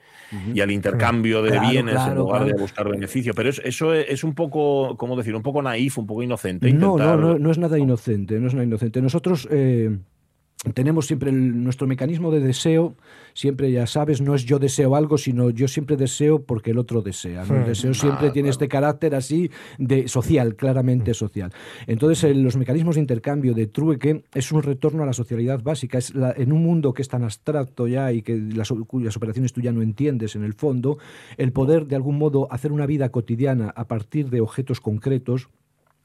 y 0.55 0.61
al 0.61 0.71
intercambio 0.71 1.43
de 1.43 1.61
bienes 1.61 2.01
en 2.07 2.15
lugar 2.15 2.45
de 2.47 2.55
buscar 2.55 2.89
beneficio. 2.89 3.35
Pero 3.35 3.51
eso 3.51 3.93
es 3.93 4.25
un 4.25 4.35
poco, 4.35 4.97
¿cómo 4.97 5.17
decir? 5.17 5.35
Un 5.35 5.43
poco 5.43 5.61
naif, 5.61 5.99
un 5.99 6.07
poco 6.07 6.23
inocente. 6.23 6.73
No, 6.73 6.97
no, 6.97 7.39
no, 7.39 7.51
es 7.51 7.59
nada 7.59 7.79
inocente, 7.79 8.39
no 8.41 8.47
es 8.47 8.55
nada 8.55 8.65
inocente. 8.65 9.03
Nosotros 9.03 9.47
eh, 9.51 9.99
tenemos 10.75 11.07
siempre 11.07 11.33
nuestro 11.33 11.89
mecanismo 11.89 12.31
de 12.31 12.39
deseo, 12.39 12.95
siempre 13.35 13.73
ya 13.73 13.87
sabes, 13.87 14.21
no 14.21 14.35
es 14.35 14.45
yo 14.45 14.61
deseo 14.61 14.95
algo, 14.95 15.19
sino 15.19 15.51
yo 15.51 15.67
siempre 15.67 15.97
deseo 15.97 16.45
porque 16.45 16.71
el 16.71 16.79
otro 16.79 17.03
desea. 17.03 17.43
El 17.43 17.67
deseo 17.67 17.95
siempre 17.95 18.31
tiene 18.31 18.49
este 18.49 18.69
carácter 18.69 19.17
así 19.17 19.51
de 19.79 20.07
social, 20.07 20.55
claramente 20.55 21.15
social. 21.15 21.53
Entonces, 21.89 22.37
los 22.37 22.57
mecanismos 22.57 22.95
de 22.95 23.01
intercambio 23.01 23.55
de 23.55 23.67
trueque 23.67 24.23
es 24.35 24.53
un 24.53 24.63
retorno 24.63 25.03
a 25.03 25.07
la 25.07 25.13
socialidad 25.13 25.61
básica. 25.63 25.99
Es 25.99 26.13
en 26.15 26.53
un 26.53 26.63
mundo 26.63 26.93
que 26.95 27.03
es 27.03 27.09
tan 27.09 27.25
abstracto 27.25 27.89
ya 27.89 28.13
y 28.13 28.23
que 28.23 28.37
las, 28.37 28.71
cuyas 28.87 29.17
operaciones 29.17 29.53
tú 29.53 29.61
ya 29.61 29.73
no 29.73 29.83
entiendes 29.83 30.37
en 30.37 30.45
el 30.45 30.55
fondo, 30.55 30.99
el 31.39 31.53
poder 31.53 31.87
de 31.87 31.97
algún 31.97 32.19
modo 32.19 32.47
hacer 32.53 32.71
una 32.71 32.87
vida 32.87 33.09
cotidiana 33.11 33.73
a 33.75 33.89
partir 33.89 34.31
de 34.31 34.41
objetos 34.41 34.81
concretos 34.81 35.49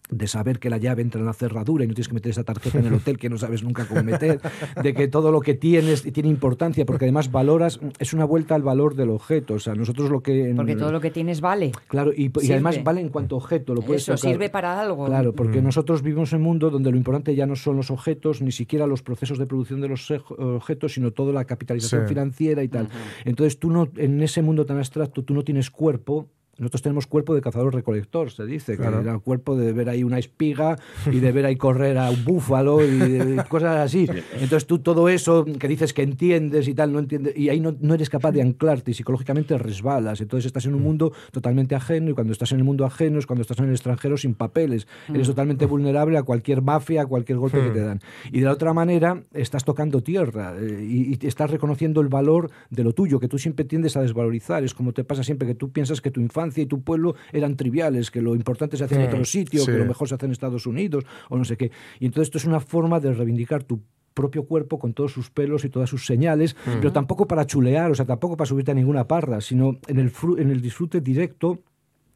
de 0.10 0.28
saber 0.28 0.60
que 0.60 0.70
la 0.70 0.78
llave 0.78 1.02
entra 1.02 1.20
en 1.20 1.26
la 1.26 1.34
cerradura 1.34 1.84
y 1.84 1.88
no 1.88 1.94
tienes 1.94 2.08
que 2.08 2.14
meter 2.14 2.32
esa 2.32 2.44
tarjeta 2.44 2.80
en 2.80 2.86
el 2.86 2.94
hotel 2.94 3.18
que 3.18 3.30
no 3.30 3.38
sabes 3.38 3.64
nunca 3.64 3.86
cómo 3.86 4.04
meter, 4.04 4.40
de 4.82 4.94
que 4.94 5.08
todo 5.08 5.32
lo 5.32 5.42
que 5.42 5.54
tienes 5.54 6.04
tiene 6.14 6.30
importancia, 6.30 6.86
porque 6.86 7.06
además 7.06 7.32
valoras, 7.32 7.80
es 8.00 8.14
una 8.14 8.26
vuelta 8.26 8.56
al 8.56 8.64
valor 8.64 8.96
del 8.96 9.10
objeto. 9.10 9.56
O 9.56 9.60
sea, 9.60 9.76
nosotros 9.76 10.10
lo 10.10 10.22
que. 10.22 10.54
Porque 10.56 10.76
todo 10.76 10.92
lo 10.92 11.02
que 11.02 11.12
tienes 11.12 11.42
vale. 11.42 11.72
Claro, 11.88 12.12
y, 12.16 12.32
además 12.52 12.84
vale 12.84 13.02
en 13.02 13.10
cuanto 13.10 13.36
objeto. 13.36 13.74
Lo 13.74 13.82
puedes 13.82 14.04
Eso 14.04 14.18
sirve 14.18 14.50
para 14.50 14.80
algo. 14.80 15.06
Claro, 15.06 15.34
porque 15.34 15.62
mm. 15.62 15.66
nosotros 15.66 16.02
vivimos 16.02 16.32
en 16.32 16.38
un 16.38 16.44
mundo 16.44 16.70
donde 16.70 16.92
lo 16.92 16.98
importante 16.98 17.36
ya 17.36 17.46
no 17.46 17.56
son 17.56 17.76
los 17.76 17.92
objetos, 17.92 18.42
ni 18.42 18.52
siquiera 18.52 18.88
los 18.88 19.02
procesos 19.02 19.38
de 19.38 19.46
producción 19.46 19.82
de 19.82 19.90
los 19.90 20.10
objetos, 20.12 20.94
sino 20.94 21.12
toda 21.12 21.34
la 21.34 21.46
capitalización 21.46 22.08
financiera 22.08 22.64
y 22.64 22.70
tal. 22.70 22.90
Entonces, 23.26 23.60
tú 23.60 23.70
no, 23.70 23.90
en 23.98 24.22
ese 24.22 24.42
mundo 24.42 24.66
tan 24.66 24.78
abstracto, 24.78 25.24
tú 25.24 25.34
no 25.34 25.44
tienes 25.44 25.70
cuerpo 25.70 26.30
nosotros 26.60 26.82
tenemos 26.82 27.08
cuerpo 27.08 27.36
de 27.36 27.42
cazador-recolector, 27.42 28.32
se 28.32 28.46
dice, 28.46 28.78
que 28.78 28.84
era 28.84 29.12
el 29.12 29.22
cuerpo 29.22 29.56
de 29.56 29.74
ver 29.74 29.90
ahí 29.90 30.04
una 30.04 30.18
espiga 30.18 30.78
y 31.12 31.20
de 31.20 31.32
ver 31.32 31.46
ahí 31.46 31.56
correr 31.56 31.98
a 31.98 32.10
un 32.10 32.26
búfalo 32.26 32.84
y, 32.84 33.38
cosas 33.50 33.78
así. 33.78 34.08
Entonces 34.34 34.66
tú 34.66 34.80
todo 34.80 35.08
eso 35.10 35.46
que 35.46 35.68
dices 35.68 35.94
que 35.94 36.02
entiendes 36.02 36.68
y 36.68 36.74
tal, 36.74 36.94
no 36.94 37.00
entiendes, 37.00 37.38
y 37.38 37.50
ahí 37.50 37.60
no, 37.60 37.76
no, 37.80 37.94
eres 37.94 38.10
capaz 38.10 38.32
de 38.32 38.42
anclarte 38.42 38.92
y 38.92 38.94
psicológicamente 38.96 39.58
resbalas. 39.58 40.20
Entonces 40.22 40.48
estás 40.48 40.66
en 40.66 40.74
un 40.74 40.82
mundo 40.82 41.14
totalmente 41.32 41.76
ajeno 41.76 42.12
y 42.12 42.14
cuando 42.14 42.34
estás 42.34 42.52
en 42.52 42.58
el 42.58 42.64
mundo 42.64 42.86
ajeno 42.86 43.20
es 43.20 43.28
cuando 43.28 43.42
estás 43.42 43.60
en 43.60 43.66
el 43.66 43.72
extranjero 43.72 44.18
sin 44.18 44.34
papeles. 44.34 44.88
Eres 45.10 45.28
mm. 45.28 45.32
totalmente 45.32 45.66
vulnerable 45.66 46.18
a 46.18 46.24
cualquier 46.24 46.64
mafia, 46.64 47.04
a 47.04 47.06
cualquier 47.06 47.38
golpe 47.38 47.62
que 47.62 47.70
te 47.70 47.82
mm. 47.82 47.86
dan. 47.86 48.00
Y 48.32 48.40
de 48.40 48.46
la 48.46 48.54
otra 48.54 48.74
manera 48.74 49.22
estás 49.34 49.64
tocando 49.64 50.02
tierra 50.02 50.56
eh, 50.60 50.84
y, 50.84 51.14
y 51.24 51.28
estás 51.28 51.52
reconociendo 51.52 52.02
el 52.02 52.08
valor 52.08 52.50
de 52.72 52.84
lo 52.84 52.94
tuyo, 52.94 53.20
que 53.20 53.28
tú 53.28 53.38
siempre 53.38 53.64
tiendes 53.64 53.96
a 53.96 54.02
desvalorizar. 54.02 54.64
Es 54.64 54.74
como 54.74 54.94
te 54.94 55.04
pasa 55.04 55.24
siempre 55.24 55.48
que 55.48 55.56
tú 55.56 55.72
piensas 55.72 56.02
que 56.02 56.10
tu 56.10 56.20
infancia 56.20 56.47
y 56.56 56.66
tu 56.66 56.82
pueblo 56.82 57.16
eran 57.32 57.56
triviales, 57.56 58.12
que 58.12 58.22
lo 58.22 58.36
importante 58.36 58.78
se 58.78 58.84
hace 58.84 58.96
en 58.96 59.08
otro 59.08 59.26
sitio, 59.26 59.66
que 59.66 59.78
lo 59.78 59.86
mejor 59.86 60.08
se 60.08 60.16
hace 60.16 60.26
en 60.26 60.32
Estados 60.32 60.66
Unidos 60.66 61.06
o 61.30 61.38
no 61.38 61.46
sé 61.46 61.58
qué. 61.58 61.72
Y 62.00 62.06
entonces 62.06 62.28
esto 62.28 62.38
es 62.38 62.46
una 62.46 62.60
forma 62.60 63.00
de 63.00 63.14
reivindicar 63.14 63.64
tu 63.64 63.82
propio 64.14 64.46
cuerpo 64.46 64.80
con 64.80 64.94
todos 64.94 65.12
sus 65.12 65.30
pelos 65.30 65.64
y 65.64 65.70
todas 65.70 65.92
sus 65.92 66.08
señales, 66.08 66.56
pero 66.66 66.92
tampoco 66.92 67.28
para 67.28 67.46
chulear, 67.46 67.92
o 67.92 67.96
sea, 67.96 68.06
tampoco 68.06 68.36
para 68.36 68.48
subirte 68.48 68.72
a 68.72 68.74
ninguna 68.74 69.08
parra, 69.08 69.42
sino 69.42 69.78
en 69.88 70.00
el, 70.00 70.12
en 70.40 70.50
el 70.50 70.60
disfrute 70.60 71.02
directo 71.02 71.60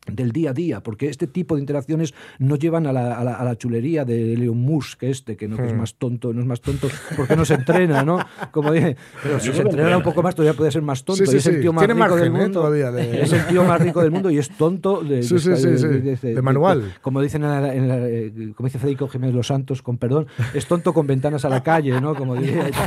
del 0.07 0.31
día 0.31 0.49
a 0.49 0.53
día, 0.53 0.81
porque 0.81 1.09
este 1.09 1.27
tipo 1.27 1.55
de 1.55 1.61
interacciones 1.61 2.13
no 2.39 2.55
llevan 2.55 2.87
a 2.87 2.93
la, 2.93 3.17
a 3.17 3.43
la, 3.43 3.55
chulería 3.55 4.03
de 4.03 4.35
Leon 4.35 4.57
Musk, 4.57 5.03
este, 5.03 5.37
que 5.37 5.47
no 5.47 5.63
es 5.63 5.73
hmm. 5.73 5.77
más 5.77 5.93
tonto, 5.95 6.33
no 6.33 6.41
es 6.41 6.47
más 6.47 6.59
tonto 6.59 6.89
porque 7.15 7.35
no 7.35 7.45
se 7.45 7.53
entrena, 7.53 8.03
¿no? 8.03 8.19
Como 8.49 8.71
dije, 8.71 8.97
pero 9.21 9.39
si 9.39 9.53
se 9.53 9.61
entrenara 9.61 9.97
un 9.97 10.03
poco 10.03 10.23
más 10.23 10.33
todavía 10.33 10.57
puede 10.57 10.71
ser 10.71 10.81
más 10.81 11.03
tonto. 11.03 11.23
y 11.23 11.35
es 11.35 11.45
el 11.45 11.61
tío 11.61 11.71
más 11.71 11.87
rico 11.87 12.15
del 12.15 12.27
¿eh? 12.27 12.29
mundo. 12.31 12.73
Es 12.73 13.31
el 13.31 13.45
tío 13.45 13.63
más 13.63 13.79
rico 13.79 14.01
del 14.01 14.11
mundo 14.11 14.31
y 14.31 14.39
es 14.39 14.49
tonto 14.49 15.01
de, 15.01 15.21
de, 15.21 16.41
manual. 16.41 16.95
como 17.01 17.21
dicen 17.21 17.43
en 17.43 17.87
eh, 17.91 18.53
como 18.55 18.67
dice 18.67 18.79
Federico 18.79 19.07
Jiménez 19.07 19.35
Los 19.35 19.47
Santos, 19.47 19.83
con 19.83 19.97
perdón, 19.97 20.27
es 20.53 20.65
tonto 20.65 20.93
con 20.93 21.05
ventanas 21.05 21.45
a 21.45 21.49
la 21.49 21.61
calle, 21.61 22.01
¿no? 22.01 22.15
Como 22.15 22.35
diría. 22.35 22.69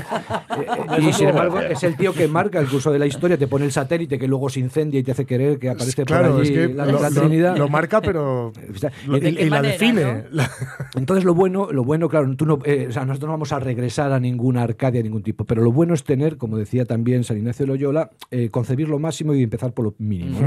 Eh, 0.55 1.09
y 1.09 1.12
sin 1.12 1.29
embargo, 1.29 1.59
es 1.59 1.83
el 1.83 1.96
tío 1.96 2.12
que 2.12 2.29
marca 2.29 2.61
el 2.61 2.68
curso 2.68 2.92
de 2.92 2.98
la 2.98 3.07
historia, 3.07 3.37
te 3.37 3.48
pone 3.48 3.64
el 3.64 3.72
satélite 3.72 4.18
que 4.20 4.29
luego 4.29 4.48
se 4.48 4.61
incendia 4.61 5.00
y 5.00 5.03
te 5.03 5.11
hace 5.11 5.24
querer 5.24 5.59
que 5.59 5.68
aparece 5.68 6.05
por 6.05 6.16
allí 6.16 6.74
lo, 7.10 7.68
marca, 7.68 8.00
pero. 8.00 8.52
y, 9.06 9.48
la 9.48 9.62
define. 9.62 10.24
Entonces, 10.94 11.24
lo 11.24 11.34
bueno, 11.34 11.70
lo 11.72 11.84
bueno, 11.84 12.08
claro, 12.08 12.34
tú 12.36 12.46
no, 12.46 12.58
eh, 12.64 12.86
o 12.88 12.92
sea, 12.92 13.04
nosotros 13.04 13.28
no 13.28 13.32
vamos 13.32 13.52
a 13.52 13.60
regresar 13.60 14.12
a 14.12 14.20
ninguna 14.20 14.62
Arcadia 14.62 15.00
de 15.00 15.04
ningún 15.04 15.22
tipo, 15.22 15.44
pero 15.44 15.62
lo 15.62 15.72
bueno 15.72 15.94
es 15.94 16.04
tener, 16.04 16.36
como 16.36 16.56
decía 16.56 16.84
también 16.84 17.24
San 17.24 17.36
Ignacio 17.36 17.66
de 17.66 17.72
Loyola, 17.72 18.10
eh, 18.30 18.50
concebir 18.50 18.88
lo 18.88 18.98
máximo 18.98 19.34
y 19.34 19.42
empezar 19.42 19.72
por 19.72 19.84
lo 19.84 19.94
mínimo. 19.98 20.38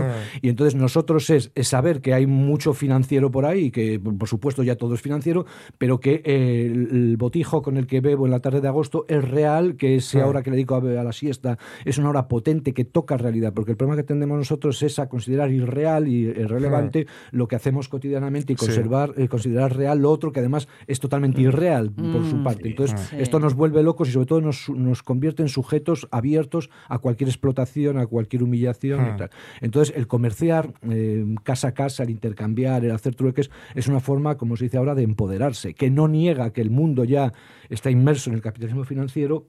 Y 0.41 0.49
entonces, 0.49 0.75
nosotros 0.75 1.29
es, 1.29 1.51
saber 1.61 2.01
que 2.01 2.13
hay 2.13 2.27
mucho 2.27 2.73
financiero 2.73 3.29
por 3.31 3.45
ahí, 3.45 3.71
que 3.71 3.99
por 3.99 4.27
supuesto 4.27 4.63
ya 4.63 4.75
todo 4.75 4.93
es 4.93 5.01
financiero, 5.01 5.45
pero 5.77 5.99
que 5.99 6.21
eh, 6.23 6.65
el, 6.65 7.17
botijo 7.17 7.61
con 7.61 7.77
el 7.77 7.87
que 7.87 7.99
bebo 7.99 8.25
en 8.25 8.31
la 8.31 8.39
tarde 8.39 8.61
de 8.61 8.67
agosto 8.67 9.05
es 9.07 9.27
real, 9.27 9.75
que 9.75 9.95
esa 9.95 10.25
hora 10.25 10.43
que 10.43 10.49
le 10.49 10.57
dedico 10.57 10.75
a, 10.75 10.77
a 10.77 11.03
la 11.03 11.11
siesta 11.11 11.57
es 11.83 11.97
una 11.97 12.09
hora 12.09 12.27
potente 12.27 12.73
que 12.73 12.85
toca 12.85 13.17
realidad, 13.17 13.53
porque 13.53 13.71
el 13.71 13.77
problema 13.77 13.97
que 13.97 14.07
tendemos 14.07 14.37
nosotros 14.37 14.81
es 14.83 14.99
a 14.99 15.09
considerar 15.09 15.51
irreal 15.51 16.07
y 16.07 16.27
relevante 16.47 17.07
lo 17.31 17.47
que 17.47 17.55
hacemos 17.55 17.89
cotidianamente 17.89 18.53
y 18.53 18.55
conservar, 18.55 19.13
eh, 19.17 19.27
considerar 19.27 19.75
real 19.75 19.99
lo 19.99 20.12
otro 20.12 20.31
que 20.31 20.39
además 20.39 20.67
es 20.88 20.99
totalmente 20.99 21.41
irreal 21.41 21.91
por 21.91 22.25
su 22.25 22.38
mm. 22.38 22.43
parte. 22.43 22.69
Entonces, 22.69 23.13
esto 23.13 23.39
nos 23.39 23.53
vuelve 23.53 23.83
locos 23.83 24.10
y 24.10 24.12
sobre 24.12 24.25
todo 24.25 24.41
nos, 24.41 24.69
nos, 24.69 25.03
convierte 25.03 25.41
en 25.41 25.49
sujetos 25.49 26.07
abiertos 26.12 26.69
a 26.88 26.99
cualquier 26.99 27.29
explotación, 27.29 27.97
a 27.97 28.07
cualquier 28.07 28.43
humillación 28.43 29.13
y 29.13 29.17
tal. 29.17 29.29
Entonces, 29.62 29.95
el 29.95 30.07
comerciar 30.07 30.73
eh, 30.89 31.25
casa 31.43 31.69
a 31.69 31.73
casa, 31.73 32.03
el 32.03 32.10
intercambiar, 32.10 32.83
el 32.86 32.91
hacer 32.91 33.15
trueques, 33.15 33.49
es 33.75 33.88
una 33.88 33.99
forma, 33.99 34.38
como 34.38 34.55
se 34.55 34.65
dice 34.65 34.77
ahora, 34.77 34.95
de 34.95 35.03
empoderarse, 35.03 35.73
que 35.73 35.89
no 35.89 36.07
niega 36.07 36.51
que 36.51 36.62
el 36.62 36.69
mundo 36.69 37.03
ya 37.03 37.33
está 37.69 37.91
inmerso 37.91 38.29
en 38.29 38.36
el 38.36 38.41
capitalismo 38.41 38.83
financiero, 38.83 39.47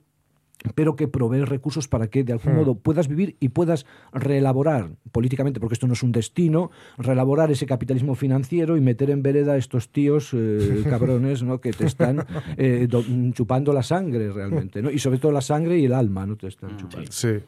pero 0.74 0.96
que 0.96 1.08
provee 1.08 1.44
recursos 1.44 1.88
para 1.88 2.08
que 2.08 2.24
de 2.24 2.32
algún 2.32 2.54
hmm. 2.54 2.56
modo 2.56 2.74
puedas 2.74 3.08
vivir 3.08 3.36
y 3.40 3.50
puedas 3.50 3.86
reelaborar 4.12 4.90
políticamente, 5.12 5.60
porque 5.60 5.74
esto 5.74 5.86
no 5.86 5.92
es 5.92 6.02
un 6.02 6.12
destino, 6.12 6.70
reelaborar 6.96 7.50
ese 7.50 7.66
capitalismo 7.66 8.14
financiero 8.14 8.76
y 8.76 8.80
meter 8.80 9.10
en 9.10 9.22
vereda 9.22 9.52
a 9.52 9.56
estos 9.56 9.90
tíos 9.90 10.30
eh, 10.32 10.84
cabrones 10.88 11.42
¿no? 11.42 11.60
que 11.60 11.72
te 11.72 11.86
están 11.86 12.26
eh, 12.56 12.88
chupando 13.32 13.72
la 13.72 13.82
sangre 13.82 14.32
realmente, 14.32 14.82
¿no? 14.82 14.90
y 14.90 14.98
sobre 14.98 15.18
todo 15.18 15.32
la 15.32 15.40
sangre 15.40 15.78
y 15.78 15.84
el 15.84 15.92
alma, 15.92 16.26
¿no? 16.26 16.36
Te 16.36 16.48
están 16.48 16.76
chupando. 16.76 17.10
Sí. 17.10 17.38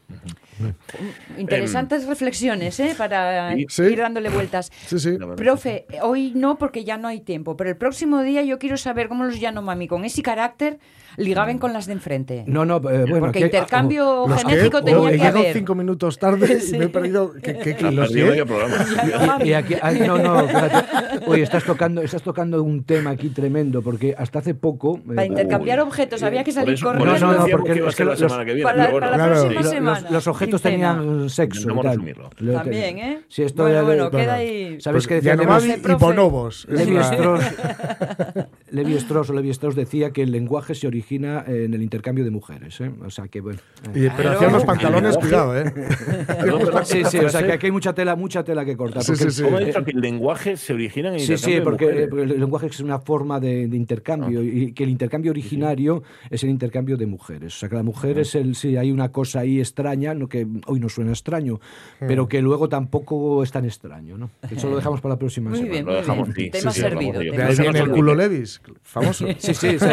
Interesantes 1.37 2.07
reflexiones, 2.07 2.79
¿eh? 2.79 2.95
Para 2.97 3.55
ir 3.55 3.97
dándole 3.97 4.29
vueltas. 4.29 4.71
Sí, 4.87 4.99
sí. 4.99 5.17
Profe, 5.35 5.85
hoy 6.01 6.33
no 6.35 6.57
porque 6.57 6.83
ya 6.83 6.97
no 6.97 7.07
hay 7.07 7.21
tiempo, 7.21 7.57
pero 7.57 7.69
el 7.69 7.77
próximo 7.77 8.21
día 8.21 8.43
yo 8.43 8.59
quiero 8.59 8.77
saber 8.77 9.07
cómo 9.07 9.23
los 9.23 9.39
Yanomami 9.39 9.87
con 9.87 10.05
ese 10.05 10.21
carácter 10.21 10.79
ligaban 11.17 11.57
con 11.57 11.73
las 11.73 11.85
de 11.85 11.93
enfrente. 11.93 12.43
No, 12.47 12.65
no, 12.65 12.81
eh, 13.01 13.05
Eh, 13.07 13.09
bueno, 13.09 13.25
Porque 13.25 13.39
aquí- 13.39 13.45
intercambio 13.45 14.25
Los 14.27 14.43
genético 14.43 14.79
que- 14.79 14.83
tenía 14.85 15.07
he 15.07 15.11
que 15.11 15.17
llegado 15.17 15.39
haber. 15.39 15.53
cinco 15.53 15.75
minutos 15.75 16.17
tarde 16.19 16.59
y 16.73 16.77
me 16.77 16.85
he 16.85 16.89
perdido. 16.89 17.33
¿Qué, 17.33 17.57
qué, 17.57 17.75
qué- 17.75 17.87
Has 17.87 17.93
los 17.93 18.11
programa. 18.11 18.75
Y, 19.43 19.49
y 19.49 19.53
aquí, 19.53 19.75
ah, 19.81 19.91
no, 19.91 20.17
no, 20.17 20.39
espérate. 20.45 21.25
Oye, 21.27 21.43
estás 21.43 21.63
tocando, 21.63 22.01
estás 22.01 22.21
tocando 22.23 22.61
un 22.63 22.83
tema 22.83 23.11
aquí 23.11 23.29
tremendo, 23.29 23.81
porque 23.81 24.15
hasta 24.17 24.39
hace 24.39 24.53
poco. 24.55 24.97
eh, 24.97 25.15
Para 25.15 25.25
intercambiar 25.25 25.79
Uy. 25.79 25.87
objetos 25.87 26.23
había 26.23 26.43
que 26.43 26.51
salir 26.51 26.79
corriendo. 26.81 27.05
No, 27.05 27.19
no, 27.19 27.27
decíamos 27.33 27.51
porque 27.51 27.73
que 27.79 27.85
a 27.85 27.89
es 27.89 27.95
que 27.95 28.03
la 28.05 28.11
los- 28.11 28.19
semana 28.19 28.45
que 28.45 28.53
viene, 28.53 28.63
para, 28.63 28.77
pero 28.85 28.91
bueno. 28.91 29.05
para 29.07 29.17
la 29.17 29.23
Claro. 29.25 29.41
próxima 29.49 29.63
semana. 29.63 29.99
Los, 30.01 30.11
los 30.11 30.27
objetos 30.27 30.61
tenían 30.61 31.29
sexo. 31.29 31.59
y 31.59 31.63
Intentamos 31.63 31.83
tal. 31.83 31.91
asumirlo. 31.93 32.29
Lo- 32.37 32.53
También, 32.53 32.97
¿eh? 32.99 33.21
Sí, 33.29 33.43
esto 33.43 33.63
bueno, 33.63 33.77
de- 33.79 33.83
bueno, 33.83 34.11
queda 34.11 34.33
ahí. 34.35 34.79
¿Sabes 34.81 35.07
qué 35.07 35.15
Pues 35.15 35.23
decía 35.23 35.35
Yanomavi 35.37 35.67
Levi, 35.67 35.91
y 35.91 35.93
bonobos. 35.95 36.65
Una- 36.65 37.01
Strauss, 37.01 37.41
Levi 38.71 38.93
Strauss 38.95 39.29
o 39.29 39.33
Levi 39.33 39.49
Strauss 39.51 39.75
decía 39.75 40.11
que 40.11 40.23
el 40.23 40.31
lenguaje 40.31 40.73
se 40.75 40.87
origina 40.87 41.43
en 41.47 41.73
el 41.73 41.81
intercambio 41.83 42.23
de 42.23 42.31
mujeres. 42.31 42.79
¿eh? 42.81 42.91
O 43.05 43.09
sea 43.09 43.27
que, 43.27 43.41
bueno. 43.41 43.59
eh. 43.93 44.05
Y- 44.07 44.09
pero 44.17 44.31
hacían 44.31 44.53
los 44.53 44.63
pantalones, 44.63 45.17
cuidado, 45.17 45.57
¿eh? 45.57 45.65
Sí, 46.85 47.03
sí, 47.05 47.17
o 47.19 47.29
sea 47.29 47.43
que 47.45 47.51
aquí 47.53 47.65
hay 47.67 47.71
mucha 47.71 47.93
tela, 47.93 48.15
mucha 48.15 48.43
tela 48.43 48.65
que 48.65 48.75
cortar. 48.75 49.03
Sí, 49.03 49.15
sí, 49.15 49.29
sí. 49.31 49.43
¿Cómo 49.43 49.59
he 49.59 49.65
dicho 49.65 49.83
que 49.83 49.91
el 49.91 50.01
lenguaje 50.01 50.57
se 50.57 50.73
origina 50.73 51.09
en 51.09 51.15
el 51.15 51.19
Sí, 51.21 51.37
sí, 51.37 51.51
intercambio 51.53 51.87
de 51.89 52.07
porque, 52.07 52.23
el 52.33 52.39
lenguaje 52.39 52.67
es 52.67 52.79
una 52.79 52.99
forma 52.99 53.39
de, 53.39 53.67
de 53.67 53.77
intercambio 53.77 54.43
y 54.43 54.71
que 54.73 54.83
el 54.83 54.89
intercambio 54.89 55.31
originario 55.31 56.03
es 56.29 56.43
el 56.43 56.49
intercambio 56.49 56.97
de 56.97 57.05
mujeres. 57.05 57.55
O 57.55 57.59
sea, 57.59 57.69
que 57.69 57.75
la 57.75 57.83
mujer 57.83 58.19
es 58.19 58.35
el, 58.35 58.55
sí, 58.55 58.77
hay 58.77 58.91
una 58.91 59.11
cosa 59.11 59.41
ahí 59.41 59.59
extraña, 59.59 60.13
no 60.13 60.27
que 60.27 60.47
hoy 60.67 60.79
nos 60.79 60.93
suena 60.93 61.11
extraño, 61.11 61.59
pero 61.99 62.27
que 62.27 62.41
luego 62.41 62.69
tampoco 62.69 63.43
es 63.43 63.51
tan 63.51 63.65
extraño, 63.65 64.17
¿no? 64.17 64.29
Eso 64.49 64.69
lo 64.69 64.75
dejamos 64.75 65.01
para 65.01 65.15
la 65.15 65.19
próxima 65.19 65.49
Muy 65.49 65.59
semana. 65.59 65.73
bien, 65.73 65.85
Lo 65.85 65.91
muy 65.91 66.01
dejamos, 66.01 66.33
bien. 66.33 66.51
sí, 66.53 66.59
Tema 66.59 66.71
sí, 66.71 66.81
sí, 66.81 66.87
servido. 66.89 67.19
De 67.19 67.43
ahí 67.43 67.55
viene 67.57 67.79
el 67.79 67.89
culo 67.91 68.15
Levis, 68.15 68.60
famoso. 68.83 69.25
Sí, 69.39 69.53
sí, 69.53 69.79
sí. 69.79 69.85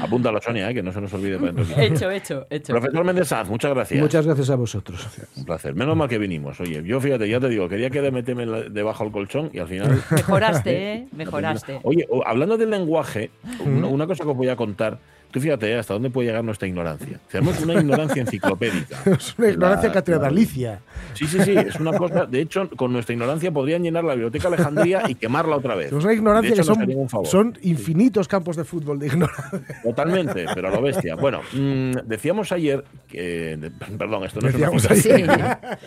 Apúntalo, 0.00 0.40
Sonia, 0.40 0.70
eh, 0.70 0.74
que 0.74 0.82
no 0.82 0.92
se 0.92 1.00
nos 1.00 1.12
olvide 1.12 1.38
para 1.38 1.52
dentro. 1.52 1.80
Hecho, 1.80 2.10
hecho, 2.10 2.46
hecho. 2.50 2.72
Profesor 2.72 3.04
Méndez 3.04 3.28
Sanz, 3.28 3.48
muchas 3.48 3.72
gracias. 3.74 4.00
Muchas 4.00 4.26
gracias 4.26 4.50
a 4.50 4.56
vosotros. 4.56 5.06
Un 5.36 5.44
placer. 5.44 5.74
Menos 5.74 5.96
mal 5.96 6.08
que 6.08 6.18
vinimos. 6.18 6.60
Oye, 6.60 6.82
yo 6.84 7.00
fíjate, 7.00 7.28
ya 7.28 7.40
te 7.40 7.48
digo, 7.48 7.68
quería 7.68 7.90
que 7.90 8.00
de 8.00 8.10
meterme 8.10 8.46
la- 8.46 8.62
debajo 8.62 9.04
del 9.04 9.12
colchón 9.12 9.50
y 9.52 9.58
al 9.58 9.68
final. 9.68 10.02
Mejoraste, 10.10 10.92
¿eh? 10.92 11.08
Mejoraste. 11.12 11.80
Oye, 11.82 12.06
hablando 12.26 12.56
del 12.56 12.70
lenguaje, 12.70 13.30
una 13.64 14.06
cosa 14.06 14.24
que 14.24 14.30
os 14.30 14.36
voy 14.36 14.48
a 14.48 14.56
contar. 14.56 14.98
Tú 15.34 15.40
fíjate 15.40 15.68
eh, 15.72 15.78
hasta 15.80 15.94
dónde 15.94 16.10
puede 16.10 16.28
llegar 16.28 16.44
nuestra 16.44 16.68
ignorancia. 16.68 17.18
Tenemos 17.28 17.60
una 17.60 17.74
ignorancia 17.74 18.22
enciclopédica. 18.22 18.98
Es 19.18 19.34
una 19.36 19.48
ignorancia 19.48 19.88
La- 19.88 19.94
catedralicia. 19.94 20.80
Sí, 21.14 21.26
sí, 21.26 21.40
sí, 21.42 21.56
es 21.56 21.74
una 21.80 21.92
cosa. 21.98 22.24
De 22.26 22.40
hecho, 22.40 22.70
con 22.76 22.92
nuestra 22.92 23.14
ignorancia 23.14 23.50
podrían 23.50 23.82
llenar 23.82 24.04
la 24.04 24.12
biblioteca 24.14 24.46
Alejandría 24.46 25.02
y 25.08 25.16
quemarla 25.16 25.56
otra 25.56 25.74
vez. 25.74 25.88
Es 25.92 26.04
una 26.04 26.12
ignorancia 26.12 26.54
que 26.54 26.62
son, 26.62 27.08
son 27.24 27.58
infinitos 27.62 28.28
campos 28.28 28.54
de 28.56 28.62
fútbol 28.64 29.00
de 29.00 29.08
ignorancia. 29.08 29.60
Totalmente, 29.82 30.46
pero 30.54 30.68
a 30.68 30.70
lo 30.70 30.80
bestia. 30.82 31.16
Bueno, 31.16 31.40
mm, 31.52 32.06
decíamos 32.06 32.52
ayer 32.52 32.84
que. 33.08 33.58
Perdón, 33.98 34.22
esto 34.24 34.40
no 34.40 34.46
Decíamos 34.46 34.84
es 34.84 34.90
una 34.90 34.96
Sí. 35.00 35.10
cita. 35.22 35.78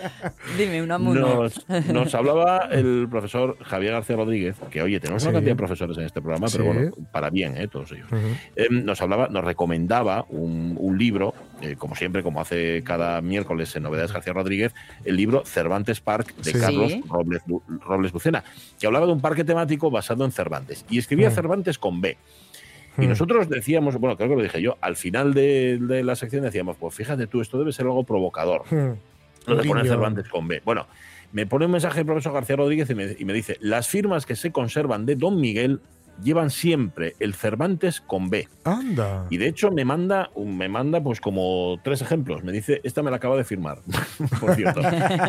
Dime, 0.58 0.82
una. 0.82 0.98
Nos, 0.98 1.66
nos 1.88 2.14
hablaba 2.16 2.68
el 2.72 3.08
profesor 3.10 3.58
Javier 3.64 3.94
García 3.94 4.18
Rodríguez, 4.18 4.58
que 4.70 4.82
oye, 4.82 5.00
tenemos 5.00 5.24
una 5.24 5.32
Sí. 5.32 5.36
cantidad 5.36 5.52
de 5.54 5.58
profesores 5.58 5.98
en 5.98 6.04
este 6.04 6.22
programa, 6.22 6.48
pero 6.52 6.64
Sí. 6.66 6.70
bueno, 6.70 6.92
para 7.14 7.30
bien, 7.30 7.56
¿eh? 7.56 7.70
todos 7.70 7.94
ellos. 7.94 8.08
Eh, 8.58 8.68
nos 8.70 9.02
hablaba, 9.02 9.28
nos 9.38 9.46
recomendaba 9.46 10.26
un, 10.30 10.76
un 10.80 10.98
libro, 10.98 11.34
eh, 11.62 11.76
como 11.78 11.96
siempre, 11.96 12.24
como 12.24 12.42
hace 12.42 12.84
cada 12.84 13.22
miércoles 13.22 13.76
en 13.76 13.84
Novedades 13.84 14.12
García 14.12 14.34
Rodríguez, 14.34 14.74
el 15.06 15.16
libro 15.16 15.44
Cervantes 15.46 16.02
Park 16.02 16.36
de 16.38 16.52
Sí. 16.54 16.60
Carlos. 16.60 16.94
Robles, 17.08 17.42
Robles 17.82 18.14
Lucena, 18.14 18.44
que 18.80 18.88
hablaba 18.88 19.06
de 19.06 19.12
un 19.14 19.22
parque 19.22 19.44
temático 19.44 19.92
basado 19.92 20.26
en 20.26 20.32
Cervantes. 20.32 20.86
Y 20.90 20.98
escribía 20.98 21.30
Mm. 21.30 21.34
Cervantes 21.34 21.78
con 21.78 22.02
B. 22.02 22.18
Y 22.98 23.06
Mm. 23.06 23.10
nosotros 23.10 23.48
decíamos, 23.48 23.96
bueno, 23.98 24.18
creo 24.18 24.30
que 24.30 24.36
lo 24.36 24.42
dije 24.42 24.62
yo, 24.62 24.78
al 24.82 24.96
final 24.96 25.34
de, 25.34 25.78
de 25.80 26.04
la 26.04 26.16
sección 26.16 26.42
decíamos, 26.44 26.78
pues 26.78 26.96
fíjate 26.96 27.28
tú, 27.28 27.42
esto 27.42 27.60
debe 27.60 27.72
ser 27.72 27.86
algo 27.86 28.04
provocador. 28.04 28.64
Lo 29.46 29.56
de 29.56 29.64
poner. 29.64 29.88
Cervantes 29.88 30.28
con 30.28 30.48
B. 30.48 30.62
Bueno, 30.66 30.88
me 31.32 31.46
pone 31.46 31.66
un 31.66 31.72
mensaje 31.72 32.00
el 32.00 32.06
profesor 32.06 32.34
García 32.34 32.56
Rodríguez 32.56 32.90
y 32.90 32.96
me, 32.96 33.16
y 33.20 33.24
me 33.24 33.34
dice: 33.34 33.58
Las 33.62 33.88
firmas 33.88 34.26
que 34.26 34.36
se 34.36 34.52
conservan 34.52 35.06
de 35.06 35.16
Don 35.16 35.40
Miguel 35.40 35.80
llevan 36.24 36.50
siempre 36.50 37.16
el 37.20 37.34
Cervantes 37.34 38.02
con 38.02 38.30
B. 38.30 38.48
Anda. 38.64 39.26
Y 39.30 39.38
de 39.38 39.48
hecho 39.48 39.72
me 39.72 39.86
manda, 39.86 40.30
me 40.38 40.68
manda 40.70 41.02
pues 41.02 41.22
como 41.22 41.80
tres 41.84 42.02
ejemplos. 42.02 42.44
Me 42.44 42.52
dice, 42.52 42.82
esta 42.84 43.04
me 43.04 43.10
la 43.12 43.18
acaba 43.18 43.38
de 43.38 43.44
firmar, 43.44 43.80
por 44.40 44.56
cierto. 44.56 44.82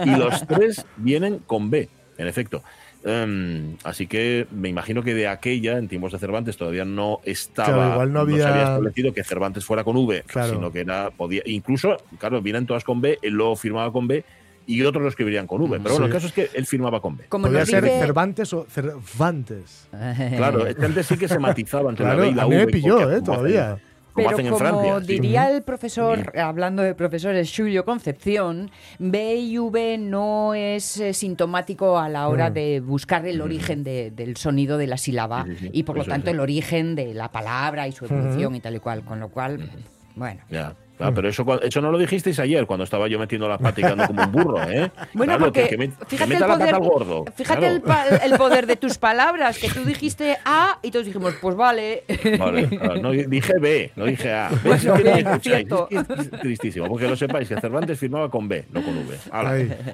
Y 0.05 0.11
los 0.16 0.46
tres 0.46 0.85
vienen 0.96 1.38
con 1.40 1.70
B, 1.70 1.88
en 2.16 2.27
efecto. 2.27 2.62
Em, 3.05 3.77
así 3.85 4.09
que 4.09 4.48
me 4.51 4.68
imagino 4.68 5.03
que 5.05 5.14
de 5.14 5.29
aquella, 5.29 5.79
en 5.79 5.87
tiempos 5.87 6.11
de 6.12 6.18
Cervantes, 6.18 6.57
todavía 6.57 6.85
no 6.85 7.20
estaba, 7.24 7.72
Claro, 7.74 7.92
igual 7.92 8.12
no 8.12 8.27
se 8.27 8.33
había- 8.33 8.48
había 8.48 8.62
establecido 8.64 9.14
que 9.14 9.22
Cervantes 9.22 9.64
fuera 9.64 9.85
con 9.85 9.96
V, 9.96 10.24
Claro. 10.27 10.53
sino 10.55 10.72
que 10.72 10.81
era, 10.81 11.11
podía, 11.11 11.42
incluso, 11.46 11.96
claro, 12.18 12.42
vienen 12.42 12.66
todas 12.66 12.83
con 12.83 13.01
B, 13.01 13.18
él 13.22 13.35
lo 13.35 13.55
firmaba 13.55 13.92
con 13.92 14.09
B 14.09 14.24
y 14.69 14.83
otros 14.85 15.03
lo 15.03 15.09
escribirían 15.09 15.47
con 15.47 15.63
V. 15.63 15.81
Pero 15.81 15.95
bueno, 15.95 16.07
Sí. 16.07 16.11
el 16.11 16.13
caso 16.13 16.27
es 16.29 16.33
que 16.35 16.51
él 16.57 16.67
firmaba 16.67 17.01
con 17.01 17.17
B. 17.17 17.25
Como 17.29 17.47
Podría 17.47 17.65
ser 17.67 17.83
dice- 17.83 17.99
Cervantes 18.01 18.53
o 18.53 18.67
Cervantes. 18.69 19.89
Claro, 20.37 20.67
es 20.67 20.77
que 20.77 20.85
antes 20.85 21.07
sí 21.07 21.17
que 21.17 21.27
se 21.29 21.39
matizaba 21.39 21.91
entre 21.91 22.05
Claro, 22.05 22.19
la 22.21 22.25
B 22.27 22.31
y 22.31 22.35
la 22.35 22.43
a 22.43 22.47
mí 22.47 22.55
V. 22.57 22.67
me 22.67 22.73
pilló, 22.73 23.11
¿eh? 23.11 23.23
Todavía. 23.23 23.79
Como 24.13 24.27
Pero 24.31 24.37
hacen 24.37 24.47
en 24.47 24.53
como 24.53 24.59
Francia. 24.69 25.01
sí. 25.01 25.07
diría 25.07 25.51
el 25.53 25.63
profesor, 25.63 26.37
hablando 26.37 26.83
de 26.83 26.93
profesores, 26.97 27.53
Julio 27.57 27.85
Concepción, 27.85 28.69
B 28.99 29.37
y 29.37 29.59
V 29.59 29.97
no 29.99 30.55
es 30.55 30.99
eh, 30.99 31.15
sintomático 31.15 31.99
a 32.01 32.09
la 32.09 32.27
hora 32.29 32.51
Mm. 32.51 32.55
de 32.55 32.81
buscar 32.81 33.25
el 33.27 33.41
origen 33.41 33.85
de- 33.85 34.11
del 34.11 34.37
sonido 34.37 34.77
de 34.77 34.89
la 34.89 34.97
sílaba 34.97 35.45
Sí, 35.45 35.51
sí, 35.53 35.57
sí. 35.67 35.71
y 35.73 35.83
por 35.85 35.97
lo 35.97 36.05
tanto 36.05 36.31
el 36.31 36.41
origen 36.41 36.97
de 36.97 37.15
la 37.15 37.31
palabra 37.31 37.87
y 37.87 37.93
su 37.93 38.07
evolución 38.07 38.57
y 38.57 38.61
tal 38.61 38.75
y 38.75 38.81
cual. 38.81 39.03
Con 39.05 39.21
lo 39.21 39.29
cual, 39.29 39.71
bueno. 40.17 40.41
Ya. 40.51 40.75
Ah, 41.01 41.13
pero 41.15 41.29
eso, 41.29 41.45
eso 41.63 41.81
no 41.81 41.91
lo 41.93 41.99
dijisteis 41.99 42.39
ayer 42.39 42.67
cuando 42.67 42.85
estaba 42.85 43.07
yo 43.09 43.19
metiendo 43.19 43.49
la 43.49 43.59
pata 43.59 43.81
y 43.81 43.85
quedando 43.85 44.07
como 44.07 44.23
un 44.23 44.33
burro, 44.33 44.63
¿eh? 44.63 44.91
Bueno, 45.15 45.33
Claro, 45.37 45.45
porque 45.47 45.63
que, 45.65 45.69
que 45.71 45.79
me- 45.79 45.89
fíjate, 46.07 46.35
el 46.35 46.45
poder, 46.45 46.75
al 46.75 46.81
gordo. 46.81 47.25
fíjate 47.37 47.61
claro. 47.61 47.75
el, 47.77 47.83
pa- 47.83 48.07
el 48.09 48.33
poder 48.39 48.67
de 48.67 48.77
tus 48.77 48.99
palabras, 48.99 49.59
que 49.59 49.69
tú 49.71 49.85
dijiste 49.85 50.37
A 50.45 50.79
y 50.83 50.91
todos 50.91 51.07
dijimos, 51.07 51.35
pues 51.41 51.55
vale. 51.57 52.05
Vale, 52.39 52.69
claro, 52.69 52.97
no, 53.01 53.11
dije 53.13 53.53
B, 53.61 53.93
no 53.97 54.05
dije 54.07 54.33
A. 54.33 54.49
Es 54.65 54.83
que 54.83 54.89
no 54.89 54.95
me 54.97 55.03
bien, 55.03 55.19
escucháis, 55.19 55.41
cierto. 55.69 55.89
es 55.91 56.07
que 56.07 56.15
es 56.23 56.31
tristísimo, 56.41 56.89
porque 56.89 57.07
lo 57.09 57.17
sepáis, 57.17 57.49
que 57.49 57.61
Cervantes 57.61 57.99
firmaba 57.99 58.29
con 58.31 58.49
B, 58.49 58.65
no 58.73 58.83
con 58.83 58.97
V. 58.99 59.19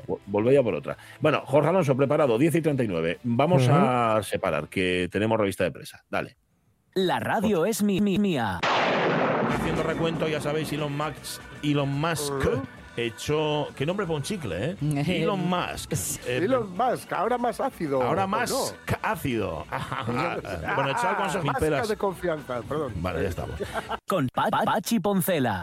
Vo- 0.06 0.18
volvéis 0.26 0.58
a 0.58 0.62
por 0.62 0.74
otra. 0.74 0.96
Bueno, 1.20 1.42
Jorge 1.44 1.68
Alonso, 1.68 1.96
preparado, 1.96 2.38
10 2.38 2.54
y 2.56 2.60
39. 2.62 3.18
Vamos 3.24 3.66
a 3.70 4.20
separar, 4.22 4.68
que 4.68 5.08
tenemos 5.10 5.38
revista 5.38 5.64
de 5.64 5.70
presa. 5.70 6.02
Dale. 6.10 6.36
La 6.94 7.18
radio 7.20 7.66
es 7.66 7.82
mi, 7.82 8.00
mi- 8.00 8.18
mía. 8.18 8.60
Haciendo 9.54 9.82
recuento, 9.82 10.28
ya 10.28 10.40
sabéis, 10.40 10.72
Elon 10.72 10.96
Musk, 10.96 11.40
Elon 11.62 11.88
Musk 11.88 12.32
echó... 12.96 13.68
¿Qué 13.76 13.86
nombre 13.86 14.06
para 14.06 14.16
un 14.16 14.22
chicle, 14.22 14.70
eh? 14.70 14.76
Elon 15.22 15.48
Musk. 15.48 15.92
Eh, 16.26 16.38
Elon 16.38 16.70
Musk, 16.76 17.12
ahora 17.12 17.38
más 17.38 17.60
ácido. 17.60 18.02
Ahora 18.02 18.24
¿o 18.24 18.28
más 18.28 18.50
no? 18.50 18.58
ca- 18.84 18.98
ácido. 19.02 19.64
bueno, 20.06 20.90
echar 20.90 21.16
y 21.18 21.46
Máscara 21.46 21.58
pelas. 21.58 21.88
de 21.88 21.96
confianza, 21.96 22.60
perdón. 22.62 22.92
Vale, 22.96 23.22
ya 23.22 23.28
estamos. 23.28 23.56
Con 24.08 24.28
Pa- 24.32 24.48
Pa- 24.50 24.64
Pachi 24.64 25.00
Poncela. 25.00 25.62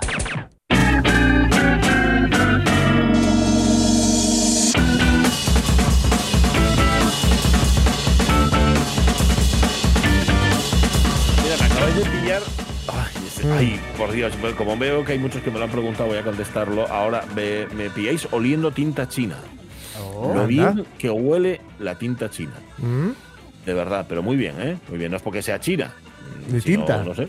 Mira, 11.43 11.57
me 11.59 11.65
acabáis 11.65 11.95
de 11.95 12.05
pillar. 12.05 12.41
Ay, 13.57 13.79
por 13.97 14.11
Dios, 14.11 14.33
como 14.57 14.77
veo 14.77 15.03
que 15.05 15.13
hay 15.13 15.19
muchos 15.19 15.41
que 15.41 15.49
me 15.51 15.57
lo 15.57 15.65
han 15.65 15.71
preguntado, 15.71 16.09
voy 16.09 16.17
a 16.17 16.23
contestarlo. 16.23 16.87
Ahora, 16.87 17.23
me, 17.35 17.65
me 17.75 17.89
pilláis 17.89 18.27
oliendo 18.31 18.71
tinta 18.71 19.07
china. 19.07 19.37
Oh, 19.99 20.25
Lo 20.33 20.41
anda. 20.41 20.45
bien 20.45 20.85
que 20.97 21.09
huele 21.09 21.61
la 21.79 21.95
tinta 21.97 22.29
china. 22.29 22.53
Mm. 22.77 23.09
De 23.65 23.73
verdad, 23.73 24.05
pero 24.07 24.21
muy 24.23 24.35
bien, 24.35 24.55
¿eh? 24.59 24.77
Muy 24.89 24.97
bien, 24.97 25.11
no 25.11 25.17
es 25.17 25.23
porque 25.23 25.41
sea 25.41 25.59
china. 25.59 25.91
Ni 26.51 26.59
sino, 26.61 26.85
tinta. 26.85 27.03
No 27.03 27.13
sé, 27.15 27.27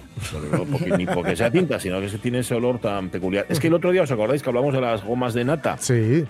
no 0.50 0.64
porque- 0.64 0.96
ni 0.96 1.06
porque 1.06 1.36
sea 1.36 1.50
tinta, 1.50 1.78
sino 1.78 2.00
que 2.00 2.08
se 2.08 2.18
tiene 2.18 2.38
ese 2.40 2.54
olor 2.54 2.78
tan 2.78 3.08
peculiar. 3.10 3.46
Es 3.48 3.60
que 3.60 3.68
el 3.68 3.74
otro 3.74 3.90
día, 3.90 4.02
¿os 4.02 4.10
acordáis 4.10 4.42
que 4.42 4.48
hablamos 4.50 4.72
de 4.74 4.80
las 4.80 5.04
gomas 5.04 5.34
de 5.34 5.44
nata? 5.44 5.76
Sí. 5.78 6.24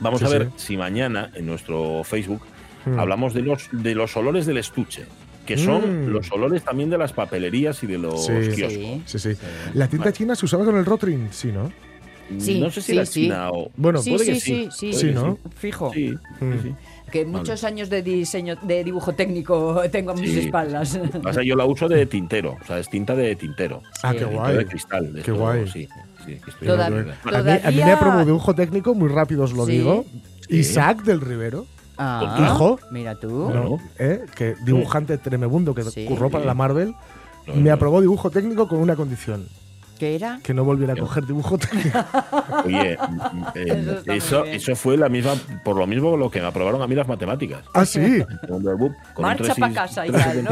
Vamos 0.00 0.20
Sí, 0.20 0.26
a 0.26 0.28
ver 0.28 0.44
sí. 0.56 0.66
si 0.68 0.76
mañana 0.76 1.30
en 1.34 1.46
nuestro 1.46 2.02
Facebook 2.04 2.42
Mm. 2.86 2.98
hablamos 3.00 3.34
de 3.34 3.42
los, 3.42 3.68
de 3.72 3.94
los 3.94 4.16
olores 4.16 4.46
del 4.46 4.58
estuche, 4.58 5.04
que 5.48 5.56
son 5.56 6.06
Mm. 6.06 6.08
los 6.12 6.30
olores 6.30 6.62
también 6.62 6.90
de 6.90 6.98
las 6.98 7.12
papelerías 7.14 7.82
y 7.82 7.86
de 7.86 7.96
los 7.98 8.26
Sí. 8.26 8.32
kioscos. 8.54 8.72
Sí. 8.72 9.02
Sí, 9.06 9.18
sí. 9.18 9.30
La 9.74 9.88
tinta 9.88 10.12
china 10.12 10.34
se 10.36 10.44
usaba 10.44 10.64
con 10.64 10.76
el 10.76 10.84
Rotring, 10.84 11.28
sí, 11.32 11.48
¿no? 11.50 11.72
Sí, 12.38 12.60
no 12.60 12.70
sé 12.70 12.82
si 12.82 12.88
sí, 12.88 12.94
la 12.94 13.06
sí. 13.06 13.22
china 13.22 13.50
o. 13.50 13.70
Bueno, 13.74 14.02
Sí, 14.02 14.10
puede 14.10 14.26
que 14.26 14.34
sí, 14.34 14.40
sí. 14.40 14.68
sí, 14.70 14.92
sí, 14.92 14.98
Sí, 15.00 15.06
que 15.06 15.12
¿no? 15.14 15.38
Fijo. 15.56 15.90
Sí, 15.94 16.10
sí, 16.38 16.44
Mm. 16.44 16.62
sí. 16.62 16.74
Que 17.10 17.24
muchos 17.24 17.64
años 17.64 17.88
de 17.88 18.02
diseño, 18.02 18.56
de 18.60 18.84
dibujo 18.84 19.14
técnico 19.14 19.80
tengo 19.90 20.10
a 20.10 20.14
mis 20.14 20.32
Sí. 20.32 20.40
espaldas. 20.40 21.00
O 21.24 21.32
sea, 21.32 21.42
yo 21.42 21.56
la 21.56 21.64
uso 21.64 21.88
de 21.88 22.04
tintero, 22.04 22.58
o 22.60 22.64
sea, 22.66 22.78
es 22.78 22.90
tinta 22.90 23.14
de 23.16 23.34
tintero. 23.34 23.82
Ah, 24.02 24.12
Sí. 24.12 24.18
qué 24.18 24.24
guay. 24.26 24.56
De 24.58 24.66
cristal. 24.66 25.12
de 25.14 25.22
Qué 25.22 25.32
guay. 25.32 25.66
Sí, 25.68 25.88
sí, 26.26 26.36
que 26.44 26.50
estoy 26.50 26.68
A 26.68 26.90
mí, 26.90 27.50
a 27.64 27.70
mí 27.70 27.76
me 27.78 27.92
aprobó 27.92 28.22
dibujo 28.26 28.54
técnico, 28.54 28.94
muy 28.94 29.08
rápido 29.08 29.44
os 29.44 29.52
lo 29.54 29.64
Sí. 29.64 29.72
digo. 29.72 30.04
Sí. 30.50 30.56
Isaac 30.56 31.04
del 31.04 31.22
Rivero, 31.22 31.64
Ah, 31.98 32.38
hijo, 32.52 32.78
Mira 32.90 33.14
tú. 33.16 33.78
¿eh? 33.98 34.24
que 34.36 34.54
dibujante 34.64 35.18
tremebundo 35.18 35.74
que 35.74 35.82
Sí. 35.84 36.04
curró 36.04 36.30
para 36.30 36.44
la 36.44 36.54
Marvel, 36.54 36.94
me 37.54 37.70
aprobó 37.70 38.00
dibujo 38.00 38.30
técnico 38.30 38.68
con 38.68 38.78
una 38.78 38.94
condición. 38.96 39.46
¿Qué 39.98 40.14
era? 40.14 40.38
Que 40.44 40.54
no 40.54 40.62
volviera 40.62 40.92
a 40.92 40.96
coger 40.96 41.26
dibujo 41.26 41.58
técnico. 41.58 41.98
Oye, 42.64 42.96
mm, 42.96 43.42
eh, 43.56 44.00
Eso 44.06 44.44
eso, 44.44 44.76
fue 44.76 44.96
la 44.96 45.08
misma, 45.08 45.34
por 45.64 45.74
lo 45.76 45.88
mismo 45.88 46.16
lo 46.16 46.30
que 46.30 46.40
me 46.40 46.46
aprobaron 46.46 46.80
a 46.82 46.86
mí 46.86 46.94
las 46.94 47.08
matemáticas. 47.08 47.64
ah, 47.74 47.84
sí. 47.84 48.22
Con 48.46 48.62
con 48.62 49.22
Marcha 49.22 49.42
3 49.42 49.58
y- 49.58 49.60
pa' 49.60 49.72
casa 49.72 50.06
y 50.06 50.10
tal, 50.12 50.44
¿no? 50.44 50.50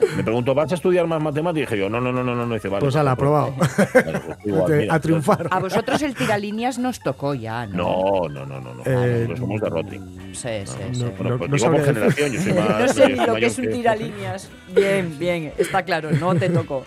3,75. 0.00 0.16
Me 0.16 0.22
preguntó, 0.24 0.54
¿vas 0.54 0.70
a 0.72 0.74
estudiar 0.74 1.06
más 1.06 1.22
matemáticas? 1.22 1.56
Y 1.72 1.74
dije 1.74 1.78
yo, 1.78 1.88
no, 1.90 2.00
no, 2.00 2.12
no, 2.12 2.22
no, 2.22 2.34
no. 2.46 2.54
Dice, 2.54 2.68
vale, 2.68 2.80
Pues 2.80 2.96
aprobado. 2.96 3.54
Pues 3.56 4.38
igual, 4.44 4.70
De- 4.70 4.78
mira, 4.78 4.94
a 4.94 5.00
triunfar. 5.00 5.48
A 5.50 5.58
vosotros 5.60 6.02
el 6.02 6.14
tiralíneas 6.14 6.78
nos 6.78 7.00
tocó 7.00 7.34
ya, 7.34 7.66
¿no? 7.66 8.28
No, 8.28 8.28
no, 8.28 8.46
no, 8.46 8.60
no. 8.60 8.74
no. 8.74 8.82
Eh, 8.84 9.28
somos 9.36 9.60
de 9.60 9.68
Rotring. 9.68 10.34
Sí, 10.34 10.48
sí, 10.64 10.76
sí. 10.92 11.02
No, 11.02 11.10
pues 11.12 11.50
no 11.50 11.56
digo 11.56 11.70
por 11.72 11.84
generación, 11.84 12.32
yo 12.32 12.40
soy 12.40 12.52
más. 12.52 12.80
No 12.80 12.88
sé 12.88 13.08
ni 13.08 13.26
lo 13.26 13.34
que 13.34 13.46
es 13.46 13.58
un 13.58 13.70
tiralíneas. 13.70 14.50
Bien, 14.74 15.18
bien, 15.18 15.52
está 15.56 15.82
claro, 15.82 16.10
no 16.12 16.34
te 16.34 16.50
tocó. 16.50 16.84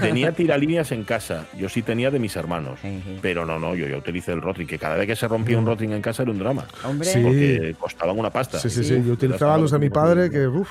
Tenía 0.00 0.32
tiralíneas 0.32 0.92
en 0.92 1.04
casa, 1.04 1.46
yo 1.58 1.68
sí 1.68 1.82
tenía 1.82 2.10
de 2.10 2.18
mis 2.18 2.36
hermanos, 2.36 2.78
pero 3.20 3.44
no, 3.44 3.58
no, 3.58 3.74
yo 3.74 3.86
ya 3.88 3.96
utilicé 3.96 4.32
el 4.32 4.40
Rotring, 4.42 4.66
que 4.68 4.78
cada 4.78 4.96
vez 4.96 5.06
que 5.06 5.16
se 5.16 5.26
rompía 5.28 5.58
un 5.58 5.66
Rotring 5.66 5.92
en 5.92 6.02
casa 6.02 6.22
era 6.22 6.32
un 6.32 6.38
drama, 6.38 6.64
Hombre, 6.84 7.08
Sí. 7.08 7.20
porque 7.22 7.76
costaban 7.78 8.18
una 8.18 8.30
pasta. 8.30 8.58
Sí, 8.58 8.70
sí, 8.70 8.84
sí. 8.84 9.02
Yo 9.04 9.12
utilizaba 9.14 9.58
los 9.58 9.70
de 9.70 9.78
mi 9.78 9.90
padre 9.90 10.30
que, 10.30 10.46
uff. 10.46 10.68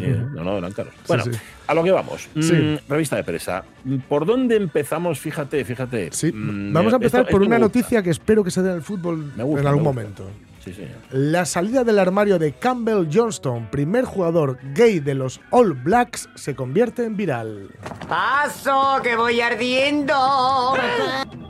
Eh, 0.00 0.20
no, 0.34 0.42
no, 0.44 0.58
eran 0.58 0.72
caros. 0.72 0.92
Bueno, 1.16 1.24
sí. 1.24 1.40
a 1.66 1.74
lo 1.74 1.82
que 1.84 1.90
vamos. 1.92 2.28
Mm, 2.34 2.42
Sí. 2.42 2.78
revista 2.88 3.16
de 3.16 3.24
presa. 3.24 3.64
¿Por 4.08 4.26
dónde 4.26 4.56
empezamos? 4.56 5.18
Fíjate, 5.18 5.64
fíjate. 5.64 6.10
Sí. 6.12 6.32
Mm, 6.32 6.72
Vamos 6.72 6.92
a 6.92 6.96
empezar 6.96 7.20
esto- 7.22 7.30
por 7.32 7.42
esto 7.42 7.48
una 7.48 7.58
noticia 7.58 8.02
que 8.02 8.10
espero 8.10 8.42
que 8.44 8.50
se 8.50 8.62
dé 8.62 8.70
en 8.70 8.76
el 8.76 8.82
fútbol 8.82 9.32
gusta, 9.36 9.60
en 9.60 9.66
algún 9.66 9.84
momento. 9.84 10.24
Sí, 10.64 10.72
señor. 10.72 10.90
La 11.10 11.44
salida 11.44 11.82
del 11.82 11.98
armario 11.98 12.38
de 12.38 12.52
Campbell 12.52 13.08
Johnston, 13.12 13.66
primer 13.68 14.04
jugador 14.04 14.58
gay 14.74 15.00
de 15.00 15.14
los 15.14 15.40
All 15.50 15.72
Blacks, 15.72 16.28
se 16.36 16.54
convierte 16.54 17.04
en 17.04 17.16
viral. 17.16 17.68
Paso, 18.08 19.00
que 19.02 19.16
voy 19.16 19.40
ardiendo. 19.40 20.14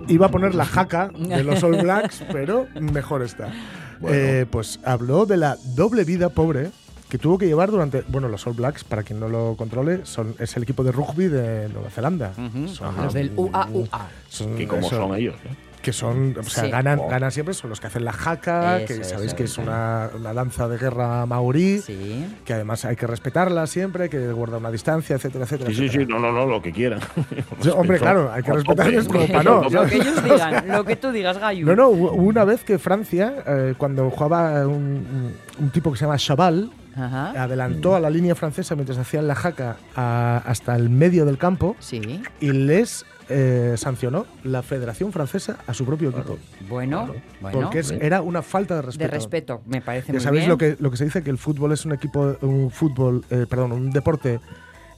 Iba 0.09 0.27
a 0.27 0.31
poner 0.31 0.55
la 0.55 0.65
jaca 0.65 1.11
de 1.15 1.45
los 1.45 1.63
All 1.63 1.77
Blacks, 1.83 2.25
pero 2.33 2.67
mejor 2.81 3.23
está. 3.23 3.53
Bueno. 4.01 4.17
Eh, 4.17 4.47
pues 4.51 4.81
habló 4.85 5.27
de 5.27 5.37
la 5.37 5.57
doble 5.77 6.05
vida 6.05 6.29
pobre 6.31 6.71
que 7.13 7.19
tuvo 7.19 7.37
que 7.37 7.45
llevar 7.47 7.71
durante. 7.71 8.05
Bueno, 8.09 8.27
los 8.29 8.47
All 8.47 8.55
Blacks, 8.55 8.85
para 8.85 9.03
quien 9.03 9.21
no 9.21 9.29
lo 9.29 9.55
controle, 9.55 10.07
son, 10.07 10.35
es 10.39 10.57
el 10.57 10.63
equipo 10.63 10.83
de 10.83 10.93
rugby 10.93 11.29
de 11.29 11.69
Nueva 11.69 11.91
Zelanda. 11.91 12.33
Son- 12.73 12.97
los 12.97 13.13
del 13.13 13.33
UAUA. 13.37 14.09
son- 14.31 14.57
Que 14.57 14.67
como 14.67 14.81
eso, 14.87 14.97
son 14.97 15.15
ellos, 15.15 15.35
¿no? 15.45 15.51
que 15.83 15.93
son, 15.93 16.37
o 16.39 16.43
sea, 16.45 16.65
Sí. 16.65 16.71
ganan, 16.71 17.01
Oh. 17.01 17.09
ganan 17.09 17.33
siempre, 17.33 17.53
son 17.55 17.69
los 17.69 17.81
que 17.81 17.89
hacen 17.89 18.05
la 18.05 18.13
jaca, 18.13 18.79
Eso, 18.79 18.87
que 18.87 19.05
sabéis 19.05 19.27
eso, 19.31 19.37
que 19.37 19.43
es 19.45 19.59
una, 19.59 20.09
una 20.17 20.33
danza 20.33 20.69
de 20.69 20.79
guerra 20.79 21.27
maorí, 21.27 21.81
Sí. 21.81 22.25
que 22.45 22.55
además 22.55 22.85
hay 22.85 22.95
que 22.97 23.07
respetarla 23.09 23.67
siempre, 23.67 24.09
que 24.09 24.31
guarda 24.33 24.59
una 24.59 24.71
distancia, 24.71 25.17
etcétera, 25.17 25.45
etcétera. 25.45 25.69
Sí, 25.71 25.77
sí, 25.77 25.89
sí, 25.91 26.07
no, 26.07 26.19
no, 26.21 26.31
no, 26.33 26.47
lo 26.47 26.63
que 26.63 26.71
quieran. 26.73 27.01
Hombre, 27.77 27.99
claro, 27.99 28.33
hay 28.33 28.43
que 28.45 28.53
respetarles 28.53 29.07
como 29.09 29.27
para 29.33 29.43
no. 29.43 29.69
Lo 29.69 29.85
que 29.87 29.97
ellos 29.97 30.23
digan, 30.25 30.69
lo 30.69 30.85
que 30.85 30.97
tú 30.97 31.11
digas, 31.11 31.37
Gayu. 31.37 31.67
No, 31.67 31.75
no, 31.75 31.89
una 31.91 32.45
vez 32.45 32.63
que 32.65 32.79
Francia, 32.79 33.35
eh, 33.47 33.75
cuando 33.77 34.09
jugaba 34.09 34.67
un, 34.67 34.73
un- 34.77 35.33
un 35.59 35.71
tipo 35.71 35.91
que 35.93 35.99
se 35.99 36.05
llama 36.05 36.17
Chaval, 36.17 36.71
Ajá. 36.97 37.31
adelantó 37.43 37.95
a 37.95 38.01
la 38.01 38.11
línea 38.11 38.35
francesa 38.35 38.75
mientras 38.75 38.99
hacían 38.99 39.27
la 39.29 39.35
jaca 39.35 39.77
a- 39.97 40.43
hasta 40.47 40.77
el 40.77 40.91
medio 40.91 41.25
del 41.25 41.39
campo 41.39 41.77
Sí. 41.79 42.23
y 42.41 42.53
les 42.53 43.05
eh, 43.29 43.77
sancionó 43.79 44.27
la 44.45 44.63
Federación 44.63 45.11
Francesa 45.13 45.57
a 45.67 45.73
su 45.73 45.87
propio 45.87 46.11
equipo. 46.11 46.39
Bueno, 46.69 47.15
bueno. 47.41 47.61
porque 47.63 47.79
es- 47.79 47.91
era 47.93 48.21
una 48.21 48.43
falta 48.43 48.75
de 48.75 48.83
respeto. 48.83 49.05
de 49.11 49.15
respeto, 49.17 49.63
me 49.65 49.81
parece 49.81 50.09
Ya 50.09 50.13
muy 50.15 50.21
sabéis 50.21 50.41
bien. 50.43 50.51
lo 50.51 50.59
que, 50.59 50.77
lo 50.79 50.91
que 50.91 50.97
se 50.99 51.05
dice 51.05 51.23
que 51.23 51.31
el 51.31 51.39
fútbol 51.39 51.73
es 51.73 51.87
un 51.87 51.93
equipo, 51.93 52.37
un 52.43 52.71
fútbol, 52.71 53.25
eh, 53.31 53.47
perdón, 53.49 53.73
un 53.73 53.91
deporte 53.91 54.41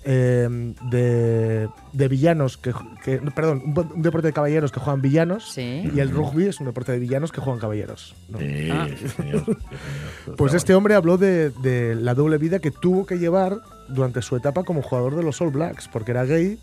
eh, 0.07 0.75
de, 0.91 1.69
de 1.93 2.09
villanos 2.09 2.57
que, 2.59 2.73
que- 3.03 3.19
perdón, 3.35 3.63
un, 3.65 3.79
un 3.97 4.03
deporte 4.03 4.27
de 4.29 4.33
caballeros 4.33 4.71
que 4.71 4.79
juegan 4.81 5.01
villanos 5.01 5.51
Sí. 5.53 5.91
y 5.95 5.99
el 6.01 6.11
rugby 6.11 6.47
es 6.47 6.61
un 6.61 6.67
deporte 6.67 6.93
de 6.93 6.99
villanos 6.99 7.33
que 7.33 7.41
juegan 7.41 7.59
caballeros. 7.61 8.15
¿no? 8.29 8.39
Sí, 8.39 8.69
Ah. 8.71 8.87
sí, 8.89 9.09
señor. 9.09 9.45
sí, 9.47 9.53
señor. 9.57 9.59
Pues 10.37 10.55
este 10.55 10.75
hombre 10.75 10.95
habló 10.95 11.17
de, 11.19 11.51
de 11.51 11.95
la 11.95 12.15
doble 12.15 12.39
vida 12.39 12.59
que 12.59 12.71
tuvo 12.71 13.07
que 13.07 13.19
llevar 13.19 13.61
durante 13.89 14.21
su 14.23 14.37
etapa 14.37 14.63
como 14.65 14.83
jugador 14.83 15.17
de 15.17 15.23
los 15.23 15.41
All 15.41 15.51
Blacks, 15.51 15.89
porque 15.89 16.11
era 16.13 16.25
gay, 16.25 16.59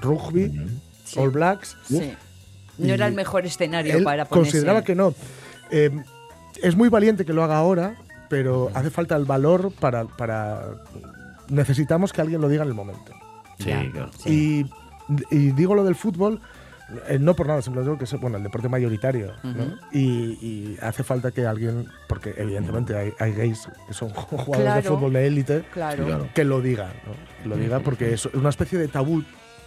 rugby, 0.00 0.50
Sí. 1.04 1.18
All 1.18 1.30
Blacks. 1.30 1.76
Sí. 1.86 2.14
No 2.78 2.92
era 2.94 3.06
el 3.06 3.14
mejor 3.14 3.44
escenario 3.46 3.96
Él 3.98 4.02
para 4.04 4.24
ponerse. 4.24 4.50
consideraba 4.52 4.82
que 4.82 4.94
no. 4.94 5.14
Eh, 5.70 5.90
es 6.62 6.74
muy 6.76 6.88
valiente 6.88 7.24
que 7.24 7.32
lo 7.32 7.44
haga 7.44 7.56
ahora, 7.58 7.96
pero 8.28 8.70
hace 8.74 8.90
falta 8.90 9.14
el 9.16 9.24
valor 9.26 9.70
para, 9.78 10.04
para. 10.06 10.62
Necesitamos 11.48 12.12
que 12.12 12.20
alguien 12.20 12.40
lo 12.40 12.48
diga 12.48 12.62
en 12.62 12.68
el 12.70 12.74
momento. 12.74 13.12
Sí, 13.58 13.70
claro. 13.92 14.10
Y, 14.26 14.66
y 15.30 15.50
digo 15.52 15.74
lo 15.74 15.84
del 15.84 15.94
fútbol, 15.94 16.40
eh, 17.08 17.18
no 17.20 17.34
por 17.34 17.46
nada, 17.46 17.62
simplemente 17.62 17.90
digo 17.90 17.98
que 17.98 18.04
es 18.04 18.20
bueno, 18.20 18.36
el 18.38 18.42
deporte 18.42 18.68
mayoritario. 18.68 19.32
¿no? 19.42 19.50
Ujú. 19.50 19.76
y, 19.92 19.98
y 20.40 20.78
hace 20.82 21.02
falta 21.04 21.30
que 21.30 21.46
alguien, 21.46 21.86
porque 22.08 22.34
evidentemente 22.36 22.96
hay, 22.96 23.12
hay 23.18 23.32
gays 23.32 23.68
que 23.86 23.94
son 23.94 24.08
jugadores 24.14 24.62
Claro. 24.62 24.82
de 24.82 24.88
fútbol 24.88 25.12
de 25.12 25.26
élite, 25.26 25.64
Claro. 25.72 26.28
Que 26.34 26.44
lo 26.44 26.60
diga, 26.60 26.92
¿no? 27.06 27.12
Que 27.42 27.48
lo 27.48 27.56
diga 27.56 27.80
porque 27.80 28.12
es 28.14 28.26
una 28.26 28.48
especie 28.50 28.78
de 28.78 28.88
tabú 28.88 29.22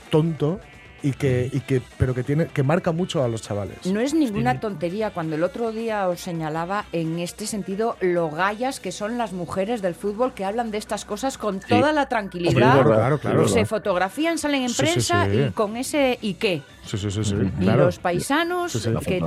tonto 0.09 0.59
y 1.03 1.11
que, 1.11 1.49
y 1.53 1.59
que 1.61 1.81
pero 1.97 2.13
que 2.13 2.23
tiene 2.23 2.47
que 2.47 2.63
marca 2.63 2.91
mucho 2.91 3.23
a 3.23 3.27
los 3.27 3.41
chavales. 3.41 3.85
No 3.85 3.99
es 3.99 4.13
ninguna 4.13 4.59
tontería 4.59 5.11
cuando 5.11 5.35
el 5.35 5.43
otro 5.43 5.71
día 5.71 6.07
os 6.07 6.19
señalaba 6.19 6.85
en 6.91 7.19
este 7.19 7.45
sentido 7.47 7.95
lo 8.01 8.29
gallas 8.29 8.79
que 8.79 8.91
son 8.91 9.17
las 9.17 9.33
mujeres 9.33 9.81
del 9.81 9.95
fútbol 9.95 10.33
que 10.33 10.45
hablan 10.45 10.71
de 10.71 10.77
estas 10.77 11.05
cosas 11.05 11.37
con 11.37 11.59
toda 11.59 11.91
la 11.91 12.07
tranquilidad. 12.09 12.79
Hombre, 12.79 12.93
Claro, 12.95 13.19
claro, 13.19 13.47
se 13.47 13.65
fotografían, 13.65 14.37
salen 14.37 14.63
en 14.63 14.69
Sí, 14.69 14.75
sí, 14.75 14.81
prensa 14.81 15.25
sí. 15.25 15.45
y 15.47 15.51
con 15.51 15.77
ese 15.77 16.17
y 16.21 16.33
qué. 16.35 16.61
Sí, 16.85 16.97
sí, 16.97 17.11
sí. 17.11 17.35
Y 17.59 17.63
claro. 17.63 17.85
los 17.85 17.99
paisanos 17.99 18.71
Sí, 18.71 18.79
sí. 18.79 18.89
que 19.05 19.21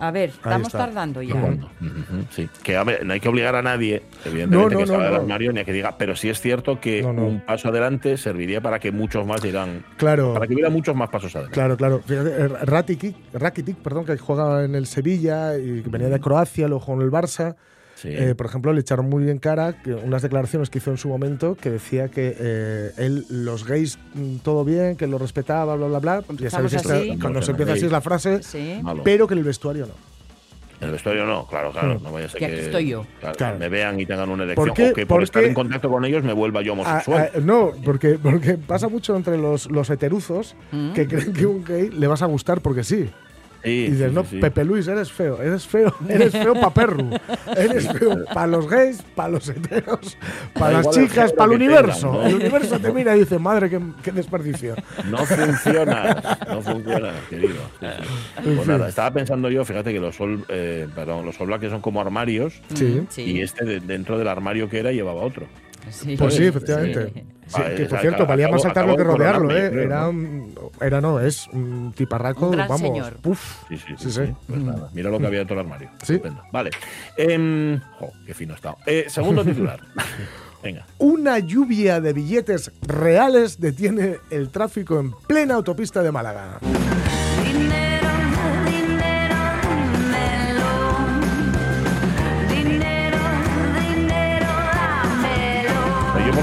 a 0.00 0.10
ver, 0.10 0.30
estamos 0.30 0.72
tardando 0.72 1.20
ya. 1.22 1.34
Que 2.62 2.76
a 2.76 2.84
ver, 2.84 3.04
no 3.04 3.12
hay 3.12 3.20
que 3.20 3.28
obligar 3.28 3.54
a 3.56 3.62
nadie, 3.62 4.02
No, 4.24 4.30
evidentemente, 4.30 4.74
no, 4.74 4.80
que 4.80 4.86
no, 4.86 4.86
salga 4.86 5.04
del 5.04 5.12
no. 5.14 5.20
armario 5.20 5.52
ni 5.52 5.60
a 5.60 5.64
que 5.64 5.72
diga, 5.72 5.96
pero 5.98 6.16
sí 6.16 6.28
es 6.28 6.40
cierto 6.40 6.80
que 6.80 7.02
No, 7.02 7.12
no. 7.12 7.26
un 7.26 7.40
paso 7.40 7.68
adelante 7.68 8.16
serviría 8.16 8.60
para 8.60 8.78
que 8.78 8.90
muchos 8.90 9.26
más 9.26 9.42
llegan, 9.42 9.84
Claro. 9.96 10.32
para 10.34 10.46
que 10.46 10.54
hubiera 10.56 10.70
muchos 10.70 10.94
más 10.96 11.08
pasos 11.10 11.34
adelante. 11.36 11.54
Claro, 11.54 11.76
claro. 11.76 12.00
Fíjate, 12.04 12.30
eh, 12.30 12.48
Rakitic, 12.48 13.16
Rakitic, 13.32 13.76
perdón, 13.76 14.04
que 14.04 14.16
juega 14.18 14.64
en 14.64 14.74
el 14.74 14.86
Sevilla 14.86 15.56
y 15.56 15.82
que 15.82 15.88
venía 15.88 16.08
de 16.08 16.18
Croacia, 16.20 16.66
luego 16.68 16.80
jugó 16.84 17.00
en 17.00 17.06
el 17.06 17.12
Barça. 17.12 17.54
Sí. 17.94 18.08
Eh, 18.10 18.34
por 18.34 18.44
ejemplo, 18.44 18.74
le 18.74 18.80
echaron 18.80 19.08
muy 19.08 19.30
en 19.30 19.38
cara 19.38 19.80
que 19.82 19.94
unas 19.94 20.20
declaraciones 20.20 20.68
que 20.68 20.78
hizo 20.78 20.90
en 20.90 20.98
su 20.98 21.08
momento 21.08 21.54
que 21.54 21.70
decía 21.70 22.08
que 22.08 22.36
eh, 22.38 22.90
él, 22.98 23.24
los 23.30 23.64
gays, 23.66 23.98
mm, 24.12 24.36
todo 24.42 24.64
bien, 24.66 24.96
que 24.96 25.06
lo 25.06 25.16
respetaba, 25.16 25.74
bla, 25.76 25.86
bla, 25.86 25.98
bla. 26.00 26.24
Ya 26.38 26.50
sabéis, 26.50 26.74
esta- 26.74 26.96
así. 26.96 27.16
cuando 27.18 27.40
se 27.40 27.52
empieza 27.52 27.72
así 27.72 27.86
es 27.86 27.92
la 27.92 28.02
frase, 28.02 28.42
Sí. 28.42 28.82
Pero 29.02 29.26
que 29.26 29.32
en 29.32 29.38
el 29.38 29.44
vestuario 29.44 29.86
no. 29.86 29.94
En 30.80 30.86
el 30.88 30.92
vestuario 30.92 31.24
no, 31.24 31.46
claro, 31.46 31.70
claro, 31.72 31.98
Mm. 31.98 32.02
no 32.02 32.12
vaya 32.12 32.26
a 32.26 32.28
ser 32.28 32.38
Que 32.38 32.46
que, 32.46 32.52
aquí 32.52 32.60
estoy 32.64 32.88
yo. 32.88 33.06
claro, 33.20 33.34
Claro. 33.36 33.58
me 33.58 33.68
vean 33.68 33.98
y 33.98 34.04
tengan 34.06 34.28
una 34.28 34.44
elección, 34.44 34.66
¿Por 34.68 34.76
qué? 34.76 34.90
o 34.90 34.94
que 34.94 35.06
por 35.06 35.14
Porque- 35.16 35.24
estar 35.24 35.44
en 35.44 35.54
contacto 35.54 35.88
con 35.88 36.04
ellos 36.04 36.22
me 36.22 36.32
vuelva 36.34 36.60
yo 36.62 36.72
Ah, 36.72 36.74
homosexual. 36.74 37.30
ah, 37.34 37.38
no, 37.42 37.72
porque, 37.84 38.18
porque 38.22 38.58
pasa 38.58 38.88
mucho 38.88 39.16
entre 39.16 39.38
los, 39.38 39.70
los 39.70 39.88
heteruzos 39.90 40.54
Mm. 40.72 40.92
que 40.92 41.06
creen 41.08 41.32
que 41.32 41.46
un 41.46 41.64
gay 41.64 41.88
le 41.90 42.06
vas 42.06 42.22
a 42.22 42.26
gustar 42.26 42.60
porque 42.60 42.84
sí. 42.84 43.08
Sí, 43.66 43.70
Y 43.72 43.90
dices, 43.90 44.08
sí, 44.10 44.14
no, 44.14 44.22
sí, 44.22 44.28
sí. 44.30 44.38
Pepe 44.38 44.64
Luis, 44.64 44.86
eres 44.86 45.10
feo, 45.10 45.42
eres 45.42 45.66
feo, 45.66 45.92
eres 46.08 46.32
feo 46.32 46.54
para 46.54 46.70
perru, 46.70 47.10
eres 47.56 47.88
feo 47.92 48.24
para 48.32 48.46
los 48.46 48.68
gays, 48.68 49.02
para 49.14 49.28
los 49.30 49.48
heteros, 49.48 50.16
para 50.54 50.72
las 50.82 50.90
chicas, 50.90 51.32
para 51.32 51.50
el 51.52 51.56
universo. 51.56 52.10
tengan, 52.12 52.22
¿no? 52.22 52.26
El 52.28 52.34
universo 52.36 52.78
te 52.78 52.92
mira 52.92 53.16
y 53.16 53.20
dice, 53.20 53.38
madre, 53.38 53.68
qué, 53.68 53.80
qué 54.02 54.12
desperdicio. 54.12 54.74
No 55.10 55.18
funciona, 55.26 56.38
no 56.48 56.62
funciona, 56.62 57.12
querido. 57.28 57.54
Pues 58.42 58.66
nada, 58.66 58.88
estaba 58.88 59.12
pensando 59.12 59.50
yo, 59.50 59.64
fíjate 59.64 59.92
que 59.92 60.00
los 60.00 60.14
Sol, 60.16 60.44
eh, 60.48 60.86
perdón, 60.94 61.24
los 61.26 61.40
All 61.40 61.48
Blacks 61.48 61.68
son 61.70 61.80
como 61.80 62.00
armarios 62.00 62.54
y 63.16 63.40
este 63.40 63.64
de- 63.64 63.80
dentro 63.80 64.18
del 64.18 64.28
armario 64.28 64.68
que 64.68 64.78
era 64.78 64.92
llevaba 64.92 65.22
otro. 65.22 65.46
Sí. 65.90 66.16
Pues 66.16 66.34
sí, 66.34 66.44
efectivamente. 66.44 67.12
Sí. 67.14 67.22
Sí, 67.46 67.52
Vale, 67.62 67.74
que 67.76 67.84
o 67.84 67.88
por 67.88 68.00
cierto, 68.00 68.26
valía 68.26 68.48
más 68.48 68.62
saltarlo 68.62 68.96
que 68.96 69.04
rodearlo, 69.04 69.56
¿eh? 69.56 69.66
Era, 69.84 70.10
era, 70.80 71.00
no, 71.00 71.20
es 71.20 71.46
un 71.52 71.92
tiparraco, 71.96 72.46
Un 72.46 72.52
gran 72.56 72.66
vamos. 72.66 72.80
señor. 72.88 73.16
Puf. 73.22 73.62
Sí, 73.68 73.76
sí, 73.76 73.84
sí. 73.86 73.94
Sí, 73.98 74.10
sí. 74.10 74.26
sí. 74.26 74.34
Pues 74.48 74.60
nada, 74.60 74.90
mira 74.92 75.10
lo 75.10 75.20
que 75.20 75.26
había 75.26 75.38
dentro 75.38 75.54
del 75.56 75.64
armario. 75.64 75.90
Sí. 76.02 76.14
Estupendo. 76.14 76.42
Vale. 76.50 76.70
Em, 77.16 77.80
qué 78.26 78.34
fino 78.34 78.54
ha 78.54 78.56
estado. 78.56 78.78
Eh, 78.84 79.06
segundo 79.08 79.44
titular. 79.44 79.78
Venga. 80.60 80.84
Una 80.98 81.38
lluvia 81.38 82.00
de 82.00 82.12
billetes 82.12 82.72
reales 82.82 83.60
detiene 83.60 84.16
el 84.30 84.50
tráfico 84.50 84.98
en 84.98 85.12
plena 85.12 85.54
autopista 85.54 86.02
de 86.02 86.10
Málaga. 86.10 86.58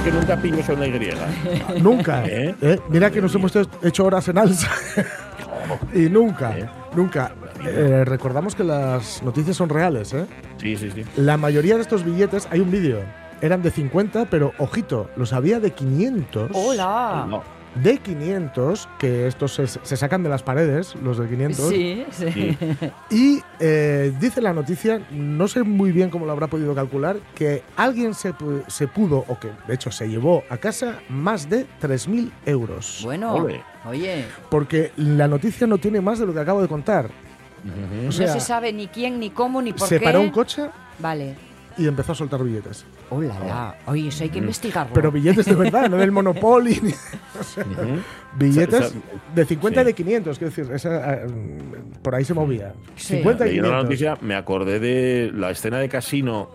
Porque 0.04 0.18
nunca 0.18 0.36
pillo 0.36 0.58
eso 0.58 0.74
en 0.74 0.80
la 0.82 0.88
Y. 0.88 1.14
Nunca. 1.82 2.26
¿Eh? 2.26 2.56
¿eh? 2.62 2.80
Mira 2.90 3.10
que 3.10 3.22
nos 3.22 3.34
hemos 3.36 3.54
hecho 3.82 4.06
horas 4.06 4.28
en 4.28 4.38
alza. 4.38 4.70
y 5.94 6.10
nunca, 6.10 6.58
¿Eh? 6.58 6.70
nunca. 6.94 7.32
Eh, 7.66 8.04
recordamos 8.06 8.54
que 8.54 8.66
las 8.66 9.24
noticias 9.24 9.56
son 9.56 9.70
reales, 9.70 10.14
¿eh? 10.14 10.26
Sí, 10.58 10.76
sí, 10.76 10.92
sí. 10.92 11.06
La 11.16 11.38
mayoría 11.38 11.76
de 11.76 11.82
estos 11.82 12.04
billetes, 12.04 12.50
hay 12.52 12.60
un 12.60 12.70
vídeo, 12.70 13.00
eran 13.42 13.62
de 13.62 13.72
50, 13.72 14.26
pero 14.26 14.52
ojito, 14.58 15.10
los 15.16 15.32
había 15.32 15.62
de 15.62 15.72
500. 15.72 16.52
Hola. 16.54 17.26
No. 17.30 17.44
De 17.76 17.98
500, 17.98 18.88
que 19.00 19.28
estos 19.28 19.54
se, 19.56 19.68
se 19.68 19.98
sacan 19.98 20.22
de 20.24 20.30
las 20.30 20.44
paredes, 20.44 20.96
los 20.96 21.18
de 21.18 21.28
500. 21.28 21.70
Sí, 21.70 22.06
sí. 22.12 22.58
Y 23.10 23.42
eh, 23.60 24.14
dice 24.20 24.42
la 24.42 24.54
noticia, 24.54 25.02
no 25.12 25.48
sé 25.48 25.64
muy 25.64 25.92
bien 25.92 26.10
cómo 26.10 26.26
lo 26.26 26.32
habrá 26.32 26.48
podido 26.48 26.76
calcular, 26.76 27.18
que 27.36 27.64
alguien 27.76 28.14
se, 28.14 28.34
se 28.68 28.88
pudo, 28.88 29.26
o 29.28 29.40
que 29.40 29.50
de 29.68 29.74
hecho 29.74 29.92
se 29.92 30.08
llevó 30.08 30.44
a 30.50 30.58
casa 30.58 31.00
más 31.10 31.50
de 31.50 31.66
3.000 31.82 32.30
euros. 32.46 33.02
Bueno, 33.04 33.34
Ole. 33.34 33.64
oye, 33.86 34.26
Porque 34.50 34.92
la 34.98 35.28
noticia 35.28 35.66
no 35.68 35.78
tiene 35.78 36.02
más 36.02 36.20
de 36.20 36.26
lo 36.26 36.34
que 36.34 36.40
acabo 36.40 36.62
de 36.62 36.68
contar. 36.68 37.06
Ujú. 37.64 38.10
O 38.10 38.12
sea, 38.12 38.28
no 38.28 38.34
se 38.34 38.40
sabe 38.40 38.74
ni 38.74 38.88
quién, 38.88 39.20
ni 39.20 39.30
cómo, 39.30 39.62
ni 39.62 39.74
por 39.74 39.88
se 39.88 39.98
qué. 40.00 40.04
paró 40.06 40.22
un 40.22 40.30
coche 40.32 40.64
Vale. 41.00 41.36
y 41.78 41.88
empezó 41.88 42.12
a 42.12 42.16
soltar 42.16 42.44
billetes. 42.44 42.86
Hola, 43.16 43.40
la. 43.40 43.76
Oye, 43.86 44.08
eso 44.08 44.24
hay 44.24 44.30
que 44.30 44.40
investigarlo. 44.40 44.94
Pero 44.94 45.12
billetes 45.12 45.46
de 45.46 45.56
verdad, 45.56 45.90
no 45.90 45.98
del 45.98 46.12
Monopoly. 46.14 46.80
ni- 46.82 46.92
o 47.40 47.44
sea, 47.44 47.64
Ujú. 47.64 48.00
billetes 48.38 48.80
Sa- 48.80 48.90
sa- 48.90 48.96
de 49.36 49.46
50 49.46 49.82
y 49.82 49.84
sí. 49.84 49.88
de 49.88 49.94
500, 49.94 50.38
quiero 50.40 50.54
decir, 50.56 50.74
esa, 50.74 51.14
eh, 51.14 51.28
mm, 51.28 52.02
por 52.02 52.16
ahí 52.16 52.26
se 52.26 52.34
movía. 52.34 52.74
Sí. 52.96 53.16
50 53.18 53.46
y 53.46 53.50
Leyendo 53.50 53.70
la 53.72 53.78
500. 53.80 53.84
noticia 53.84 54.18
me 54.28 54.36
acordé 54.36 54.80
de 54.80 55.32
la 55.34 55.52
escena 55.52 55.80
de 55.80 55.90
Casino 55.90 56.50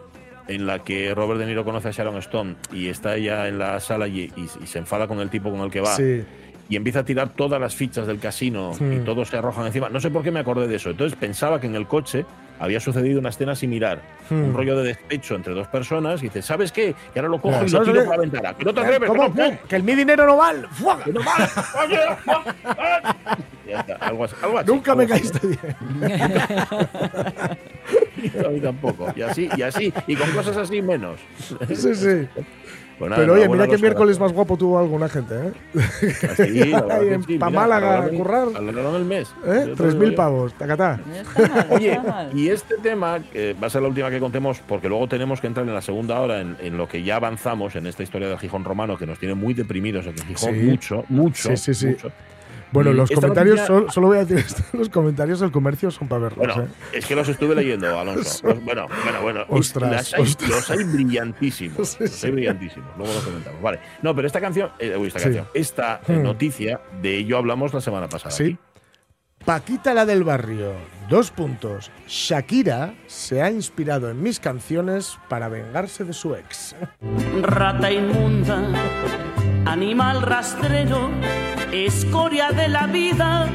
en 0.49 0.67
la 0.67 0.83
que 0.83 1.15
Robert 1.15 1.39
De 1.41 1.47
Niro 1.47 1.65
conoce 1.65 1.89
a 1.89 1.91
Sharon 1.91 2.17
Stone 2.17 2.57
y 2.73 2.89
está 2.89 3.17
ella 3.17 3.49
en 3.49 3.59
la 3.59 3.79
sala 3.81 4.09
y, 4.09 4.21
y- 4.35 4.49
y 4.63 4.67
se 4.67 4.79
enfada 4.79 5.07
con 5.07 5.21
el 5.21 5.29
tipo 5.31 5.51
con 5.51 5.61
el 5.61 5.71
que 5.71 5.81
va 5.81 5.95
Sí. 5.95 6.23
y 6.71 6.77
empieza 6.77 7.01
a 7.01 7.05
tirar 7.05 7.31
todas 7.35 7.61
las 7.61 7.75
fichas 7.75 8.07
del 8.07 8.19
casino 8.19 8.73
y 8.81 8.83
Hmm. 8.83 9.05
todos 9.05 9.29
se 9.29 9.37
arrojan 9.37 9.67
encima. 9.67 9.89
No 9.91 10.01
sé 10.01 10.11
por 10.11 10.23
qué 10.23 10.31
me 10.31 10.41
acordé 10.41 10.67
de 10.67 10.77
eso. 10.77 10.91
Entonces 10.91 11.19
pensaba 11.19 11.61
que 11.61 11.67
en 11.67 11.75
el 11.75 11.87
coche 11.87 12.25
había 12.59 12.81
sucedido 12.81 13.21
una 13.21 13.29
escena 13.31 13.55
similar. 13.55 14.01
Hmm. 14.31 14.45
Un 14.45 14.55
rollo 14.55 14.77
de 14.79 14.85
despecho 14.89 15.35
entre 15.35 15.55
dos 15.55 15.69
personas 15.69 16.21
y 16.23 16.25
dice, 16.25 16.43
¿sabes 16.43 16.73
qué? 16.73 16.95
Que 17.13 17.19
ahora 17.21 17.29
lo 17.31 17.41
cojo 17.41 17.57
y 17.59 17.63
lo 17.63 17.69
¿sabes 17.69 17.89
tiro 17.89 18.05
por 18.05 18.15
la 18.17 18.21
ventana. 18.21 18.55
Que 18.55 18.65
no 18.65 18.75
te 18.75 18.81
Eh, 18.81 18.85
atreves, 18.85 19.11
que 19.11 19.17
¿Cómo? 19.17 19.29
no. 19.35 19.59
Que 19.69 19.77
el 19.77 19.83
mi 19.83 19.95
dinero 19.95 20.27
no 20.27 20.37
vale. 20.37 20.63
Que 21.05 21.13
no 21.13 21.21
vale. 21.25 21.47
Ya 23.67 23.81
está, 23.81 23.95
algo 23.97 24.25
así- 24.25 24.35
algo 24.43 24.59
así, 24.59 24.67
Nunca 24.71 24.95
me 24.95 25.03
algo 25.05 25.15
caíste 25.15 25.47
bien. 25.47 25.59
A 28.45 28.49
mí 28.49 28.61
tampoco. 28.61 29.13
Y 29.15 29.23
así, 29.23 29.49
y 29.57 29.63
así. 29.63 29.93
Y 30.07 30.17
con 30.17 30.31
cosas 30.33 30.57
así 30.57 30.83
menos. 30.83 31.21
Sí, 31.69 31.95
sí. 31.95 32.29
Pues 32.99 33.11
nada, 33.11 33.23
Pero 33.23 33.35
oye, 33.35 33.49
mira 33.49 33.65
a 33.65 33.67
qué 33.67 33.73
los 33.75 33.81
miércoles 33.83 34.17
que- 34.17 34.23
más 34.25 34.33
guapo 34.33 34.57
tuvo 34.57 34.79
alguna 34.79 35.09
gente, 35.09 35.35
¿eh? 35.35 35.53
Así, 36.31 36.53
que 36.53 37.15
en- 37.15 37.23
sí, 37.23 37.39
pa' 37.39 37.47
mira, 37.49 37.61
Málaga 37.61 38.05
a 38.05 38.09
currar. 38.09 38.49
alargaron 38.57 38.97
el 38.97 39.05
mes. 39.05 39.29
¿Eh? 39.47 39.65
Yo 39.69 39.75
te 39.77 39.85
3.000 39.85 39.93
digo 39.93 40.05
yo. 40.11 40.17
pavos, 40.17 40.53
tacatá. 40.55 40.99
No 41.69 41.77
Oye, 41.77 42.01
y 42.35 42.49
este 42.49 42.77
tema, 42.83 43.21
que 43.33 43.55
va 43.55 43.69
a 43.69 43.71
ser 43.71 43.83
la 43.83 43.89
última 43.89 44.11
que 44.11 44.19
contemos, 44.19 44.61
porque 44.67 44.89
luego 44.89 45.07
tenemos 45.07 45.41
que 45.41 45.47
entrar 45.47 45.67
en 45.69 45.75
la 45.75 45.83
segunda 45.83 46.21
hora 46.21 46.41
en, 46.41 46.57
en 46.61 46.77
lo 46.77 46.89
que 46.89 47.03
ya 47.05 47.17
avanzamos 47.17 47.77
en 47.77 47.87
esta 47.87 48.03
historia 48.03 48.29
del 48.29 48.39
Gijón 48.39 48.65
romano, 48.65 48.97
que 48.99 49.07
nos 49.07 49.19
tiene 49.19 49.35
muy 49.35 49.55
deprimidos 49.55 50.05
en 50.07 50.15
el 50.15 50.25
Gijón, 50.25 50.55
Sí. 50.55 50.61
mucho, 50.63 51.05
mucho, 51.09 51.49
Sí, 51.51 51.57
sí, 51.57 51.75
sí. 51.75 51.87
mucho. 51.87 52.11
Bueno, 52.73 52.93
los 52.93 53.11
esta 53.11 53.21
comentarios, 53.21 53.57
noticia- 53.57 53.67
solo, 53.67 53.91
solo 53.91 54.07
voy 54.09 54.17
a 54.19 54.25
decir 54.25 54.39
esto, 54.39 54.63
los 54.77 54.89
comentarios 54.89 55.41
del 55.41 55.51
comercio 55.51 55.91
son 55.91 56.07
para 56.09 56.23
verlos, 56.23 56.39
Bueno, 56.55 56.63
¿eh? 56.65 56.69
es 56.93 57.07
que 57.07 57.15
los 57.17 57.29
estuve 57.29 57.55
leyendo, 57.55 57.87
Alonso. 57.99 58.47
Los- 58.47 58.65
bueno, 58.65 58.87
bueno, 59.05 59.23
bueno. 59.23 59.45
Ostras, 59.49 59.91
las 59.91 60.15
hay- 60.15 60.23
ostras. 60.23 60.51
Los 60.51 60.71
hay 60.71 60.85
brillantísimos. 60.85 61.89
Sí, 61.99 62.05
Los 62.05 62.25
hay 62.25 62.31
brillantísimos. 62.33 62.89
Luego 62.97 63.13
los 63.15 63.23
comentamos. 63.25 63.63
Vale. 63.63 63.81
No, 64.03 64.15
pero 64.15 64.27
esta 64.27 64.41
canción, 64.41 64.71
eh, 64.79 64.97
uy, 64.97 65.09
esta 65.09 65.19
Sí. 65.21 65.25
canción, 65.25 65.47
esta 65.55 66.01
eh, 66.07 66.13
Hmm. 66.17 66.23
noticia, 66.23 66.81
de 67.01 67.17
ello 67.17 67.39
hablamos 67.39 67.73
la 67.73 67.81
semana 67.81 68.09
pasada. 68.09 68.31
Sí. 68.33 68.45
aquí. 68.45 68.59
Paquita 69.45 69.95
la 69.95 70.05
del 70.05 70.25
barrio, 70.25 70.73
dos 71.09 71.31
puntos. 71.31 71.91
Shakira 72.07 72.93
se 73.07 73.41
ha 73.41 73.51
inspirado 73.51 74.11
en 74.11 74.21
mis 74.23 74.41
canciones 74.41 75.17
para 75.29 75.49
vengarse 75.49 76.05
de 76.05 76.13
su 76.13 76.35
ex. 76.35 76.75
Rata 77.43 77.91
inmunda, 77.91 78.61
animal 79.73 80.23
rastrero, 80.23 81.11
escoria 81.73 82.51
de 82.53 82.69
la 82.69 82.87
vida, 82.87 83.47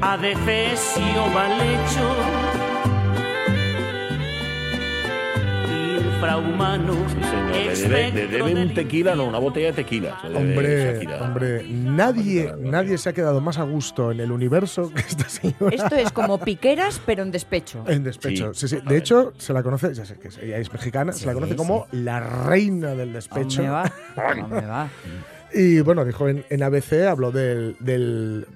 adefesio 0.00 1.26
mal 1.34 1.52
hecho. 1.60 2.06
Infrahumano, 6.16 6.94
Sí, 7.08 7.22
señor. 7.24 7.50
Le 7.52 7.62
debe, 7.62 7.66
le 7.66 8.06
espectro 8.06 8.28
debe 8.30 8.42
un 8.44 8.54
del 8.54 8.74
tequila, 8.74 9.14
no, 9.14 9.24
una 9.24 9.38
botella 9.38 9.66
de 9.68 9.72
tequila. 9.74 10.18
Hombre, 10.34 11.00
hombre, 11.20 11.66
nadie, 11.68 12.52
nadie 12.60 12.96
se 12.98 13.08
ha 13.10 13.12
quedado 13.12 13.40
más 13.40 13.58
a 13.58 13.64
gusto 13.64 14.12
en 14.12 14.20
el 14.20 14.30
universo 14.32 14.90
que 14.94 15.00
esta 15.00 15.28
señora. 15.28 15.74
Esto 15.74 15.94
es 15.96 16.10
como 16.12 16.38
piqueras, 16.38 17.00
pero 17.04 17.22
en 17.22 17.30
despecho. 17.32 17.84
En 17.86 18.02
despecho. 18.04 18.54
Sí, 18.54 18.68
Sí, 18.68 18.76
sí. 18.76 18.82
De 18.86 18.96
hecho, 18.96 19.32
se 19.36 19.52
la 19.52 19.62
conoce, 19.62 19.92
ya 19.94 20.04
sé 20.06 20.16
que 20.18 20.28
es- 20.28 20.38
ella 20.38 20.56
es 20.58 20.72
mexicana, 20.72 21.12
se 21.12 21.26
la 21.26 21.34
conoce 21.34 21.54
como 21.56 21.86
la 21.92 22.20
reina 22.20 22.94
del 22.94 23.12
despecho. 23.12 23.62
¿Dónde 23.62 23.68
va? 23.70 23.92
¿Dónde 24.40 24.66
va? 24.66 24.88
Y 25.54 25.80
bueno, 25.80 26.04
dijo 26.04 26.28
en, 26.28 26.44
en 26.50 26.62
ABC, 26.62 27.06
habló 27.08 27.30
del, 27.32 27.76
del- 27.80 28.46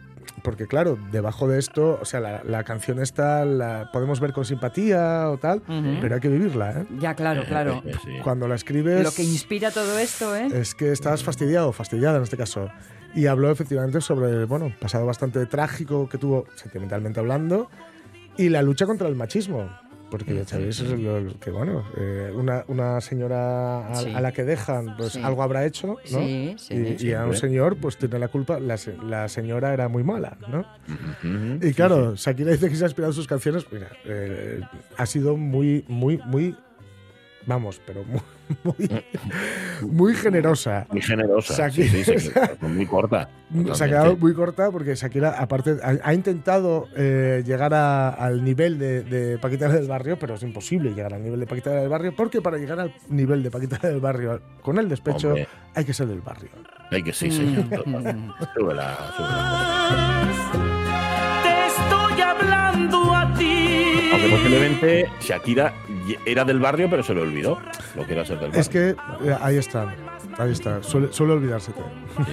Porque 0.43 0.67
claro, 0.67 0.99
debajo 1.13 1.49
de 1.49 1.59
esto, 1.59 1.99
o 2.01 2.05
sea, 2.05 2.21
la, 2.21 2.43
la 2.45 2.65
canción 2.65 2.99
esta 3.01 3.45
la 3.45 3.91
podemos 3.93 4.21
ver 4.21 4.33
con 4.33 4.45
simpatía 4.45 5.29
o 5.31 5.39
tal, 5.39 5.59
Ujú. 5.69 5.99
pero 6.01 6.15
hay 6.15 6.21
que 6.21 6.29
vivirla, 6.29 6.73
¿eh? 6.81 6.87
Ya, 6.99 7.15
claro, 7.15 7.45
claro. 7.47 7.83
Eh. 7.85 7.93
Cuando 8.25 8.49
la 8.49 8.55
escribes... 8.55 9.03
Lo 9.05 9.13
que 9.13 9.23
inspira 9.23 9.71
todo 9.71 9.99
esto, 9.99 10.35
¿eh? 10.35 10.49
Es 10.53 10.75
que 10.75 10.93
estás 10.93 11.23
fastidiado, 11.23 11.73
fastidiada 11.73 12.17
en 12.19 12.23
este 12.23 12.37
caso. 12.37 12.69
Y 13.15 13.27
habló 13.27 13.51
efectivamente 13.51 14.01
sobre, 14.01 14.45
bueno, 14.45 14.73
pasado 14.81 15.05
bastante 15.05 15.45
trágico 15.47 16.09
que 16.09 16.17
tuvo, 16.17 16.47
sentimentalmente 16.55 17.19
hablando, 17.21 17.69
y 18.37 18.49
la 18.49 18.63
lucha 18.63 18.87
contra 18.87 19.09
el 19.09 19.17
machismo. 19.17 19.69
Porque 20.11 20.35
ya 20.35 20.45
sabéis 20.45 20.81
lo- 20.81 21.39
que, 21.39 21.51
bueno, 21.51 21.85
eh, 21.97 22.33
una, 22.35 22.65
una 22.69 23.01
señora 23.01 23.87
a, 23.89 23.95
Sí. 23.95 24.13
a 24.15 24.21
la 24.21 24.33
que 24.33 24.45
dejan, 24.45 24.97
pues 24.97 25.13
Sí. 25.13 25.21
algo 25.23 25.43
habrá 25.43 25.65
hecho, 25.65 25.87
¿no? 25.87 25.97
Sí, 26.05 26.55
sí. 26.59 26.97
y, 27.01 27.07
y 27.09 27.13
a 27.13 27.25
un 27.27 27.37
señor, 27.37 27.77
pues 27.77 27.97
tiene 27.97 28.19
la 28.19 28.29
culpa, 28.29 28.59
la, 28.59 28.77
la 29.05 29.29
señora 29.29 29.73
era 29.73 29.89
muy 29.89 30.03
mala, 30.03 30.37
¿no? 30.49 30.61
Ujú. 30.89 31.65
Y 31.67 31.73
claro, 31.75 32.15
Shakira 32.17 32.51
dice 32.53 32.69
que 32.69 32.75
se 32.77 32.85
ha 32.85 32.89
inspirado 32.89 33.13
en 33.13 33.17
sus 33.17 33.27
canciones, 33.29 33.67
mira, 33.71 33.89
eh, 34.05 34.61
ha 34.97 35.07
sido 35.07 35.37
muy, 35.37 35.85
muy, 35.89 36.19
muy, 36.27 36.57
vamos, 37.51 37.81
pero 37.87 38.03
muy, 38.05 38.21
muy, 38.65 39.05
muy 39.91 40.15
generosa. 40.15 40.87
Muy 40.91 41.03
generosa. 41.03 41.69
Shakira- 41.69 42.05
Sí, 42.05 42.19
sí, 42.19 42.31
muy 42.63 42.87
corta. 42.87 43.29
Se 43.51 43.59
ha 43.59 43.63
totalmente. 43.65 43.89
quedado 43.89 44.17
muy 44.17 44.33
corta 44.35 44.71
porque 44.71 44.95
Shakira, 44.95 45.31
aparte, 45.39 45.77
ha, 45.83 45.97
ha 46.09 46.15
intentado 46.15 46.87
eh, 46.97 47.43
llegar 47.45 47.75
a- 47.75 48.11
al 48.11 48.43
nivel 48.45 48.79
de, 48.79 49.03
de 49.03 49.39
Paquita 49.39 49.69
del 49.69 49.87
Barrio, 49.89 50.19
pero 50.19 50.35
es 50.37 50.43
imposible 50.43 50.91
llegar 50.95 51.13
al 51.13 51.23
nivel 51.23 51.41
de 51.41 51.47
Paquita 51.47 51.71
del 51.71 51.89
Barrio 51.89 52.15
porque 52.17 52.41
para 52.41 52.57
llegar 52.57 52.81
al 52.81 52.95
nivel 53.09 53.43
de 53.43 53.51
Paquita 53.51 53.77
del 53.87 54.01
Barrio 54.01 54.41
con 54.63 54.79
el 54.79 54.89
despecho 54.89 55.29
Hombre. 55.29 55.49
hay 55.75 55.85
que 55.85 55.93
ser 55.93 56.07
del 56.07 56.21
barrio. 56.23 56.51
Hay 56.93 57.03
que 57.03 57.13
sí, 57.13 57.31
señor. 57.31 57.65
Mm. 57.87 58.33
Súbela, 58.55 58.97
súbela. 59.17 60.23
Te 61.43 61.67
estoy 61.67 62.21
hablando 62.21 63.15
a 63.15 63.35
ti. 63.35 63.70
Aunque 64.13 64.29
posiblemente 64.29 65.09
Shakira 65.21 65.73
era 66.27 66.45
del 66.45 66.59
barrio, 66.59 66.89
pero 66.91 67.03
se 67.03 67.15
lo 67.15 67.23
olvidó. 67.23 67.59
Lo 67.97 68.07
que 68.07 68.13
era 68.15 68.25
ser 68.25 68.39
del 68.39 68.49
barrio. 68.49 68.61
Es 68.61 68.69
que 68.69 68.91
eh, 68.91 69.37
ahí 69.41 69.57
está, 69.57 69.95
ahí 70.39 70.51
está, 70.53 70.83
suele, 70.83 71.13
suele 71.13 71.33
olvidarse. 71.35 71.73
Sí, 71.73 72.23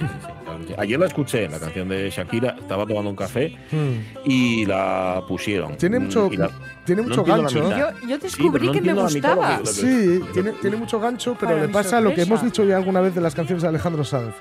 sí. 0.66 0.74
Ayer 0.76 0.98
la 0.98 1.06
escuché, 1.06 1.48
la 1.48 1.58
canción 1.60 1.88
de 1.88 2.10
Shakira. 2.10 2.56
Estaba 2.58 2.84
tomando 2.84 3.10
un 3.10 3.16
café 3.16 3.56
Hmm. 3.70 4.28
y 4.28 4.66
la 4.66 5.22
pusieron. 5.28 5.76
Tiene 5.76 5.98
Mm, 6.00 6.02
mucho, 6.04 6.30
la- 6.32 6.50
tiene 6.84 7.02
mucho 7.02 7.22
gancho. 7.24 7.62
mitad. 7.62 7.94
Yo, 8.08 8.18
descubrí 8.18 8.66
no 8.66 8.72
que 8.72 8.80
me 8.80 8.92
gustaba. 8.94 9.48
que- 9.48 9.56
lo 9.58 9.64
que- 9.64 9.66
Sí, 9.70 10.20
tiene, 10.32 10.52
tiene 10.52 10.76
mucho 10.76 10.98
gancho, 11.00 11.36
pero 11.38 11.52
Para 11.52 11.66
le 11.66 11.72
pasa 11.72 12.00
lo 12.00 12.10
que 12.10 12.16
sorpresa. 12.16 12.28
hemos 12.28 12.42
dicho 12.44 12.64
ya 12.64 12.76
alguna 12.76 13.00
vez 13.00 13.14
de 13.14 13.20
las 13.20 13.34
canciones 13.34 13.62
de 13.62 13.68
Alejandro 13.68 14.04
Sanz. 14.04 14.34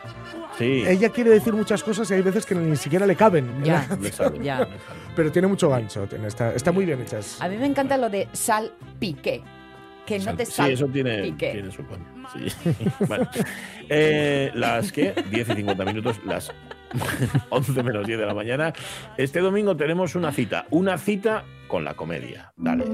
Sí, 0.58 0.84
Ella 0.88 1.10
quiere 1.10 1.30
decir 1.30 1.54
muchas 1.54 1.84
cosas 1.84 2.10
y 2.12 2.16
hay 2.16 2.22
veces 2.22 2.46
que 2.46 2.56
ni 2.56 2.76
siquiera 2.76 3.06
le 3.06 3.16
caben. 3.16 3.48
en 3.58 3.64
Ya, 3.64 3.88
ya. 4.42 4.68
Pero 5.16 5.32
tiene 5.32 5.48
mucho 5.48 5.70
gancho, 5.70 6.08
tiene- 6.08 6.28
está, 6.28 6.54
está 6.54 6.72
muy 6.72 6.86
bien 6.86 7.02
hecha. 7.02 7.20
A 7.40 7.48
mí 7.48 7.58
me 7.58 7.66
encanta 7.68 7.98
lo 7.98 8.10
de 8.10 8.28
sal 8.34 8.72
pique. 9.00 9.44
Que 10.06 10.20
no 10.20 10.36
te 10.38 10.46
Sí, 10.46 10.54
sal 10.54 10.72
eso 10.72 10.88
tiene, 10.88 11.22
pique. 11.22 11.52
tiene 11.52 11.70
su 11.70 11.86
coño. 11.86 12.06
Sí. 12.34 12.72
Vale. 13.08 13.28
Eh, 13.90 14.52
las 14.56 14.92
que 14.94 15.14
10 15.30 15.50
y 15.50 15.54
50 15.54 15.84
minutos, 15.86 16.20
las 16.26 16.52
11 17.50 17.84
menos 17.84 18.08
10 18.08 18.18
de 18.20 18.26
la 18.26 18.34
mañana. 18.34 18.72
Este 19.18 19.42
domingo 19.42 19.76
tenemos 19.76 20.16
una 20.16 20.32
cita, 20.32 20.66
una 20.72 20.98
cita 20.98 21.44
con 21.68 21.84
la 21.84 21.94
comedia. 21.96 22.54
Dale. 22.56 22.86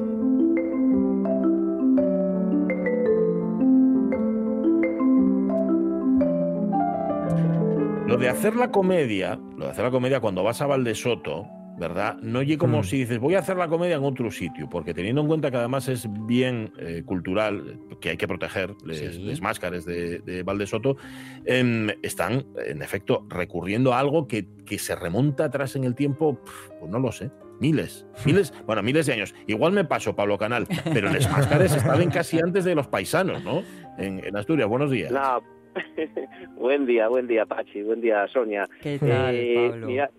Lo 8.13 8.17
de 8.19 8.29
hacer 8.29 8.55
la 8.55 8.71
comedia, 8.71 9.39
lo 9.57 9.65
de 9.65 9.71
hacer 9.71 9.83
la 9.85 9.91
comedia 9.91 10.19
cuando 10.19 10.43
vas 10.43 10.61
a 10.61 10.67
Valdesoto, 10.67 11.45
¿verdad? 11.77 12.17
No 12.21 12.39
oye 12.39 12.57
como 12.57 12.79
Mm. 12.79 12.83
si 12.83 12.97
dices, 12.99 13.19
voy 13.19 13.33
a 13.35 13.39
hacer 13.39 13.57
la 13.57 13.67
comedia 13.67 13.95
en 13.95 14.03
otro 14.03 14.29
sitio, 14.29 14.69
porque 14.69 14.93
teniendo 14.93 15.21
en 15.21 15.27
cuenta 15.27 15.49
que 15.49 15.57
además 15.57 15.87
es 15.89 16.07
bien 16.27 16.71
eh, 16.77 17.01
cultural, 17.05 17.79
que 17.99 18.09
hay 18.11 18.17
que 18.17 18.27
proteger, 18.27 18.75
Sí. 18.91 19.19
les 19.19 19.41
máscares 19.41 19.83
de, 19.85 20.19
de 20.19 20.43
Valdesoto, 20.43 20.97
em, 21.45 21.89
están, 22.03 22.45
en 22.63 22.81
efecto, 22.83 23.25
recurriendo 23.29 23.93
a 23.93 23.99
algo 23.99 24.27
que, 24.27 24.45
que 24.65 24.77
se 24.77 24.95
remonta 24.95 25.45
atrás 25.45 25.75
en 25.75 25.83
el 25.83 25.95
tiempo, 25.95 26.39
pues 26.79 26.91
no 26.91 26.99
lo 26.99 27.11
sé. 27.11 27.31
Miles, 27.59 28.05
miles, 28.25 28.53
bueno, 28.67 28.83
miles 28.83 29.05
de 29.07 29.13
años. 29.13 29.33
Igual 29.47 29.71
me 29.73 29.83
paso, 29.85 30.15
Pablo 30.15 30.37
Canal, 30.37 30.67
pero 30.93 31.09
les 31.09 31.29
máscares 31.29 31.71
estaban 31.75 32.09
casi 32.11 32.39
antes 32.39 32.65
de 32.65 32.75
los 32.75 32.87
paisanos, 32.87 33.43
¿no? 33.43 33.63
En, 33.97 34.23
en 34.23 34.37
Asturias. 34.37 34.67
Buenos 34.69 34.91
días. 34.91 35.11
La 35.11 35.39
buen 36.55 36.85
día, 36.85 37.07
buen 37.07 37.27
día, 37.27 37.45
Pachi, 37.45 37.81
buen 37.83 38.01
día, 38.01 38.27
Sonia. 38.27 38.67
¿Qué 38.81 38.99
tal, 38.99 39.35
Eh, 39.35 39.67
Pablo? 39.71 39.87
mira, 39.87 40.09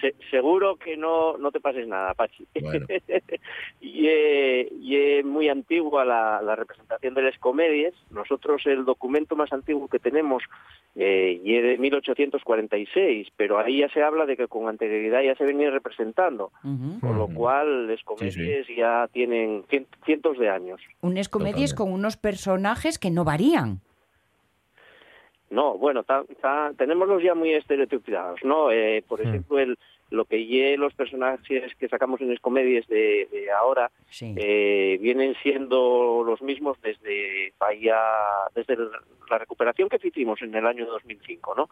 se- 0.00 0.14
seguro 0.30 0.76
que 0.76 0.96
no, 0.96 1.36
no 1.38 1.50
te 1.50 1.60
pases 1.60 1.86
nada, 1.88 2.14
Pachi. 2.14 2.46
Bueno. 2.60 2.86
y, 3.80 4.06
eh, 4.06 4.68
y 4.80 4.96
es 4.96 5.24
muy 5.24 5.48
antigua 5.48 6.04
la, 6.04 6.40
la 6.42 6.56
representación 6.56 7.14
de 7.14 7.22
las 7.22 7.38
comedias. 7.38 7.94
Nosotros 8.10 8.62
el 8.66 8.84
documento 8.84 9.36
más 9.36 9.52
antiguo 9.52 9.88
que 9.88 9.98
tenemos 9.98 10.42
eh, 10.94 11.40
y 11.42 11.56
es 11.56 11.62
de 11.62 11.78
1846, 11.78 13.28
pero 13.36 13.58
ahí 13.58 13.78
ya 13.80 13.88
se 13.88 14.02
habla 14.02 14.26
de 14.26 14.36
que 14.36 14.46
con 14.48 14.68
anterioridad 14.68 15.22
ya 15.22 15.34
se 15.36 15.44
venía 15.44 15.70
representando, 15.70 16.52
con 17.00 17.16
lo 17.18 17.28
cual 17.28 17.86
las 17.88 18.02
comedias 18.02 18.66
ya 18.76 19.08
tienen 19.12 19.62
cien- 19.64 19.86
cientos 20.04 20.38
de 20.38 20.50
años. 20.50 20.80
Unas 21.00 21.28
comedias 21.30 21.70
Totalmente. 21.70 21.76
con 21.76 21.92
unos 21.92 22.16
personajes 22.18 22.98
que 22.98 23.10
no 23.10 23.24
varían. 23.24 23.80
No, 25.52 25.76
bueno, 25.76 26.02
ta- 26.02 26.24
ta- 26.40 26.72
tenemos 26.78 27.06
los 27.08 27.22
ya 27.22 27.34
muy 27.34 27.52
estereotipados, 27.52 28.42
¿no? 28.42 28.70
Eh, 28.72 29.04
por 29.06 29.20
ejemplo, 29.20 29.58
el, 29.58 29.78
lo 30.10 30.24
que 30.24 30.38
los 30.78 30.94
personajes 30.94 31.74
que 31.76 31.88
sacamos 31.88 32.20
en 32.22 32.30
las 32.30 32.40
comedias 32.40 32.86
de, 32.88 33.28
de 33.30 33.50
ahora 33.50 33.90
Sí. 34.08 34.34
eh, 34.38 34.96
vienen 35.00 35.34
siendo 35.42 36.22
los 36.24 36.40
mismos 36.40 36.80
desde 36.80 37.52
vaya, 37.58 37.96
desde 38.54 38.76
la 39.30 39.38
recuperación 39.38 39.88
que 39.90 39.98
hicimos 40.08 40.40
en 40.40 40.54
el 40.54 40.66
año 40.66 40.86
2005, 40.86 41.54
¿no? 41.54 41.68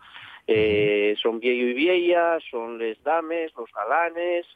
Eh, 0.47 1.15
Son 1.23 1.41
viejo 1.41 1.67
y 1.69 1.73
vieja, 1.73 2.39
son 2.51 2.79
les 2.79 3.03
dames, 3.03 3.51
los 3.57 3.71
galanes, 3.73 4.47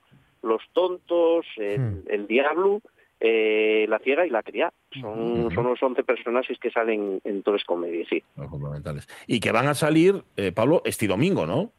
los 0.42 0.62
tontos, 0.74 1.46
el, 1.56 1.80
Hmm. 1.80 2.02
el 2.08 2.26
diablo, 2.26 2.80
eh, 3.20 3.86
la 3.88 3.98
ciega 4.00 4.26
y 4.26 4.30
la 4.30 4.42
cría. 4.42 4.70
Son, 5.00 5.50
son 5.52 5.64
los 5.64 5.82
11 5.82 6.04
personajes 6.04 6.58
que 6.58 6.70
salen 6.70 7.20
en 7.24 7.42
todas 7.42 7.60
las 7.60 7.66
comedias, 7.66 8.08
sí. 8.08 8.22
Los 8.36 8.48
fundamentales. 8.48 9.06
Y 9.26 9.40
que 9.40 9.52
van 9.52 9.66
a 9.66 9.74
salir, 9.74 10.22
eh, 10.36 10.52
Pablo, 10.52 10.82
este 10.84 11.06
domingo, 11.06 11.46
¿no? 11.46 11.72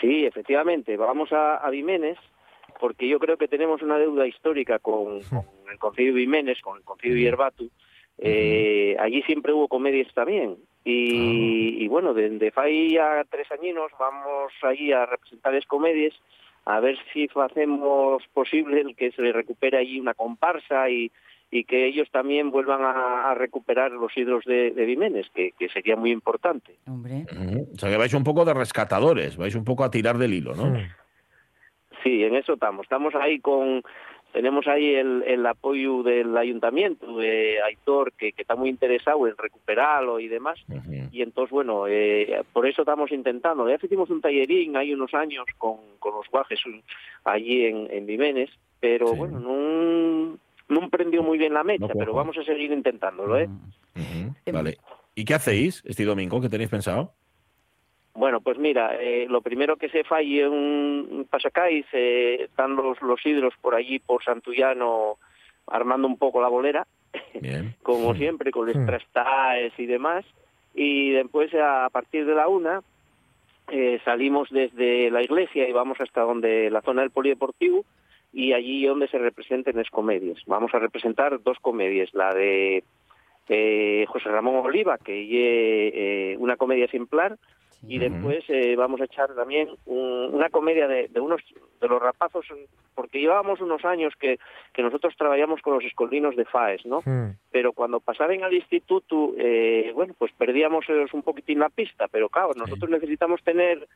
Sí, 0.00 0.24
efectivamente, 0.24 0.96
vamos 0.96 1.32
a, 1.32 1.56
a 1.56 1.70
Vimenes 1.70 2.18
porque 2.80 3.08
yo 3.08 3.18
creo 3.18 3.36
que 3.36 3.48
tenemos 3.48 3.82
una 3.82 3.98
deuda 3.98 4.26
histórica 4.26 4.78
con, 4.78 5.20
con 5.30 5.44
el 5.70 5.78
Concilio 5.78 6.12
de 6.12 6.20
Vimenes, 6.20 6.60
con 6.60 6.78
el 6.78 6.84
Concilio 6.84 7.16
de 7.16 7.22
Yerbatu. 7.22 7.70
Eh, 8.18 8.96
allí 9.00 9.22
siempre 9.22 9.52
hubo 9.52 9.68
comedias 9.68 10.12
también. 10.14 10.56
Y, 10.84 11.82
y 11.82 11.88
bueno, 11.88 12.12
desde 12.12 12.50
fai 12.50 12.98
a 12.98 13.24
tres 13.24 13.50
añinos 13.50 13.90
vamos 13.98 14.52
allí 14.62 14.92
a 14.92 15.06
representar 15.06 15.54
las 15.54 15.64
comedias 15.64 16.12
a 16.66 16.80
ver 16.80 16.96
si 17.12 17.28
hacemos 17.34 18.22
posible 18.32 18.80
el 18.80 18.96
que 18.96 19.12
se 19.12 19.32
recupere 19.32 19.78
allí 19.78 20.00
una 20.00 20.14
comparsa 20.14 20.88
y, 20.88 21.10
y 21.50 21.64
que 21.64 21.86
ellos 21.86 22.08
también 22.10 22.50
vuelvan 22.50 22.82
a, 22.82 23.30
a 23.30 23.34
recuperar 23.34 23.92
los 23.92 24.16
hidros 24.16 24.44
de, 24.44 24.72
de 24.72 24.84
Vimenes, 24.84 25.28
que, 25.34 25.52
que 25.58 25.68
sería 25.68 25.94
muy 25.96 26.10
importante. 26.10 26.74
Hombre. 26.86 27.26
O 27.74 27.78
sea, 27.78 27.90
que 27.90 27.96
vais 27.96 28.12
un 28.14 28.24
poco 28.24 28.44
de 28.44 28.54
rescatadores, 28.54 29.36
vais 29.36 29.54
un 29.54 29.64
poco 29.64 29.84
a 29.84 29.90
tirar 29.90 30.18
del 30.18 30.34
hilo, 30.34 30.54
¿no? 30.54 30.76
Sí, 32.02 32.22
en 32.24 32.34
eso 32.34 32.54
estamos. 32.54 32.82
Estamos 32.84 33.14
ahí 33.14 33.38
con, 33.38 33.82
tenemos 34.32 34.66
ahí 34.66 34.94
el, 34.94 35.22
el 35.26 35.46
apoyo 35.46 36.02
del 36.02 36.36
ayuntamiento, 36.36 37.16
de 37.18 37.62
Aitor, 37.62 38.12
que, 38.12 38.32
que 38.32 38.42
está 38.42 38.56
muy 38.56 38.68
interesado 38.68 39.26
en 39.28 39.36
recuperarlo 39.38 40.20
y 40.20 40.28
demás. 40.28 40.58
Y 41.12 41.22
entonces, 41.22 41.50
bueno, 41.52 41.86
eh, 41.86 42.42
por 42.52 42.66
eso 42.66 42.82
estamos 42.82 43.12
intentando. 43.12 43.68
Ya 43.68 43.76
hicimos 43.80 44.10
un 44.10 44.20
tallerín 44.20 44.76
hay 44.76 44.92
unos 44.92 45.14
años 45.14 45.46
con, 45.56 45.76
con 46.00 46.14
los 46.14 46.28
guajes 46.28 46.66
un- 46.66 46.82
allí 47.24 47.64
en, 47.66 47.86
en 47.90 48.04
Vimenes, 48.06 48.50
pero 48.80 49.06
Sí. 49.08 49.16
bueno, 49.16 49.38
no, 49.40 50.36
no 50.68 50.88
prendió 50.90 51.22
muy 51.22 51.38
bien 51.38 51.54
la 51.54 51.64
mecha, 51.64 51.86
No 51.86 51.94
pero 51.98 52.12
vamos 52.14 52.36
a 52.38 52.44
seguir 52.44 52.72
intentándolo, 52.72 53.38
¿eh? 53.38 53.48
Ujú. 53.96 54.34
Em- 54.46 54.54
Vale. 54.54 54.76
¿Y 55.14 55.24
qué 55.24 55.34
hacéis 55.34 55.82
este 55.84 56.04
domingo? 56.04 56.40
¿Qué 56.40 56.48
tenéis 56.48 56.70
pensado? 56.70 57.12
Bueno, 58.14 58.40
pues 58.40 58.58
mira, 58.58 58.96
eh, 59.00 59.26
lo 59.28 59.42
primero 59.42 59.76
que 59.76 59.88
se 59.88 60.04
falle 60.04 60.48
un, 60.48 61.08
un 61.10 61.26
pasacáis, 61.28 61.84
eh, 61.92 62.44
están 62.44 62.76
los, 62.76 63.00
los 63.02 63.24
hidros 63.26 63.54
por 63.60 63.74
allí, 63.74 63.98
por 63.98 64.22
Santullano, 64.24 65.18
armando 65.66 66.06
un 66.06 66.16
poco 66.16 66.40
la 66.40 66.48
bolera, 66.48 66.86
Bien. 67.40 67.74
como 67.82 68.14
siempre, 68.14 68.50
con 68.52 68.66
los 68.66 68.76
Hmm. 68.76 68.86
trastaes 68.86 69.72
y 69.78 69.86
demás. 69.86 70.24
Y 70.74 71.10
después, 71.10 71.52
a 71.54 71.88
partir 71.90 72.24
de 72.26 72.34
la 72.34 72.48
una, 72.48 72.82
eh, 73.68 74.00
salimos 74.04 74.48
desde 74.50 75.10
la 75.10 75.22
iglesia 75.22 75.68
y 75.68 75.72
vamos 75.72 76.00
hasta 76.00 76.20
donde 76.22 76.70
la 76.70 76.82
zona 76.82 77.02
del 77.02 77.10
polideportivo 77.10 77.84
y 78.34 78.52
allí 78.52 78.84
donde 78.84 79.06
se 79.08 79.18
representen 79.18 79.76
las 79.76 79.88
comedias. 79.90 80.38
Vamos 80.46 80.74
a 80.74 80.78
representar 80.80 81.40
dos 81.42 81.56
comedias, 81.60 82.12
la 82.14 82.34
de 82.34 82.82
eh, 83.48 84.04
José 84.08 84.28
Ramón 84.28 84.56
Oliva, 84.56 84.98
que 84.98 86.32
es 86.32 86.38
una 86.38 86.56
comedia 86.56 86.86
ejemplar, 86.86 87.36
y 87.86 87.98
después 87.98 88.42
eh, 88.48 88.74
vamos 88.76 89.00
a 89.00 89.04
echar 89.04 89.34
también 89.34 89.68
un- 89.84 90.30
una 90.34 90.48
comedia 90.48 90.88
de, 90.88 91.08
de 91.08 91.20
unos 91.20 91.42
de 91.80 91.86
los 91.88 92.00
rapazos, 92.00 92.46
porque 92.94 93.20
llevábamos 93.20 93.60
unos 93.60 93.84
años 93.84 94.14
que, 94.18 94.38
que 94.72 94.82
nosotros 94.82 95.14
trabajamos 95.18 95.60
con 95.60 95.74
los 95.74 95.84
escolinos 95.84 96.34
de 96.34 96.46
FAES, 96.46 96.86
¿no? 96.86 97.02
Pero 97.52 97.72
cuando 97.74 98.00
pasaban 98.00 98.42
al 98.42 98.54
instituto, 98.54 99.34
eh, 99.36 99.92
bueno, 99.94 100.14
pues 100.18 100.32
perdíamos 100.32 100.88
ellos 100.88 101.12
un 101.12 101.22
poquitín 101.22 101.58
la 101.58 101.68
pista, 101.68 102.08
pero 102.08 102.30
claro, 102.30 102.52
nosotros 102.56 102.90
necesitamos 102.90 103.42
tener 103.44 103.86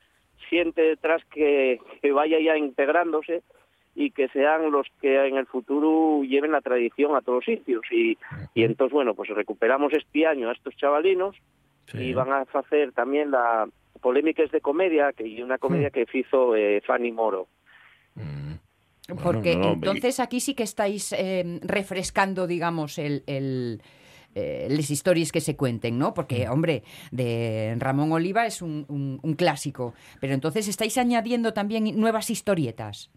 gente 0.51 0.83
detrás 0.83 1.25
que, 1.27 1.81
que 2.03 2.13
vaya 2.13 2.39
ya 2.41 2.59
integrándose 2.59 3.43
y 4.01 4.13
que 4.13 4.29
sean 4.29 4.71
los 4.71 4.87
que 5.01 5.27
en 5.27 5.37
el 5.37 5.47
futuro 5.47 6.23
lleven 6.23 6.53
la 6.53 6.61
tradición 6.61 7.17
a 7.17 7.21
todos 7.21 7.45
sitios. 7.45 7.83
Y, 7.91 8.17
y 8.55 8.63
entonces, 8.63 8.93
bueno, 8.93 9.15
pues 9.15 9.29
recuperamos 9.31 9.93
este 9.93 10.25
año 10.25 10.49
a 10.49 10.53
estos 10.53 10.77
chavalinos 10.77 11.35
Sí. 11.91 11.99
y 11.99 12.13
van 12.15 12.31
a 12.33 12.43
hacer 12.53 12.93
también 12.93 13.31
la 13.31 13.67
polémicas 14.03 14.51
de 14.53 14.61
comedia, 14.61 15.13
que 15.15 15.27
y 15.27 15.43
una 15.43 15.57
comedia 15.59 15.89
que 15.91 16.07
hizo 16.13 16.55
eh, 16.55 16.81
Fanny 16.87 17.11
Moro. 17.13 17.49
Mm. 18.15 18.53
Bueno, 19.09 19.23
Porque 19.23 19.57
no, 19.57 19.73
entonces 19.73 20.21
aquí 20.21 20.39
sí 20.39 20.55
que 20.55 20.65
estáis 20.65 21.13
eh, 21.17 21.59
refrescando, 21.63 22.47
digamos, 22.47 22.99
el, 22.99 23.23
el, 23.27 23.81
eh, 24.35 24.67
las 24.71 24.91
historias 24.91 25.33
que 25.33 25.41
se 25.41 25.57
cuenten, 25.57 25.99
¿no? 25.99 26.13
Porque, 26.13 26.47
hombre, 26.51 26.83
de 27.11 27.75
Ramón 27.79 28.13
Oliva 28.13 28.45
es 28.45 28.61
un, 28.61 28.85
un- 28.89 29.19
un 29.23 29.35
clásico, 29.35 29.95
pero 30.21 30.35
entonces 30.35 30.69
estáis 30.69 30.99
añadiendo 30.99 31.55
también 31.55 31.99
nuevas 31.99 32.29
historietas. 32.29 33.11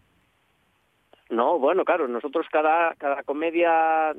No, 1.32 1.58
bueno, 1.58 1.84
claro, 1.84 2.06
nosotros 2.08 2.46
cada, 2.52 2.94
cada 2.96 3.22
comedia, 3.22 4.12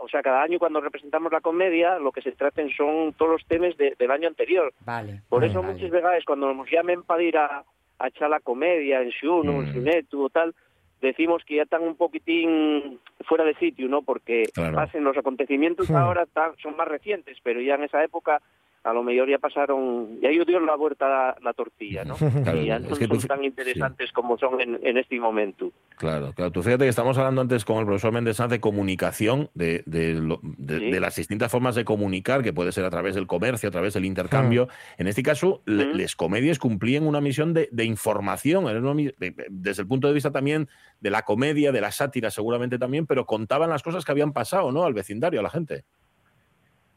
o 0.00 0.08
sea, 0.08 0.22
cada 0.22 0.40
año 0.42 0.60
cuando 0.60 0.80
representamos 0.80 1.32
la 1.32 1.40
comedia, 1.40 1.98
lo 1.98 2.12
que 2.12 2.22
se 2.22 2.30
traten 2.30 2.70
son 2.70 3.12
todos 3.14 3.32
los 3.32 3.44
temas 3.46 3.76
de- 3.76 3.96
del 3.98 4.10
año 4.12 4.28
anterior. 4.28 4.72
Vale. 4.86 5.20
Por 5.28 5.40
vale, 5.40 5.50
eso 5.50 5.60
vale. 5.60 5.74
muchas 5.74 5.90
veces 5.90 6.24
cuando 6.24 6.54
nos 6.54 6.70
llamen 6.70 7.02
para 7.02 7.22
ir 7.24 7.36
a, 7.36 7.64
a 7.98 8.06
echar 8.08 8.30
la 8.30 8.38
comedia 8.38 9.02
en 9.02 9.10
Xuno, 9.10 9.52
Mm. 9.52 9.60
en 9.64 9.72
Xunetu 9.72 10.24
o 10.24 10.28
tal, 10.30 10.54
decimos 11.00 11.42
que 11.44 11.56
ya 11.56 11.64
están 11.64 11.82
un 11.82 11.96
poquitín 11.96 13.00
fuera 13.26 13.42
de 13.44 13.54
sitio, 13.56 13.88
¿no? 13.88 14.02
Porque 14.02 14.44
Claro. 14.54 14.76
pasen 14.76 15.02
los 15.02 15.16
acontecimientos 15.18 15.90
Hmm. 15.90 15.96
ahora 15.96 16.22
están- 16.22 16.56
son 16.62 16.76
más 16.76 16.86
recientes, 16.86 17.36
pero 17.42 17.60
ya 17.60 17.74
en 17.74 17.82
esa 17.84 18.02
época 18.04 18.40
a 18.84 18.92
lo 18.92 19.02
mejor 19.02 19.28
ya 19.28 19.38
pasaron, 19.38 20.20
ya 20.20 20.28
ellos 20.28 20.46
dieron 20.46 20.66
la 20.66 20.76
vuelta 20.76 21.06
a 21.06 21.08
la, 21.08 21.36
la 21.42 21.52
tortilla, 21.54 22.04
¿no? 22.04 22.14
Claro, 22.44 22.60
y 22.60 22.66
ya 22.66 22.76
es 22.76 22.82
no 22.82 22.96
que 22.96 23.06
son 23.06 23.18
tú- 23.18 23.26
tan 23.26 23.42
interesantes 23.42 24.12
como 24.12 24.36
son 24.38 24.60
en, 24.60 24.78
en 24.82 24.98
este 24.98 25.18
momento. 25.18 25.72
Claro, 25.96 26.32
claro. 26.34 26.50
Tú 26.52 26.62
fíjate 26.62 26.84
que 26.84 26.90
estamos 26.90 27.16
hablando 27.18 27.40
antes 27.40 27.64
con 27.64 27.78
el 27.78 27.86
profesor 27.86 28.12
Méndez 28.12 28.36
Sanz 28.36 28.50
de 28.50 28.60
comunicación, 28.60 29.48
de, 29.54 29.82
de, 29.86 30.14
lo- 30.14 30.38
de- 30.42 30.78
Sí. 30.78 30.90
de 30.90 31.00
las 31.00 31.16
distintas 31.16 31.50
formas 31.50 31.74
de 31.74 31.84
comunicar, 31.84 32.42
que 32.42 32.52
puede 32.52 32.72
ser 32.72 32.84
a 32.84 32.90
través 32.90 33.14
del 33.14 33.26
comercio, 33.26 33.68
a 33.68 33.72
través 33.72 33.94
del 33.94 34.04
intercambio. 34.04 34.68
En 34.98 35.06
este 35.08 35.22
caso, 35.22 35.62
Mm. 35.66 35.94
les 35.96 36.14
comedias 36.14 36.58
cumplían 36.58 37.06
una 37.06 37.20
misión 37.20 37.54
de, 37.54 37.68
de 37.72 37.84
información, 37.84 38.64
desde 39.48 39.82
el 39.82 39.88
punto 39.88 40.08
de 40.08 40.14
vista 40.14 40.30
también 40.30 40.68
de 41.00 41.10
la 41.10 41.22
comedia, 41.22 41.72
de 41.72 41.80
la 41.80 41.90
sátira 41.90 42.30
seguramente 42.30 42.78
también, 42.78 43.06
pero 43.06 43.24
contaban 43.24 43.70
las 43.70 43.82
cosas 43.82 44.04
que 44.04 44.12
habían 44.12 44.32
pasado, 44.32 44.72
¿no? 44.72 44.84
Al 44.84 44.92
vecindario, 44.94 45.40
a 45.40 45.42
la 45.42 45.50
gente. 45.50 45.84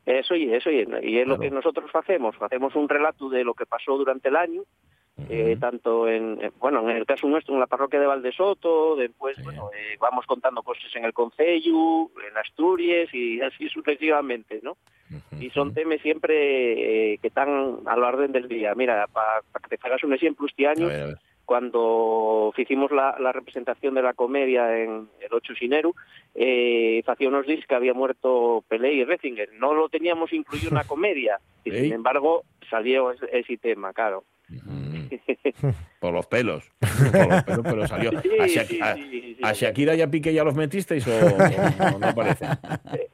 Eso 0.07 0.35
y 0.35 0.53
eso 0.53 0.71
y, 0.71 0.87
y 1.03 1.19
es 1.19 1.27
lo 1.27 1.37
que 1.37 1.51
nosotros 1.51 1.91
hacemos, 1.93 2.33
hacemos 2.39 2.73
un 2.75 2.87
relato 2.87 3.27
de 3.29 3.43
lo 3.43 3.53
que 3.53 3.65
pasó 3.65 3.97
durante 3.97 4.29
el 4.29 4.37
año, 4.37 4.63
eh, 5.29 5.57
tanto 5.59 6.07
en, 6.07 6.39
eh, 6.41 6.51
bueno, 6.59 6.89
en 6.89 6.95
el 6.95 7.05
caso 7.05 7.27
nuestro 7.27 7.53
en 7.53 7.59
la 7.59 7.67
parroquia 7.67 7.99
de 7.99 8.05
Valdesoto, 8.05 8.95
después, 8.95 9.35
Sí. 9.35 9.41
bueno, 9.43 9.69
eh, 9.75 9.97
vamos 9.99 10.25
contando 10.25 10.63
cosas 10.63 10.95
en 10.95 11.03
el 11.03 11.11
Concello, 11.11 12.03
en 12.25 12.37
Asturias 12.37 13.13
y 13.13 13.41
así 13.41 13.67
sucesivamente, 13.67 14.61
¿no? 14.63 14.77
Y 15.39 15.49
son 15.51 15.73
temas 15.73 15.99
siempre 16.01 17.13
eh, 17.13 17.17
que 17.19 17.27
están 17.27 17.79
a 17.85 17.95
la 17.97 18.07
orden 18.07 18.31
del 18.31 18.47
día. 18.47 18.73
Mira, 18.75 19.07
para 19.07 19.41
que 19.69 19.77
te 19.77 19.87
hagas 19.87 20.03
un 20.03 20.13
ejemplo, 20.13 20.47
este 20.47 20.67
A 20.67 20.71
año, 20.71 20.87
ver, 20.87 21.01
a 21.01 21.05
ver. 21.07 21.17
Cuando 21.47 22.53
hicimos 22.57 22.91
la, 22.91 23.15
la 23.21 23.31
representación 23.31 23.93
de 23.93 24.01
la 24.01 24.13
comedia 24.13 24.77
en 24.79 25.07
el 25.21 25.31
8 25.31 25.53
Sineru, 25.55 25.95
eh, 26.35 27.01
hacía 27.07 27.29
unos 27.29 27.47
días 27.47 27.65
que 27.65 27.73
había 27.73 27.93
muerto 27.93 28.65
Pelé 28.67 28.91
y 28.95 29.05
Retzinger. 29.05 29.53
No 29.53 29.73
lo 29.73 29.87
teníamos 29.87 30.33
incluido 30.33 30.67
en 30.67 30.75
la 30.75 30.83
comedia, 30.87 31.39
y 31.63 31.71
sin 31.71 31.93
embargo 31.93 32.43
salió 32.69 33.11
ese, 33.11 33.27
ese 33.31 33.55
tema, 33.55 33.93
claro. 33.93 34.25
Por 35.99 36.13
los 36.13 36.27
pelos. 36.27 36.69
Por 37.11 37.27
los 37.29 37.43
pelos, 37.43 37.61
pero 37.63 37.87
salió. 37.87 38.11
Sí, 38.21 38.29
¿A, 38.39 38.47
sí, 38.47 38.55
Shak- 38.55 38.81
a- 38.81 38.95
sí, 38.95 39.09
sí, 39.09 39.35
sí. 39.35 39.41
a 39.43 39.53
Shakira 39.53 39.95
y 39.95 40.01
a 40.01 40.09
Piqué 40.09 40.33
ya 40.33 40.43
los 40.43 40.55
metisteis 40.55 41.05
o, 41.07 41.11
o 41.95 41.99
no 41.99 42.13
parece? 42.15 42.45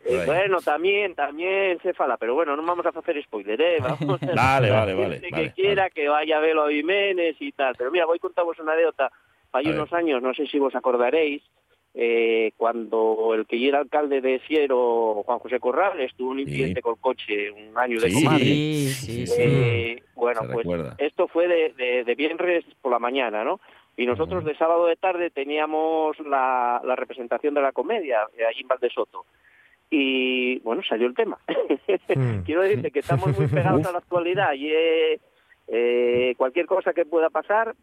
Eh, 0.05 0.23
bueno, 0.25 0.59
también, 0.61 1.15
también 1.15 1.79
se 1.81 1.93
fala, 1.93 2.17
pero 2.17 2.33
bueno, 2.35 2.55
no 2.55 2.63
vamos 2.63 2.85
a 2.85 2.89
hacer 2.89 3.21
spoiler, 3.23 3.59
¿eh? 3.61 3.77
Vamos 3.81 4.21
a- 4.23 4.35
Vale, 4.35 4.69
vale, 4.71 5.21
que 5.21 5.29
vale, 5.31 5.53
quiera 5.53 5.89
que 5.89 6.07
vaya 6.09 6.37
a 6.37 6.41
verlo 6.41 6.65
a 6.65 6.69
Jiménez 6.71 7.35
y 7.39 7.51
tal. 7.53 7.75
Pero 7.77 7.91
mira, 7.91 8.05
voy 8.05 8.17
a 8.17 8.21
contaros 8.21 8.59
una 8.59 8.73
anécdota. 8.73 9.11
Hay 9.53 9.65
A 9.65 9.69
ver. 9.69 9.77
unos 9.79 9.93
años, 9.93 10.21
no 10.21 10.33
sé 10.33 10.47
si 10.47 10.57
vos 10.59 10.73
acordaréis, 10.75 11.43
eh, 11.95 12.51
cuando 12.57 13.33
el 13.35 13.45
que 13.45 13.67
era 13.67 13.79
alcalde 13.79 14.19
de 14.21 14.39
Siero, 14.47 15.21
Juan 15.25 15.39
José 15.39 15.59
Corrales, 15.59 16.11
tuvo 16.15 16.31
un 16.31 16.39
incidente 16.39 16.81
con 16.81 16.95
el 16.95 16.99
coche 17.01 17.51
un 17.51 17.77
año 17.77 17.99
de 17.99 18.09
Sí. 18.09 18.23
comadre. 18.23 18.43
Sí, 18.45 18.87
sí, 18.89 19.27
sí. 19.27 19.41
Eh, 19.41 20.03
bueno, 20.15 20.41
Se 20.41 20.47
pues 20.47 20.57
recuerda. 20.65 20.95
esto 20.97 21.27
fue 21.27 21.47
de, 21.47 21.73
de, 21.73 22.03
de 22.03 22.15
viernes 22.15 22.65
por 22.81 22.91
la 22.91 22.99
mañana, 22.99 23.43
¿no? 23.43 23.59
Y 23.95 24.07
nosotros 24.07 24.43
de 24.43 24.55
sábado 24.57 24.87
de 24.87 24.95
tarde 24.95 25.29
teníamos 25.29 26.17
la, 26.21 26.81
la 26.83 26.95
representación 26.95 27.53
de 27.53 27.61
la 27.61 27.71
comedia 27.73 28.21
eh, 28.37 28.43
allí 28.45 28.61
en 28.61 28.67
Valdesoto. 28.67 29.25
Y 29.91 30.57
bueno, 30.61 30.81
salió 30.87 31.05
el 31.07 31.13
tema. 31.15 31.37
Mm. 32.15 32.43
Quiero 32.45 32.61
decirte 32.61 32.91
que 32.91 32.99
estamos 32.99 33.37
muy 33.37 33.47
pegados 33.47 33.85
a 33.85 33.91
la 33.91 33.97
actualidad 33.99 34.53
y 34.53 34.69
eh, 34.71 35.19
eh, 35.67 36.33
cualquier 36.37 36.65
cosa 36.65 36.93
que 36.93 37.05
pueda 37.05 37.29
pasar, 37.29 37.75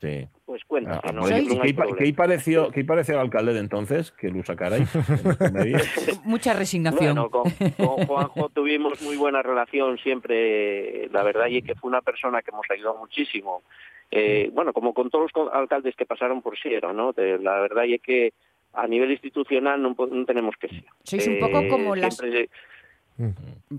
Sí. 0.00 0.28
pues 0.46 0.64
cuenta. 0.64 1.00
Ah, 1.02 1.10
no, 1.12 1.22
vale. 1.22 1.34
hay- 1.34 1.42
¿Y 1.44 1.56
no 1.56 1.62
hay 1.62 1.74
¿Qué, 1.96 2.14
pareció, 2.14 2.70
¿Qué 2.70 2.84
pareció 2.84 3.14
al 3.16 3.22
alcalde 3.22 3.52
de 3.52 3.60
entonces 3.60 4.12
que 4.12 4.28
lo 4.30 4.44
sacarais? 4.44 4.88
Mucha 6.24 6.52
resignación. 6.54 7.14
Bueno, 7.16 7.30
con, 7.30 7.50
con 7.76 8.06
Juanjo 8.06 8.48
tuvimos 8.50 9.00
muy 9.02 9.16
buena 9.16 9.42
relación 9.42 9.98
siempre, 9.98 11.08
la 11.08 11.22
verdad, 11.22 11.46
y 11.48 11.62
que 11.62 11.74
fue 11.74 11.88
una 11.88 12.00
persona 12.00 12.42
que 12.42 12.52
nos 12.52 12.62
ayudó 12.70 12.96
muchísimo. 12.96 13.62
Eh, 14.10 14.50
bueno, 14.54 14.72
como 14.72 14.94
con 14.94 15.10
todos 15.10 15.30
los 15.34 15.52
alcaldes 15.52 15.94
que 15.96 16.06
pasaron 16.06 16.42
por 16.42 16.56
Siero, 16.58 16.92
¿no? 16.92 17.12
De- 17.12 17.38
la 17.38 17.58
verdad 17.60 17.84
y 17.84 17.94
es 17.94 18.02
que 18.02 18.32
a 18.74 18.86
nivel 18.86 19.10
institucional 19.10 19.82
no, 19.82 19.94
no 19.98 20.24
tenemos 20.24 20.54
que 20.60 20.68
ser. 20.68 20.84
Sois 21.02 21.26
un 21.26 21.40
poco 21.40 21.66
como 21.68 21.96
las- 21.96 22.16
siempre- 22.16 22.48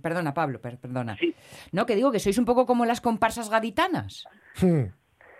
Perdona, 0.01 0.33
Pablo, 0.33 0.59
per- 0.59 0.77
perdona. 0.77 1.17
No, 1.71 1.85
que 1.85 1.95
digo 1.95 2.11
que 2.11 2.19
sois 2.19 2.37
un 2.37 2.43
poco 2.45 2.65
como 2.65 2.85
las 2.85 2.99
comparsas 2.99 3.49
gaditanas, 3.49 4.27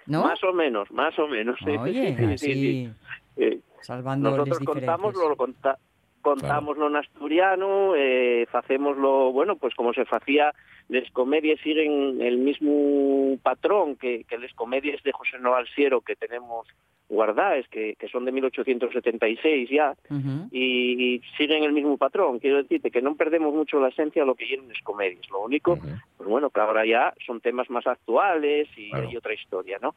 ¿no? 0.09 0.23
Más 0.23 0.43
o 0.43 0.51
menos, 0.51 0.91
más 0.91 1.17
o 1.19 1.27
menos. 1.27 1.57
sí, 1.63 1.69
Oye, 1.69 2.15
sí, 2.15 2.15
sí, 2.15 2.25
sí, 2.25 2.33
así, 2.33 2.53
sí. 2.53 2.89
Eh, 3.37 3.59
salvando 3.81 4.31
Nosotros 4.31 4.59
contamos 4.59 5.15
lo 5.15 5.35
conta, 5.37 5.77
contamos 6.21 6.77
lo 6.77 6.87
en 6.87 6.97
asturiano, 6.97 7.95
eh, 7.95 8.45
facemos 8.51 8.97
lo, 8.97 9.31
bueno, 9.31 9.55
pues 9.55 9.73
como 9.75 9.93
se 9.93 10.05
facía, 10.05 10.53
les 10.89 11.09
comedias 11.11 11.59
siguen 11.61 12.21
el 12.21 12.39
mismo 12.39 13.37
patrón 13.41 13.95
que, 13.95 14.23
que 14.25 14.37
les 14.37 14.53
comedias 14.53 15.01
de 15.03 15.11
José 15.11 15.39
Noval 15.39 15.67
Siero 15.73 16.01
que 16.01 16.15
tenemos 16.15 16.67
guardadas, 17.09 17.67
que, 17.69 17.95
que 17.99 18.07
son 18.07 18.23
de 18.23 18.31
1876 18.31 19.69
ya, 19.69 19.95
Ujú. 20.09 20.47
y, 20.51 21.15
y 21.15 21.21
siguen 21.37 21.63
el 21.63 21.73
mismo 21.73 21.97
patrón. 21.97 22.39
Quiero 22.39 22.57
decirte 22.57 22.91
que 22.91 23.01
no 23.01 23.15
perdemos 23.15 23.53
mucho 23.53 23.79
la 23.79 23.89
esencia 23.89 24.21
de 24.21 24.27
lo 24.27 24.35
que 24.35 24.45
llevan 24.45 24.69
las 24.69 24.81
comedias. 24.83 25.27
Lo 25.31 25.41
único, 25.41 25.77
pues 26.17 26.29
bueno, 26.29 26.49
que 26.49 26.59
ahora 26.61 26.85
ya 26.85 27.13
son 27.25 27.41
temas 27.41 27.69
más 27.69 27.85
actuales 27.87 28.67
y 28.77 28.95
hay 28.95 29.17
otra 29.17 29.33
historia, 29.33 29.79
¿no? 29.81 29.95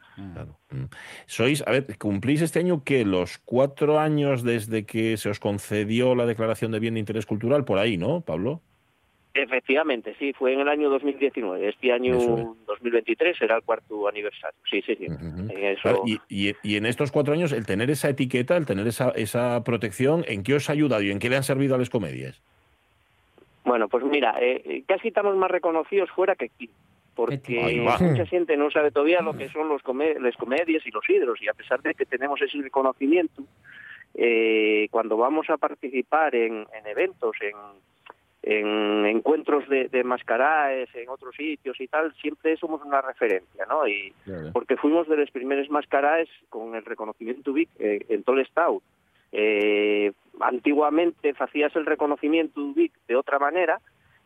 Sois, 1.26 1.62
a 1.66 1.70
ver, 1.70 1.98
cumplís 1.98 2.40
este 2.40 2.58
año 2.58 2.82
que 2.82 3.04
los 3.04 3.38
cuatro 3.38 3.98
años 3.98 4.42
desde 4.42 4.86
que 4.86 5.16
se 5.16 5.28
os 5.28 5.38
concedió 5.38 6.14
la 6.14 6.26
declaración 6.26 6.72
de 6.72 6.80
bien 6.80 6.94
de 6.94 7.00
interés 7.00 7.26
cultural, 7.26 7.64
por 7.64 7.78
ahí, 7.78 7.96
¿no, 7.98 8.22
Pablo? 8.22 8.62
Efectivamente, 9.34 10.14
sí, 10.18 10.32
fue 10.34 10.52
en 10.52 10.60
el 10.60 10.68
año 10.68 10.90
2019. 10.90 11.68
Este 11.68 11.90
año 11.92 12.14
es. 12.16 12.26
2023 12.66 13.38
será 13.38 13.56
el 13.56 13.62
cuarto 13.62 14.06
aniversario. 14.06 14.58
Sí, 14.70 14.82
sí, 14.82 14.94
sí. 14.96 15.06
En 15.06 15.50
eso- 15.64 15.80
Claro, 15.82 16.02
y, 16.06 16.20
y- 16.28 16.54
y 16.62 16.76
en 16.76 16.84
estos 16.86 17.10
cuatro 17.10 17.32
años, 17.32 17.52
el 17.52 17.64
tener 17.64 17.90
esa 17.90 18.10
etiqueta, 18.10 18.56
el 18.56 18.66
tener 18.66 18.86
esa, 18.86 19.10
esa 19.10 19.64
protección, 19.64 20.24
¿en 20.28 20.42
qué 20.42 20.54
os 20.54 20.68
ha 20.68 20.72
ayudado 20.74 21.02
y 21.02 21.10
en 21.10 21.18
qué 21.18 21.30
le 21.30 21.36
han 21.36 21.44
servido 21.44 21.74
a 21.74 21.78
las 21.78 21.88
comedias? 21.88 22.42
Bueno, 23.64 23.88
pues 23.88 24.04
mira, 24.04 24.36
eh, 24.40 24.60
eh, 24.64 24.82
casi 24.86 25.08
estamos 25.08 25.36
más 25.36 25.50
reconocidos 25.50 26.10
fuera 26.10 26.34
que 26.34 26.46
aquí. 26.46 26.68
Porque 27.14 27.60
mucha 28.00 28.26
gente 28.26 28.56
no 28.56 28.70
sabe 28.70 28.90
todavía 28.90 29.20
lo 29.22 29.36
que 29.36 29.48
son 29.50 29.68
los 29.68 29.82
come- 29.82 30.18
las 30.20 30.36
comedias 30.36 30.84
y 30.86 30.90
los 30.90 31.08
hidros. 31.08 31.40
Y 31.42 31.48
a 31.48 31.54
pesar 31.54 31.80
de 31.82 31.94
que 31.94 32.04
tenemos 32.06 32.40
ese 32.42 32.58
reconocimiento, 32.60 33.42
eh, 34.14 34.88
cuando 34.90 35.16
vamos 35.16 35.48
a 35.50 35.56
participar 35.58 36.34
en, 36.34 36.66
en 36.74 36.86
eventos, 36.86 37.34
en, 37.40 37.54
en 38.42 39.06
encuentros 39.06 39.68
de, 39.68 39.88
de 39.88 40.02
mascaraes, 40.02 40.88
en 40.94 41.08
otros 41.08 41.34
sitios 41.36 41.80
y 41.80 41.86
tal, 41.86 42.12
siempre 42.14 42.56
somos 42.56 42.82
una 42.82 43.00
referencia, 43.00 43.66
¿no? 43.66 43.86
Y 43.86 44.12
porque 44.52 44.76
fuimos 44.76 45.08
de 45.08 45.16
los 45.16 45.30
primeros 45.30 45.70
mascaraes 45.70 46.28
con 46.48 46.74
el 46.74 46.84
reconocimiento 46.84 47.52
UBIC 47.52 47.68
eh, 47.78 48.04
en 48.08 48.24
todo 48.24 48.36
el 48.36 48.42
estado. 48.42 48.82
Eh, 49.30 50.12
antiguamente 50.40 51.32
hacías 51.38 51.74
el 51.76 51.86
reconocimiento 51.86 52.60
UBIC 52.60 52.92
de 53.06 53.16
otra 53.16 53.38
manera, 53.38 53.80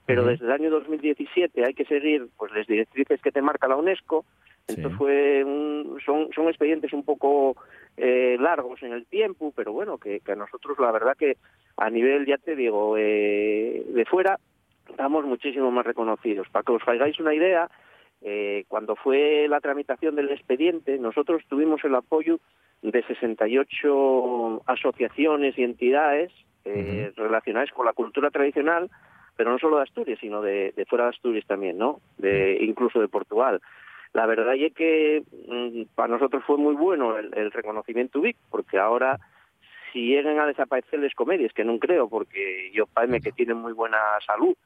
pero 0.07 0.25
desde 0.25 0.47
el 0.47 0.53
año 0.53 0.71
2017 0.71 1.65
hay 1.65 1.75
que 1.75 1.85
seguir 1.85 2.29
pues 2.39 2.53
las 2.53 2.67
directrices 2.67 3.21
que 3.21 3.33
te 3.33 3.43
marca 3.43 3.69
la 3.69 3.77
UNESCO. 3.77 4.25
Entonces 4.69 4.99
fue 4.99 5.45
un- 5.45 5.99
son, 6.05 6.29
son 6.35 6.49
expedientes 6.49 6.93
un 6.93 7.05
poco 7.05 7.57
eh, 7.97 8.37
largos 8.41 8.83
en 8.83 8.93
el 8.93 9.07
tiempo, 9.07 9.53
pero 9.55 9.73
bueno, 9.73 9.97
que, 9.99 10.21
que 10.21 10.33
a 10.33 10.37
nosotros 10.37 10.79
la 10.79 10.91
verdad 10.93 11.17
que 11.17 11.37
a 11.77 11.89
nivel, 11.91 12.27
ya 12.27 12.37
te 12.39 12.57
digo, 12.57 12.97
eh, 12.99 13.85
de 13.89 14.05
fuera, 14.07 14.39
estamos 14.89 15.25
muchísimo 15.25 15.71
más 15.71 15.87
reconocidos. 15.87 16.49
Para 16.51 16.63
que 16.65 16.73
os 16.73 16.83
hagáis 16.89 17.19
una 17.21 17.35
idea, 17.35 17.71
eh, 18.23 18.65
cuando 18.69 18.97
fue 18.97 19.47
la 19.49 19.61
tramitación 19.61 20.15
del 20.17 20.31
expediente, 20.31 20.99
nosotros 20.99 21.43
tuvimos 21.49 21.85
el 21.85 21.95
apoyo 21.95 22.39
de 22.83 23.03
68 23.03 24.63
asociaciones 24.67 25.57
y 25.59 25.63
entidades 25.65 26.33
eh, 26.65 27.13
relacionadas 27.17 27.71
con 27.71 27.87
la 27.87 27.93
cultura 27.93 28.31
tradicional, 28.31 28.91
pero 29.37 29.51
no 29.51 29.59
solo 29.59 29.77
de 29.77 29.83
Asturias, 29.85 30.19
sino 30.21 30.43
de, 30.43 30.73
de 30.77 30.85
fuera 30.87 31.05
de 31.05 31.11
Asturias 31.11 31.47
también, 31.47 31.79
¿no? 31.79 32.01
De, 32.19 32.59
incluso 32.63 33.01
de 33.01 33.09
Portugal. 33.09 33.61
La 34.17 34.25
verdad 34.25 34.55
es 34.57 34.73
que 34.73 35.23
mm, 35.47 35.95
para 35.95 36.15
nosotros 36.15 36.43
fue 36.47 36.57
muy 36.57 36.75
bueno 36.75 37.19
el, 37.19 37.37
el 37.37 37.53
reconocimiento 37.53 38.19
UBIC, 38.19 38.35
porque 38.49 38.79
ahora 38.79 39.19
si 39.93 40.07
llegan 40.07 40.39
a 40.39 40.47
desaparecer 40.47 41.01
las 41.01 41.13
comedias, 41.13 41.53
que 41.53 41.65
no 41.65 41.79
creo, 41.79 42.09
porque 42.09 42.71
yo 42.73 42.87
parece 42.87 43.21
que 43.21 43.33
tienen 43.33 43.59
muy 43.59 43.75
buena 43.75 43.99
salud, 44.27 44.57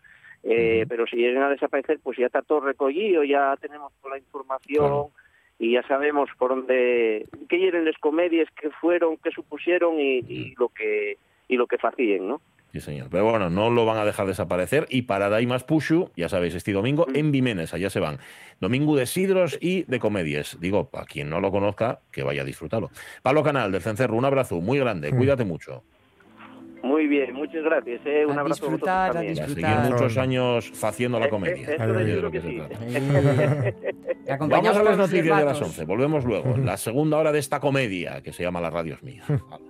eh, 0.45 0.87
pero 0.89 1.05
si 1.09 1.17
llegan 1.17 1.43
a 1.43 1.49
desaparecer, 1.49 1.99
pues 2.01 2.17
ya 2.17 2.27
está 2.27 2.43
todo 2.43 2.61
recogido, 2.61 3.25
ya 3.25 3.57
tenemos 3.61 3.93
toda 4.01 4.15
la 4.15 4.21
información 4.21 5.09
y 5.59 5.73
ya 5.73 5.83
sabemos 5.83 6.31
por 6.39 6.51
dónde, 6.51 7.27
qué 7.49 7.67
eran 7.67 7.87
las 7.87 7.99
comedias, 7.99 8.47
qué 8.55 8.71
fueron, 8.71 9.17
qué 9.17 9.33
supusieron 9.33 9.99
y, 9.99 10.19
y 10.29 10.55
lo 10.61 10.69
que 10.69 11.19
y 11.49 11.57
lo 11.57 11.67
que 11.67 11.77
¿no? 12.21 12.41
Sí, 12.73 12.79
señor. 12.81 13.09
Pero 13.11 13.25
bueno, 13.29 13.51
no 13.51 13.69
lo 13.71 13.85
van 13.85 13.99
a 13.99 14.05
dejar 14.05 14.27
desaparecer. 14.29 14.87
Y 14.91 15.03
para 15.03 15.29
Dai 15.29 15.45
más 15.47 15.65
Pushu, 15.65 16.11
ya 16.17 16.29
sabéis, 16.29 16.55
este 16.55 16.73
domingo 16.73 17.07
en 17.13 17.33
Vimenes, 17.33 17.75
allá 17.75 17.91
se 17.91 17.99
van. 17.99 18.19
Domingo 18.61 18.95
de 18.97 19.07
sidros 19.07 19.59
y 19.61 19.83
de 19.85 19.99
comedias. 19.99 20.57
Digo, 20.61 20.89
para 20.89 21.05
quien 21.05 21.29
no 21.31 21.41
lo 21.41 21.51
conozca, 21.51 22.01
que 22.13 22.23
vaya 22.23 22.43
a 22.43 22.45
disfrutarlo. 22.45 22.91
Pablo 23.23 23.43
Canal, 23.43 23.73
del 23.73 23.83
Cencerro, 23.83 24.15
un 24.17 24.25
abrazo 24.25 24.61
muy 24.61 24.79
grande, 24.79 25.11
cuídate 25.11 25.45
mucho. 25.45 25.83
Muy 26.83 27.07
bien, 27.09 27.35
muchas 27.35 27.63
gracias. 27.63 28.01
eh, 28.07 28.25
Un 28.25 28.39
A 28.39 28.41
abrazo 28.41 28.65
disfrutar, 28.67 29.11
a 29.11 29.13
también. 29.15 29.37
Y 29.37 29.41
a 29.41 29.45
disfrutar. 29.47 29.77
seguir 29.83 29.93
muchos 29.93 30.17
años 30.17 30.73
haciendo 30.85 31.19
la 31.21 31.27
Eh, 31.27 31.29
comedia. 31.29 31.69
eh, 31.75 32.29
Que 32.33 32.41
sí. 32.41 32.63
Y 34.27 34.31
Vamos 34.49 34.77
a 34.77 34.83
las 34.83 34.97
noticias 34.97 35.25
de 35.25 35.45
las 35.45 35.59
silbatos. 35.59 35.63
11. 35.63 35.85
Volvemos 35.85 36.25
luego. 36.25 36.57
La 36.57 36.77
segunda 36.79 37.19
hora 37.19 37.33
de 37.33 37.39
esta 37.39 37.61
comedia 37.61 38.23
que 38.23 38.33
se 38.33 38.45
llama 38.45 38.61
La 38.63 38.71
Radio 38.71 38.95
es 38.95 39.03
Mía. 39.03 39.25